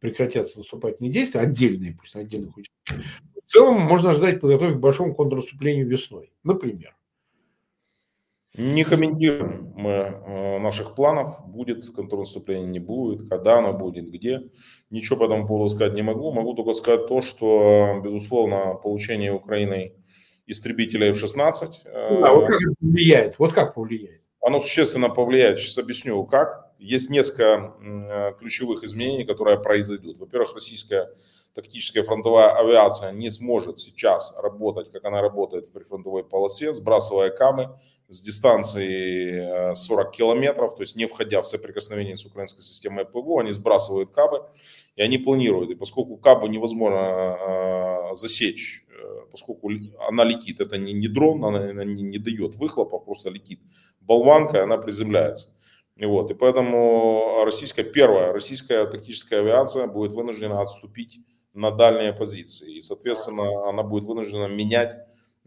прекратятся 0.00 0.58
наступательные 0.58 1.12
действия, 1.12 1.40
отдельные, 1.40 1.96
пусть 1.98 2.14
на 2.14 2.22
отдельных 2.22 2.56
участках, 2.56 3.04
в 3.46 3.50
целом 3.50 3.80
можно 3.80 4.12
ждать 4.12 4.40
подготовки 4.40 4.76
к 4.76 4.80
большому 4.80 5.14
контрнаступлению 5.14 5.86
весной, 5.86 6.32
например. 6.42 6.96
Не 8.54 8.84
комментируем 8.84 9.72
мы 9.74 9.90
э, 9.90 10.58
наших 10.58 10.94
планов, 10.94 11.38
будет 11.46 11.88
контрнаступление, 11.88 12.66
не 12.66 12.80
будет, 12.80 13.28
когда 13.28 13.58
оно 13.58 13.72
будет, 13.72 14.10
где. 14.10 14.42
Ничего 14.90 15.18
по 15.18 15.24
этому 15.24 15.46
поводу 15.46 15.74
сказать 15.74 15.94
не 15.94 16.02
могу. 16.02 16.32
Могу 16.32 16.52
только 16.52 16.72
сказать 16.72 17.08
то, 17.08 17.22
что, 17.22 18.00
безусловно, 18.04 18.74
получение 18.74 19.32
Украиной 19.32 19.94
истребителей 20.46 21.12
F-16... 21.12 21.70
Э, 21.86 22.22
а 22.22 22.34
вот 22.34 22.46
как 22.46 22.60
это 22.60 22.74
повлияет? 22.78 23.38
Вот 23.38 23.54
как 23.54 23.74
повлияет? 23.74 24.20
Оно 24.42 24.60
существенно 24.60 25.08
повлияет. 25.08 25.58
Сейчас 25.58 25.78
объясню, 25.78 26.22
как 26.24 26.71
есть 26.82 27.10
несколько 27.10 27.74
э, 27.80 28.32
ключевых 28.38 28.82
изменений, 28.84 29.24
которые 29.24 29.58
произойдут. 29.58 30.18
Во-первых, 30.18 30.54
российская 30.54 31.08
тактическая 31.54 32.02
фронтовая 32.02 32.56
авиация 32.56 33.12
не 33.12 33.30
сможет 33.30 33.78
сейчас 33.78 34.34
работать, 34.42 34.90
как 34.90 35.04
она 35.04 35.20
работает 35.20 35.66
в 35.66 35.72
прифронтовой 35.72 36.24
полосе, 36.24 36.72
сбрасывая 36.72 37.30
камы 37.30 37.78
с 38.08 38.20
дистанции 38.20 39.74
40 39.74 40.08
э, 40.08 40.10
километров, 40.16 40.74
то 40.74 40.82
есть 40.82 40.96
не 40.96 41.06
входя 41.06 41.40
в 41.40 41.46
соприкосновение 41.46 42.16
с 42.16 42.26
украинской 42.26 42.62
системой 42.62 43.04
ПВО, 43.04 43.40
они 43.40 43.52
сбрасывают 43.52 44.10
кабы, 44.10 44.44
и 44.96 45.02
они 45.02 45.18
планируют. 45.18 45.70
И 45.70 45.74
поскольку 45.74 46.16
кабы 46.16 46.48
невозможно 46.48 48.10
э, 48.12 48.14
засечь, 48.14 48.84
поскольку 49.30 49.70
она 50.08 50.24
летит, 50.24 50.60
это 50.60 50.78
не, 50.78 50.92
не 50.92 51.08
дрон, 51.08 51.44
она 51.44 51.84
не, 51.84 52.02
не 52.02 52.18
дает 52.18 52.54
выхлопа, 52.56 52.98
просто 52.98 53.30
летит 53.30 53.60
болванка, 54.00 54.62
она 54.62 54.78
приземляется. 54.78 55.48
Вот, 56.00 56.30
и 56.30 56.34
поэтому 56.34 57.44
российская, 57.44 57.84
первая 57.84 58.32
российская 58.32 58.86
тактическая 58.86 59.40
авиация 59.40 59.86
будет 59.86 60.12
вынуждена 60.12 60.60
отступить 60.60 61.20
на 61.52 61.70
дальние 61.70 62.12
позиции. 62.12 62.76
И, 62.76 62.80
соответственно, 62.80 63.68
она 63.68 63.82
будет 63.82 64.04
вынуждена 64.04 64.46
менять 64.46 64.96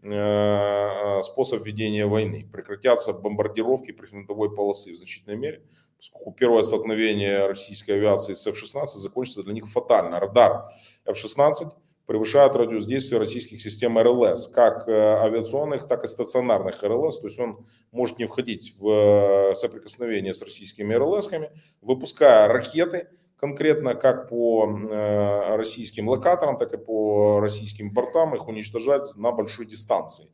э, 0.02 1.22
способ 1.22 1.66
ведения 1.66 2.06
войны. 2.06 2.48
Прекратятся 2.52 3.12
бомбардировки 3.12 3.90
прифронтовой 3.90 4.54
полосы 4.54 4.92
в 4.92 4.96
значительной 4.96 5.36
мере, 5.36 5.62
поскольку 5.96 6.32
первое 6.32 6.62
столкновение 6.62 7.46
российской 7.46 7.92
авиации 7.92 8.34
с 8.34 8.46
F-16 8.46 8.86
закончится 8.86 9.42
для 9.42 9.52
них 9.52 9.66
фатально. 9.66 10.20
Радар 10.20 10.70
F-16 11.06 11.72
превышает 12.06 12.54
радиус 12.54 12.86
действия 12.86 13.18
российских 13.18 13.60
систем 13.60 13.98
РЛС, 13.98 14.48
как 14.48 14.88
э, 14.88 14.92
авиационных, 14.92 15.88
так 15.88 16.04
и 16.04 16.06
стационарных 16.06 16.82
РЛС. 16.82 17.18
То 17.18 17.26
есть 17.26 17.38
он 17.38 17.66
может 17.90 18.18
не 18.18 18.26
входить 18.26 18.74
в 18.78 19.50
э, 19.50 19.54
соприкосновение 19.54 20.32
с 20.32 20.40
российскими 20.42 20.94
РЛСками, 20.94 21.50
выпуская 21.82 22.46
ракеты, 22.46 23.08
конкретно 23.36 23.94
как 23.94 24.28
по 24.28 24.66
э, 24.68 25.56
российским 25.56 26.08
локаторам, 26.08 26.56
так 26.56 26.72
и 26.74 26.78
по 26.78 27.40
российским 27.40 27.92
бортам, 27.92 28.36
их 28.36 28.46
уничтожать 28.46 29.12
на 29.16 29.32
большой 29.32 29.66
дистанции. 29.66 30.26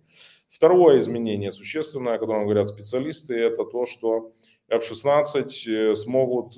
Второе 0.49 1.01
изменение 1.01 1.51
существенное, 1.51 2.17
о 2.17 2.19
котором 2.19 2.45
говорят 2.45 2.69
специалисты, 2.69 3.35
это 3.35 3.65
то, 3.65 3.87
что 3.87 4.33
F-16 4.69 5.95
смогут 5.95 6.55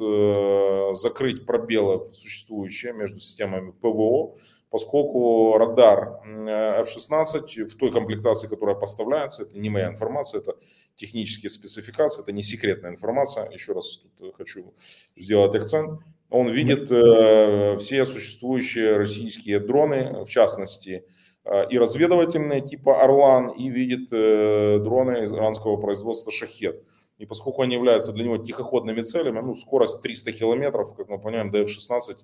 закрыть 0.97 1.47
пробелы 1.47 2.05
существующие 2.13 2.93
между 2.93 3.21
системами 3.21 3.71
ПВО, 3.71 4.35
поскольку 4.75 5.57
радар 5.57 6.19
F-16 6.25 7.65
в 7.65 7.77
той 7.77 7.93
комплектации, 7.93 8.49
которая 8.49 8.75
поставляется, 8.75 9.45
это 9.45 9.57
не 9.57 9.71
моя 9.71 9.87
информация, 9.87 10.41
это 10.41 10.57
технические 10.97 11.51
спецификации, 11.51 12.23
это 12.23 12.33
не 12.33 12.43
секретная 12.43 12.91
информация, 12.91 13.49
еще 13.51 13.73
раз 13.73 14.03
тут 14.19 14.35
хочу 14.35 14.75
сделать 15.15 15.55
акцент, 15.55 16.01
он 16.29 16.49
видит 16.49 16.91
э, 16.91 17.77
все 17.79 18.05
существующие 18.05 18.97
российские 18.97 19.61
дроны, 19.61 20.25
в 20.25 20.29
частности, 20.29 21.05
э, 21.45 21.69
и 21.71 21.79
разведывательные 21.79 22.61
типа 22.61 23.01
«Орлан», 23.01 23.51
и 23.51 23.71
видит 23.71 24.09
э, 24.13 24.81
дроны 24.81 25.27
иранского 25.27 25.77
производства 25.77 26.33
«Шахет». 26.33 26.83
И 27.19 27.27
поскольку 27.27 27.63
они 27.63 27.75
являются 27.75 28.13
для 28.13 28.25
него 28.25 28.39
тихоходными 28.39 29.03
целями, 29.03 29.39
ну, 29.39 29.55
скорость 29.55 30.03
300 30.03 30.33
километров, 30.33 30.97
как 30.97 31.09
мы 31.09 31.21
понимаем, 31.21 31.51
до 31.51 31.59
F-16 31.59 32.17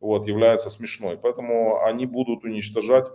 вот, 0.00 0.26
является 0.26 0.70
смешной. 0.70 1.18
Поэтому 1.18 1.82
они 1.82 2.06
будут 2.06 2.44
уничтожать 2.44 3.06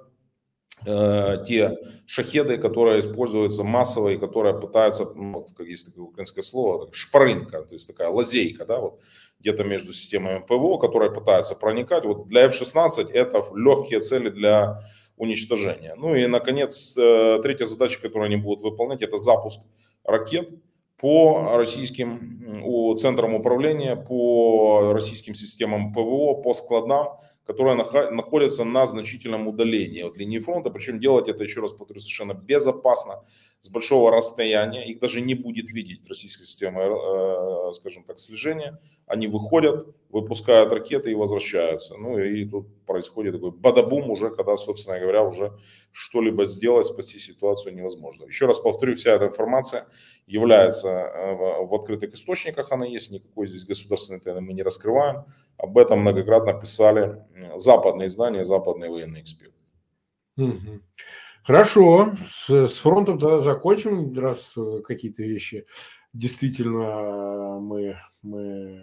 э, 0.85 1.43
те 1.45 1.77
шахеды, 2.05 2.57
которые 2.57 2.99
используются 2.99 3.63
массово 3.63 4.09
и 4.09 4.17
которые 4.17 4.59
пытаются, 4.59 5.05
ну, 5.15 5.33
вот, 5.39 5.51
как 5.55 5.67
есть 5.67 5.85
такое 5.85 6.05
украинское 6.05 6.43
слово, 6.43 6.85
так, 6.85 6.95
шпарынка, 6.95 7.63
то 7.63 7.75
есть 7.75 7.87
такая 7.87 8.09
лазейка, 8.09 8.65
да, 8.65 8.79
вот, 8.79 9.01
где-то 9.39 9.63
между 9.63 9.93
системами 9.93 10.39
ПВО, 10.39 10.77
которые 10.77 11.11
пытаются 11.13 11.55
проникать. 11.55 12.05
Вот 12.05 12.27
для 12.27 12.45
F-16 12.45 13.11
это 13.11 13.43
легкие 13.55 13.99
цели 13.99 14.29
для 14.29 14.79
уничтожения. 15.17 15.95
Ну 15.95 16.15
и, 16.15 16.27
наконец, 16.27 16.97
э, 16.97 17.39
третья 17.43 17.65
задача, 17.65 18.01
которую 18.01 18.25
они 18.25 18.37
будут 18.37 18.63
выполнять, 18.63 19.01
это 19.01 19.17
запуск 19.17 19.61
ракет 20.03 20.49
по 20.97 21.57
российским 21.57 22.95
центрам 22.97 23.33
управления, 23.33 23.95
по 23.95 24.91
российским 24.93 25.35
системам 25.35 25.91
ПВО, 25.91 26.41
по 26.41 26.53
складам, 26.53 27.17
которые 27.45 27.75
находятся 27.75 28.63
на 28.63 28.85
значительном 28.85 29.47
удалении 29.47 30.01
от 30.01 30.17
линии 30.17 30.39
фронта. 30.39 30.69
Причем 30.69 30.99
делать 30.99 31.27
это, 31.27 31.43
еще 31.43 31.59
раз 31.61 31.73
повторю, 31.73 31.99
совершенно 31.99 32.33
безопасно, 32.33 33.23
с 33.63 33.69
большого 33.69 34.11
расстояния. 34.11 34.85
Их 34.85 34.99
даже 34.99 35.21
не 35.21 35.35
будет 35.35 35.71
видеть 35.71 36.05
российская 36.09 36.43
система, 36.43 36.81
э, 36.81 37.71
скажем 37.71 38.03
так, 38.03 38.19
слежения. 38.19 38.77
Они 39.07 39.27
выходят, 39.27 39.87
выпускают 40.09 40.73
ракеты 40.73 41.11
и 41.11 41.15
возвращаются. 41.15 41.95
Ну 41.95 42.19
и 42.19 42.43
тут 42.43 42.85
происходит 42.85 43.35
такой 43.35 43.51
бадабум 43.51 44.11
уже, 44.11 44.31
когда, 44.31 44.57
собственно 44.57 44.99
говоря, 44.99 45.23
уже 45.23 45.53
что-либо 45.93 46.45
сделать, 46.45 46.87
спасти 46.87 47.19
ситуацию 47.19 47.73
невозможно. 47.73 48.25
Еще 48.25 48.47
раз 48.47 48.59
повторю, 48.59 48.97
вся 48.97 49.11
эта 49.11 49.27
информация 49.27 49.87
является 50.27 50.89
э, 50.89 51.63
в 51.63 51.73
открытых 51.73 52.15
источниках, 52.15 52.69
она 52.73 52.85
есть, 52.85 53.11
никакой 53.11 53.47
здесь 53.47 53.63
государственной 53.63 54.19
тайны 54.19 54.41
мы 54.41 54.51
не 54.51 54.63
раскрываем. 54.63 55.23
Об 55.55 55.77
этом 55.77 56.01
многократно 56.01 56.53
писали 56.53 57.23
западные 57.55 58.09
издания, 58.09 58.43
западные 58.43 58.91
военные 58.91 59.23
эксперты. 59.23 59.55
Хорошо, 61.45 62.13
с, 62.29 62.49
с 62.49 62.77
фронтом 62.77 63.19
тогда 63.19 63.41
закончим, 63.41 64.17
раз 64.17 64.53
э, 64.55 64.79
какие-то 64.81 65.23
вещи 65.23 65.65
действительно 66.13 67.59
мы, 67.59 67.97
мы 68.21 68.81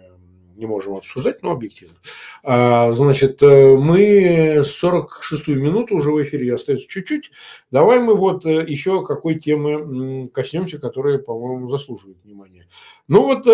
не 0.55 0.67
можем 0.67 0.93
обсуждать, 0.93 1.41
но 1.41 1.51
объективно. 1.51 1.97
А, 2.43 2.93
значит, 2.93 3.41
э, 3.41 3.75
мы 3.75 4.57
46-ю 4.59 5.59
минуту 5.59 5.95
уже 5.95 6.11
в 6.11 6.21
эфире, 6.21 6.53
остается 6.53 6.87
чуть-чуть. 6.87 7.31
Давай 7.71 7.99
мы 7.99 8.13
вот 8.15 8.45
э, 8.45 8.63
еще 8.67 9.03
какой 9.03 9.39
темы 9.39 10.29
коснемся, 10.29 10.77
которая, 10.77 11.17
по-моему, 11.17 11.67
заслуживает 11.71 12.23
внимания. 12.23 12.67
Ну 13.07 13.23
вот 13.23 13.47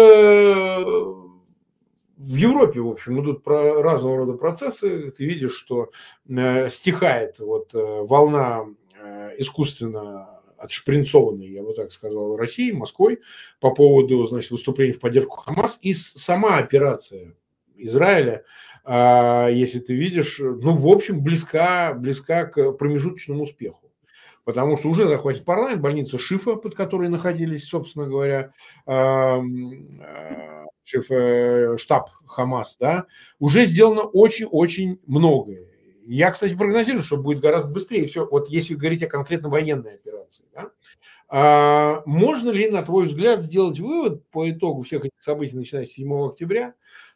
в 2.17 2.35
Европе, 2.35 2.81
в 2.81 2.89
общем, 2.89 3.21
идут 3.21 3.43
про 3.43 3.81
разного 3.81 4.17
рода 4.17 4.33
процессы. 4.33 5.11
Ты 5.11 5.23
видишь, 5.23 5.55
что 5.55 5.91
стихает 6.25 7.39
вот 7.39 7.69
волна 7.73 8.65
Э, 8.65 8.86
искусственно 9.37 10.37
отшпринцованной, 10.57 11.47
я 11.47 11.63
бы 11.63 11.73
так 11.73 11.91
сказал, 11.91 12.35
Россией, 12.35 12.73
Москвой 12.73 13.21
по 13.59 13.71
поводу 13.71 14.25
значит, 14.25 14.51
выступлений 14.51 14.93
в 14.93 14.99
поддержку 14.99 15.37
Хамас. 15.37 15.77
И 15.81 15.93
сама 15.93 16.57
операция 16.57 17.35
Израиля, 17.75 18.43
а, 18.83 19.49
если 19.49 19.79
ты 19.79 19.93
видишь, 19.93 20.39
ну, 20.39 20.75
в 20.75 20.87
общем, 20.87 21.21
близка, 21.21 21.93
близка 21.93 22.45
к 22.45 22.71
промежуточному 22.73 23.43
успеху. 23.43 23.91
Потому 24.43 24.77
что 24.77 24.87
уже 24.89 25.07
захватит 25.07 25.43
парламент, 25.43 25.81
больница 25.81 26.17
Шифа, 26.17 26.55
под 26.55 26.73
которой 26.73 27.09
находились, 27.09 27.67
собственно 27.67 28.07
говоря, 28.07 28.53
а, 28.85 29.41
шиф, 30.85 31.11
э, 31.11 31.77
штаб 31.77 32.09
Хамас, 32.25 32.77
да, 32.79 33.07
уже 33.39 33.65
сделано 33.65 34.03
очень-очень 34.03 35.01
многое. 35.05 35.67
Я, 36.09 36.31
кстати, 36.31 36.55
прогнозирую, 36.55 37.03
что 37.03 37.17
будет 37.17 37.41
гораздо 37.41 37.69
быстрее 37.69 38.07
все. 38.07 38.25
Вот 38.25 38.47
если 38.47 38.75
говорить 38.75 39.03
о 39.03 39.07
конкретно 39.07 39.49
военной 39.49 39.95
операции. 39.95 40.45
Да? 40.53 40.71
А, 41.27 42.01
можно 42.05 42.49
ли, 42.49 42.69
на 42.69 42.81
твой 42.81 43.07
взгляд, 43.07 43.41
сделать 43.41 43.81
вывод 43.81 44.25
по 44.29 44.49
итогу 44.49 44.83
всех 44.83 45.03
этих 45.03 45.21
событий, 45.21 45.57
начиная 45.57 45.85
с 45.85 45.91
7 45.91 46.27
октября, 46.27 46.75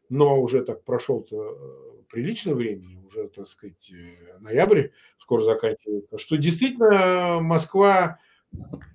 но 0.09 0.41
уже 0.41 0.65
так 0.65 0.83
прошел-то 0.83 1.57
э, 1.57 2.03
прилично 2.09 2.53
времени, 2.53 2.99
уже, 3.07 3.29
так 3.29 3.47
сказать, 3.47 3.93
э, 3.93 4.39
ноябрь 4.39 4.89
скоро 5.17 5.43
заканчивается, 5.43 6.17
что 6.17 6.35
действительно 6.35 7.39
Москва 7.39 8.19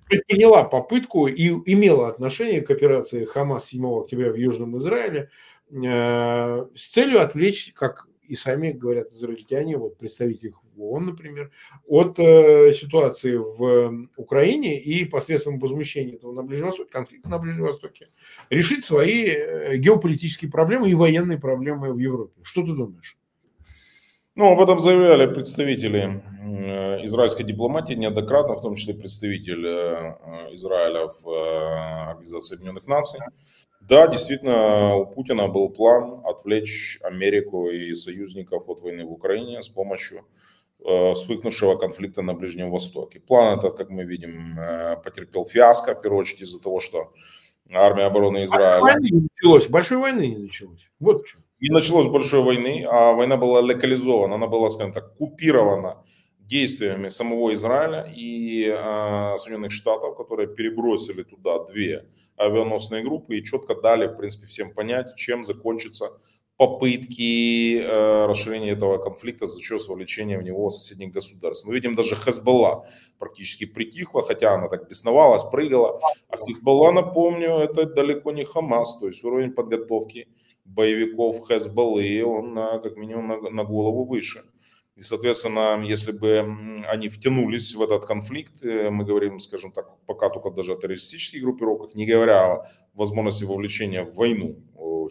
предприняла 0.05 0.63
попытку 0.63 1.25
и 1.25 1.49
имела 1.71 2.07
отношение 2.07 2.61
к 2.61 2.69
операции 2.69 3.25
Хамас 3.25 3.65
7 3.65 3.83
октября 4.01 4.31
в 4.31 4.35
Южном 4.35 4.77
Израиле 4.77 5.31
э, 5.71 6.67
с 6.75 6.87
целью 6.89 7.19
отвлечь, 7.19 7.73
как 7.73 8.07
и 8.27 8.35
сами 8.35 8.71
говорят 8.71 9.11
израильтяне, 9.11 9.77
вот 9.77 9.97
представители 9.97 10.53
в 10.75 10.81
ООН, 10.81 11.05
например, 11.07 11.51
от 11.85 12.19
э, 12.19 12.73
ситуации 12.73 13.35
в 13.35 14.07
Украине 14.15 14.79
и 14.81 15.05
посредством 15.05 15.59
возмущения 15.59 16.15
этого 16.15 16.33
на 16.33 16.43
Ближнем 16.43 16.67
Востоке, 16.67 16.89
конфликта 16.91 17.29
на 17.29 17.39
Ближнем 17.39 17.63
Востоке, 17.63 18.09
решить 18.49 18.85
свои 18.85 19.25
э, 19.25 19.77
геополитические 19.77 20.51
проблемы 20.51 20.89
и 20.89 20.93
военные 20.93 21.39
проблемы 21.39 21.93
в 21.93 21.97
Европе. 21.97 22.33
Что 22.43 22.61
ты 22.61 22.73
думаешь? 22.73 23.17
Ну, 24.37 24.51
об 24.51 24.61
этом 24.61 24.77
заявляли 24.77 25.25
представители 25.25 26.23
э, 26.43 27.05
израильской 27.05 27.43
дипломатии 27.43 27.93
неоднократно, 27.93 28.53
в 28.53 28.61
том 28.61 28.75
числе 28.75 28.93
представитель 28.93 29.65
э, 29.65 30.53
Израиля 30.53 31.07
в 31.07 32.11
Организации 32.11 32.53
Объединенных 32.53 32.85
Наций. 32.85 33.19
Да, 33.81 34.05
действительно, 34.05 34.95
у 34.97 35.07
Путина 35.07 35.47
был 35.47 35.69
план 35.69 36.21
отвлечь 36.23 36.99
Америку 37.01 37.71
и 37.71 37.95
союзников 37.95 38.69
от 38.69 38.83
войны 38.83 39.05
в 39.05 39.11
Украине 39.11 39.63
с 39.63 39.69
помощью 39.69 40.21
э, 40.85 41.13
вспыхнувшего 41.13 41.75
конфликта 41.75 42.21
на 42.21 42.35
Ближнем 42.35 42.69
Востоке. 42.69 43.19
План 43.19 43.57
этот, 43.57 43.75
как 43.75 43.89
мы 43.89 44.03
видим, 44.03 44.59
э, 44.59 44.97
потерпел 45.03 45.45
фиаско, 45.45 45.95
в 45.95 46.01
первую 46.03 46.19
очередь 46.19 46.41
из-за 46.41 46.61
того, 46.61 46.79
что 46.79 47.11
армия 47.71 48.03
обороны 48.03 48.43
Израиля... 48.43 48.77
А 48.77 48.81
войны 48.81 49.09
не 49.09 49.27
началось, 49.33 49.67
большой 49.67 49.97
войны 49.97 50.27
не 50.27 50.37
началось. 50.37 50.91
Вот 50.99 51.23
почему. 51.23 51.41
Не 51.59 51.69
началось 51.69 52.07
большой 52.07 52.43
войны, 52.43 52.85
а 52.89 53.13
война 53.13 53.35
была 53.35 53.61
локализована, 53.61 54.35
она 54.35 54.47
была, 54.47 54.69
скажем 54.69 54.93
так, 54.93 55.15
купирована 55.17 56.03
действиями 56.39 57.09
самого 57.09 57.53
Израиля 57.53 58.11
и 58.15 58.65
э, 58.67 59.37
Соединенных 59.37 59.71
Штатов, 59.71 60.15
которые 60.15 60.47
перебросили 60.47 61.23
туда 61.23 61.63
две 61.65 62.05
авианосные 62.37 63.03
группы 63.03 63.37
и 63.37 63.43
четко 63.43 63.75
дали, 63.75 64.07
в 64.07 64.17
принципе, 64.17 64.45
всем 64.47 64.73
понять, 64.73 65.15
чем 65.15 65.43
закончатся 65.43 66.11
попытки 66.57 67.77
э, 67.79 68.25
расширения 68.25 68.71
этого 68.71 68.97
конфликта 68.97 69.45
за 69.45 69.61
счет 69.61 69.87
вовлечения 69.87 70.39
в 70.39 70.43
него 70.43 70.69
соседних 70.69 71.11
государств. 71.11 71.65
Мы 71.65 71.73
видим, 71.75 71.95
даже 71.95 72.15
Хезболла 72.15 72.85
практически 73.19 73.65
притихла, 73.65 74.23
хотя 74.23 74.53
она 74.53 74.67
так 74.67 74.89
бесновалась, 74.89 75.43
прыгала. 75.43 75.99
А 76.29 76.37
Хезболла, 76.37 76.91
напомню, 76.91 77.57
это 77.57 77.85
далеко 77.85 78.31
не 78.31 78.43
Хамас, 78.43 78.97
то 78.99 79.07
есть 79.07 79.23
уровень 79.23 79.51
подготовки 79.51 80.27
боевиков 80.67 81.47
Хезболлы, 81.47 82.23
он 82.23 82.53
на, 82.53 82.79
как 82.79 82.97
минимум 82.97 83.27
на, 83.27 83.49
на 83.49 83.63
голову 83.63 84.05
выше. 84.05 84.43
И, 84.95 85.01
соответственно, 85.01 85.83
если 85.83 86.11
бы 86.11 86.39
они 86.87 87.07
втянулись 87.07 87.75
в 87.75 87.81
этот 87.81 88.05
конфликт, 88.05 88.63
э, 88.63 88.89
мы 88.89 89.05
говорим, 89.05 89.39
скажем 89.39 89.71
так, 89.71 89.85
пока 90.05 90.29
только 90.29 90.49
даже 90.49 90.73
о 90.73 90.75
террористических 90.75 91.41
группировках, 91.41 91.95
не 91.95 92.05
говоря 92.05 92.53
о 92.53 92.65
возможности 92.93 93.43
вовлечения 93.43 94.03
в 94.03 94.15
войну 94.15 94.55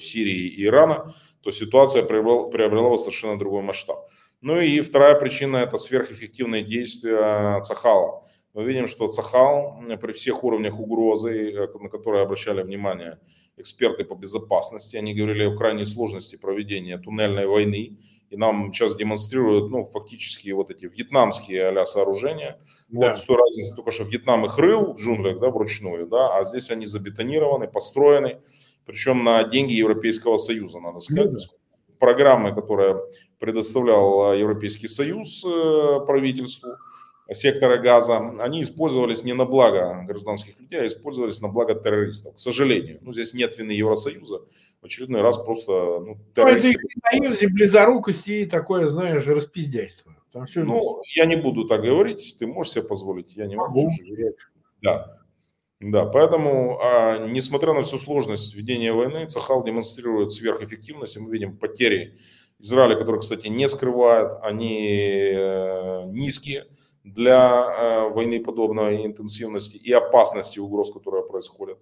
Сирии 0.01 0.49
и 0.49 0.65
Ирана, 0.65 1.15
то 1.41 1.51
ситуация 1.51 2.03
приобрела, 2.03 2.49
приобрела 2.51 2.99
совершенно 2.99 3.39
другой 3.39 3.63
масштаб. 3.63 4.09
Ну 4.41 4.61
и 4.61 4.81
вторая 4.81 5.15
причина– 5.19 5.57
это 5.59 5.77
сверхэффективные 5.77 6.63
действия 6.65 7.61
Цахала. 7.61 8.25
Мы 8.55 8.65
видим, 8.65 8.87
что 8.89 9.09
Цахал 9.09 9.81
при 10.01 10.13
всех 10.13 10.43
уровнях 10.45 10.81
угрозы, 10.81 11.53
э, 11.53 11.69
на 11.79 11.89
которые 11.89 12.25
обращали 12.25 12.63
внимание 12.63 13.19
эксперты 13.57 14.05
по 14.05 14.15
безопасности, 14.15 14.97
они 14.97 15.15
говорили 15.15 15.45
о 15.45 15.57
крайней 15.57 15.85
сложности 15.85 16.37
проведения 16.37 16.99
туннельной 16.99 17.47
войны, 17.47 17.99
и 18.29 18.37
нам 18.37 18.73
сейчас 18.73 18.97
демонстрируют, 18.97 19.71
ну, 19.71 19.85
фактически 19.85 20.51
вот 20.51 20.71
эти 20.71 20.87
вьетнамские 20.87 21.69
а 21.69 21.87
сооружения. 21.87 22.61
Да. 22.89 23.11
Вот 23.11 23.19
с 23.19 23.25
той 23.25 23.37
разницей 23.37 23.77
только, 23.77 23.93
что 23.93 24.05
Вьетнам 24.05 24.45
их 24.47 24.59
рыл 24.59 24.95
в 24.95 24.99
джунглях, 24.99 25.39
да, 25.39 25.51
вручную, 25.51 26.07
да, 26.07 26.37
а 26.37 26.45
здесь 26.45 26.71
они 26.71 26.87
забетонированы, 26.87 27.69
построены, 27.69 28.41
причем 28.85 29.25
на 29.25 29.43
деньги 29.45 29.75
Европейского 29.75 30.37
Союза, 30.37 30.81
надо 30.81 31.01
сказать. 31.01 31.33
Ну, 31.33 31.39
да. 31.39 31.45
Программы, 31.99 32.55
которые 32.55 33.01
предоставлял 33.39 34.35
Европейский 34.35 34.89
Союз 34.89 35.45
э, 35.45 36.01
правительству, 36.07 36.77
сектора 37.35 37.79
газа, 37.79 38.18
они 38.41 38.62
использовались 38.62 39.24
не 39.24 39.33
на 39.33 39.45
благо 39.45 40.05
гражданских 40.07 40.59
людей, 40.61 40.81
а 40.81 40.87
использовались 40.87 41.41
на 41.41 41.49
благо 41.49 41.74
террористов. 41.74 42.37
К 42.37 42.39
сожалению, 42.39 42.99
ну, 43.03 43.12
здесь 43.12 43.35
нет 43.35 43.57
вины 43.59 43.72
Евросоюза, 43.72 44.43
в 44.81 44.85
очередной 44.85 45.22
раз 45.22 45.39
просто 45.39 45.72
ну, 45.72 46.18
террористы... 46.35 46.79
Ну, 47.12 47.49
близорукости 47.51 48.31
и 48.31 48.47
такое, 48.47 48.87
знаешь, 48.87 49.27
распиздяйство. 49.27 50.14
Там 50.33 50.47
все 50.47 50.64
ну, 50.64 50.81
вместе. 50.81 51.20
я 51.20 51.27
не 51.27 51.37
буду 51.37 51.66
так 51.66 51.83
говорить, 51.83 52.37
ты 52.39 52.47
можешь 52.47 52.74
себе 52.74 52.85
позволить, 52.85 53.35
я 53.35 53.47
не 53.47 53.57
могу. 53.57 53.91
Да. 54.83 55.20
Да, 55.81 56.07
поэтому, 56.07 56.79
а, 56.81 57.27
несмотря 57.27 57.74
на 57.74 57.83
всю 57.83 57.99
сложность 57.99 58.55
ведения 58.55 58.93
войны, 58.93 59.27
Цахал 59.27 59.62
демонстрирует 59.62 60.33
сверхэффективность, 60.33 61.16
и 61.16 61.20
мы 61.20 61.31
видим 61.31 61.59
потери 61.59 62.16
Израиля, 62.59 62.97
которые, 62.97 63.20
кстати, 63.20 63.49
не 63.49 63.68
скрывают, 63.68 64.33
они 64.41 65.33
э, 65.35 66.05
низкие 66.07 66.64
для 67.07 67.65
э, 68.09 68.09
войны 68.09 68.41
подобной 68.41 69.07
интенсивности 69.07 69.77
и 69.77 69.93
опасности 69.93 70.59
угроз, 70.59 70.93
которые 70.93 71.25
происходят. 71.25 71.79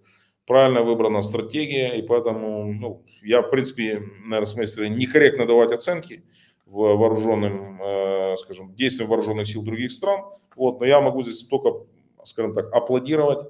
Правильно 0.46 0.82
выбрана 0.82 1.22
стратегия, 1.22 1.96
и 1.96 2.02
поэтому 2.02 2.72
ну, 2.72 3.04
я, 3.22 3.40
в 3.40 3.50
принципе, 3.50 4.02
наверное, 4.24 4.44
с 4.44 4.54
моей 4.54 4.66
стороны, 4.66 4.94
некорректно 4.94 5.46
давать 5.46 5.72
оценки 5.72 6.24
в 6.66 6.96
вооруженным, 6.96 7.80
э, 7.82 8.36
скажем, 8.36 8.74
действиям 8.74 9.08
вооруженных 9.08 9.46
сил 9.46 9.62
других 9.62 9.92
стран, 9.92 10.24
вот, 10.56 10.80
но 10.80 10.86
я 10.86 11.00
могу 11.00 11.22
здесь 11.22 11.42
только, 11.44 11.86
скажем 12.24 12.52
так, 12.52 12.70
аплодировать 12.72 13.48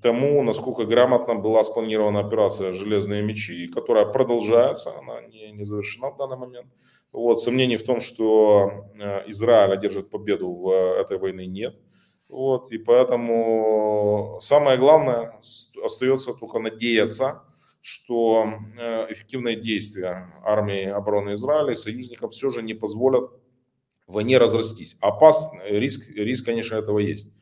тому, 0.00 0.42
насколько 0.42 0.84
грамотно 0.84 1.34
была 1.34 1.64
спланирована 1.64 2.20
операция 2.20 2.72
«Железные 2.72 3.22
мечи», 3.22 3.66
которая 3.66 4.06
продолжается, 4.06 4.96
она 4.98 5.22
не, 5.22 5.50
не 5.52 5.64
завершена 5.64 6.10
в 6.10 6.16
данный 6.16 6.36
момент. 6.36 6.68
Вот, 7.12 7.40
сомнений 7.40 7.76
в 7.76 7.84
том, 7.84 8.00
что 8.00 8.86
э, 8.98 9.30
Израиль 9.30 9.72
одержит 9.72 10.10
победу 10.10 10.50
в 10.52 11.00
этой 11.00 11.18
войне 11.18 11.46
нет. 11.46 11.74
Вот, 12.28 12.70
и 12.70 12.78
поэтому 12.78 14.38
самое 14.40 14.78
главное 14.78 15.38
остается 15.84 16.32
только 16.32 16.58
надеяться, 16.60 17.42
что 17.82 18.54
э, 18.78 19.12
эффективные 19.12 19.56
действия 19.56 20.32
армии 20.44 20.84
обороны 20.84 21.34
Израиля 21.34 21.72
и 21.72 21.76
союзников 21.76 22.32
все 22.32 22.50
же 22.50 22.62
не 22.62 22.74
позволят 22.74 23.30
войне 24.06 24.38
разрастись. 24.38 24.96
Опасный 25.00 25.78
риск, 25.78 26.08
риск, 26.10 26.46
конечно, 26.46 26.76
этого 26.76 27.00
есть 27.00 27.32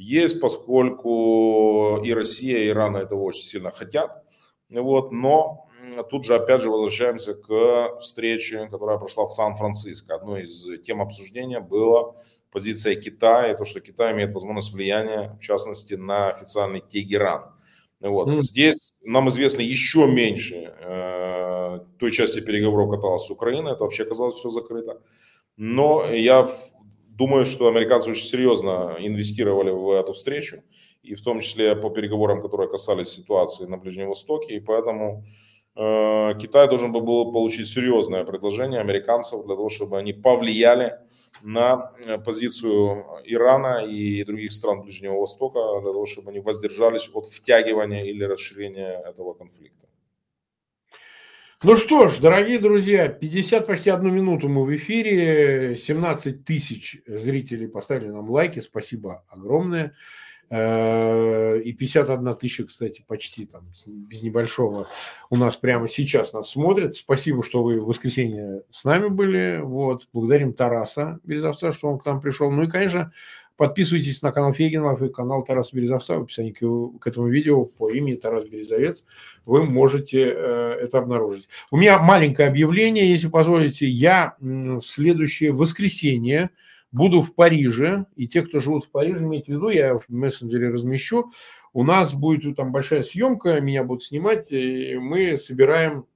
есть, 0.00 0.40
поскольку 0.40 2.00
и 2.02 2.12
Россия, 2.12 2.58
и 2.58 2.68
Иран 2.68 2.96
этого 2.96 3.22
очень 3.22 3.42
сильно 3.42 3.70
хотят. 3.70 4.24
Вот, 4.70 5.12
но 5.12 5.68
тут 6.10 6.24
же 6.24 6.34
опять 6.34 6.62
же 6.62 6.70
возвращаемся 6.70 7.34
к 7.34 7.98
встрече, 8.00 8.68
которая 8.70 8.98
прошла 8.98 9.26
в 9.26 9.32
Сан-Франциско. 9.32 10.14
Одной 10.14 10.44
из 10.44 10.64
тем 10.82 11.02
обсуждения 11.02 11.60
была 11.60 12.14
позиция 12.50 12.96
Китая, 12.96 13.54
то, 13.54 13.64
что 13.64 13.80
Китай 13.80 14.12
имеет 14.12 14.32
возможность 14.32 14.72
влияния, 14.72 15.36
в 15.40 15.42
частности, 15.42 15.94
на 15.94 16.30
официальный 16.30 16.80
Тегеран. 16.80 17.52
Вот. 18.00 18.28
Mm. 18.28 18.36
Здесь 18.36 18.90
нам 19.02 19.28
известно 19.28 19.60
еще 19.60 20.06
меньше 20.06 20.74
э, 20.80 21.80
той 21.98 22.10
части 22.10 22.40
переговоров, 22.40 22.90
которая 22.90 23.18
с 23.18 23.30
Украиной, 23.30 23.72
это 23.72 23.84
вообще 23.84 24.04
оказалось 24.04 24.36
все 24.36 24.48
закрыто. 24.48 25.02
Но 25.56 26.06
я 26.10 26.48
Думаю, 27.20 27.44
что 27.44 27.68
американцы 27.68 28.12
очень 28.12 28.24
серьезно 28.24 28.96
инвестировали 28.98 29.70
в 29.70 29.90
эту 29.90 30.14
встречу, 30.14 30.62
и 31.02 31.14
в 31.14 31.20
том 31.20 31.40
числе 31.40 31.76
по 31.76 31.90
переговорам, 31.90 32.40
которые 32.40 32.70
касались 32.70 33.08
ситуации 33.08 33.66
на 33.66 33.76
Ближнем 33.76 34.08
Востоке, 34.08 34.54
и 34.54 34.60
поэтому 34.60 35.22
э, 35.76 36.34
Китай 36.40 36.66
должен 36.66 36.92
был 36.92 37.30
получить 37.30 37.68
серьезное 37.68 38.24
предложение 38.24 38.80
американцев 38.80 39.44
для 39.44 39.54
того, 39.54 39.68
чтобы 39.68 39.98
они 39.98 40.14
повлияли 40.14 40.94
на 41.42 41.92
э, 41.98 42.16
позицию 42.16 43.04
Ирана 43.26 43.84
и 43.84 44.24
других 44.24 44.50
стран 44.50 44.80
Ближнего 44.80 45.20
Востока, 45.20 45.60
для 45.82 45.92
того, 45.92 46.06
чтобы 46.06 46.30
они 46.30 46.40
воздержались 46.40 47.10
от 47.12 47.26
втягивания 47.26 48.04
или 48.04 48.24
расширения 48.24 48.98
этого 49.06 49.34
конфликта. 49.34 49.86
Ну 51.62 51.76
что 51.76 52.08
ж, 52.08 52.20
дорогие 52.20 52.58
друзья, 52.58 53.08
50 53.08 53.66
почти 53.66 53.90
одну 53.90 54.08
минуту 54.08 54.48
мы 54.48 54.64
в 54.64 54.74
эфире, 54.76 55.76
17 55.76 56.42
тысяч 56.42 57.02
зрителей 57.06 57.68
поставили 57.68 58.08
нам 58.08 58.30
лайки, 58.30 58.60
спасибо 58.60 59.26
огромное. 59.28 59.94
Э, 60.48 61.60
и 61.60 61.74
51 61.74 62.34
тысяча, 62.36 62.64
кстати, 62.64 63.04
почти 63.06 63.44
там, 63.44 63.70
без 63.86 64.22
небольшого, 64.22 64.88
у 65.28 65.36
нас 65.36 65.56
прямо 65.56 65.86
сейчас 65.86 66.32
нас 66.32 66.50
смотрят. 66.50 66.96
Спасибо, 66.96 67.44
что 67.44 67.62
вы 67.62 67.78
в 67.78 67.84
воскресенье 67.84 68.62
с 68.70 68.84
нами 68.84 69.08
были. 69.08 69.60
Вот. 69.62 70.08
Благодарим 70.14 70.54
Тараса 70.54 71.20
Березовца, 71.24 71.72
что 71.72 71.88
он 71.88 71.98
к 71.98 72.06
нам 72.06 72.22
пришел. 72.22 72.50
Ну 72.50 72.62
и, 72.62 72.68
конечно, 72.68 73.12
Подписывайтесь 73.60 74.22
на 74.22 74.32
канал 74.32 74.54
Фегинов 74.54 75.02
и 75.02 75.10
канал 75.10 75.44
Тарас 75.44 75.74
Березовца 75.74 76.18
в 76.18 76.22
описании 76.22 76.52
к, 76.52 77.06
этому 77.06 77.28
видео 77.28 77.66
по 77.66 77.90
имени 77.90 78.16
Тарас 78.16 78.48
Березовец. 78.48 79.04
Вы 79.44 79.66
можете 79.66 80.32
э, 80.34 80.78
это 80.80 80.96
обнаружить. 80.96 81.46
У 81.70 81.76
меня 81.76 81.98
маленькое 81.98 82.48
объявление, 82.48 83.10
если 83.10 83.28
позволите. 83.28 83.86
Я 83.86 84.34
в 84.40 84.80
следующее 84.80 85.52
воскресенье 85.52 86.48
буду 86.90 87.20
в 87.20 87.34
Париже. 87.34 88.06
И 88.16 88.26
те, 88.28 88.40
кто 88.40 88.60
живут 88.60 88.86
в 88.86 88.90
Париже, 88.90 89.26
имейте 89.26 89.52
в 89.52 89.56
виду, 89.56 89.68
я 89.68 89.98
в 89.98 90.08
мессенджере 90.08 90.70
размещу. 90.70 91.30
У 91.74 91.84
нас 91.84 92.14
будет 92.14 92.56
там 92.56 92.72
большая 92.72 93.02
съемка, 93.02 93.60
меня 93.60 93.84
будут 93.84 94.04
снимать. 94.04 94.50
И 94.50 94.96
мы 94.96 95.36
собираем 95.36 96.06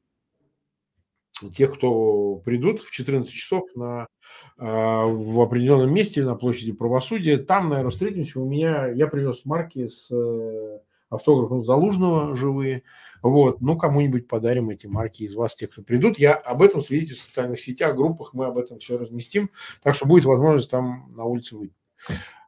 тех, 1.55 1.75
кто 1.75 2.37
придут 2.37 2.83
в 2.83 2.91
14 2.91 3.33
часов 3.33 3.65
на, 3.75 4.09
а, 4.57 5.05
в 5.05 5.41
определенном 5.41 5.93
месте 5.93 6.23
на 6.23 6.37
площади 6.37 6.73
правосудия. 6.73 7.39
Там, 7.39 7.69
наверное, 7.69 7.91
встретимся. 7.91 8.41
У 8.41 8.49
меня, 8.49 8.87
я 8.89 9.07
привез 9.07 9.45
марки 9.45 9.87
с 9.89 10.11
э, 10.13 10.79
автографом 11.11 11.65
Залужного 11.65 12.35
живые. 12.37 12.83
Вот, 13.23 13.61
ну, 13.61 13.77
кому-нибудь 13.77 14.29
подарим 14.29 14.71
эти 14.71 14.87
марки 14.87 15.23
из 15.23 15.35
вас, 15.35 15.55
тех, 15.55 15.71
кто 15.71 15.83
придут. 15.83 16.19
Я 16.19 16.35
об 16.35 16.63
этом 16.63 16.83
следите 16.83 17.15
в 17.15 17.21
социальных 17.21 17.61
сетях, 17.61 17.97
группах, 17.97 18.35
мы 18.35 18.47
об 18.47 18.59
этом 18.59 18.79
все 18.79 18.99
разместим. 18.99 19.51
Так 19.83 19.95
что 19.95 20.07
будет 20.07 20.25
возможность 20.25 20.71
там 20.71 21.13
на 21.17 21.25
улице 21.25 21.57
выйти. 21.57 21.75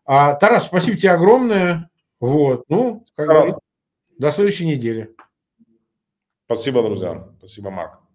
А, 0.04 0.34
Тарас, 0.34 0.66
спасибо 0.66 0.96
тебе 0.96 1.10
огромное. 1.10 1.90
Вот, 2.20 2.64
ну, 2.68 3.04
как 3.14 3.26
говорится, 3.26 3.60
до 4.18 4.30
следующей 4.30 4.66
недели. 4.66 5.14
Спасибо, 6.46 6.82
друзья. 6.82 7.28
Спасибо, 7.38 7.70
Марк. 7.70 8.05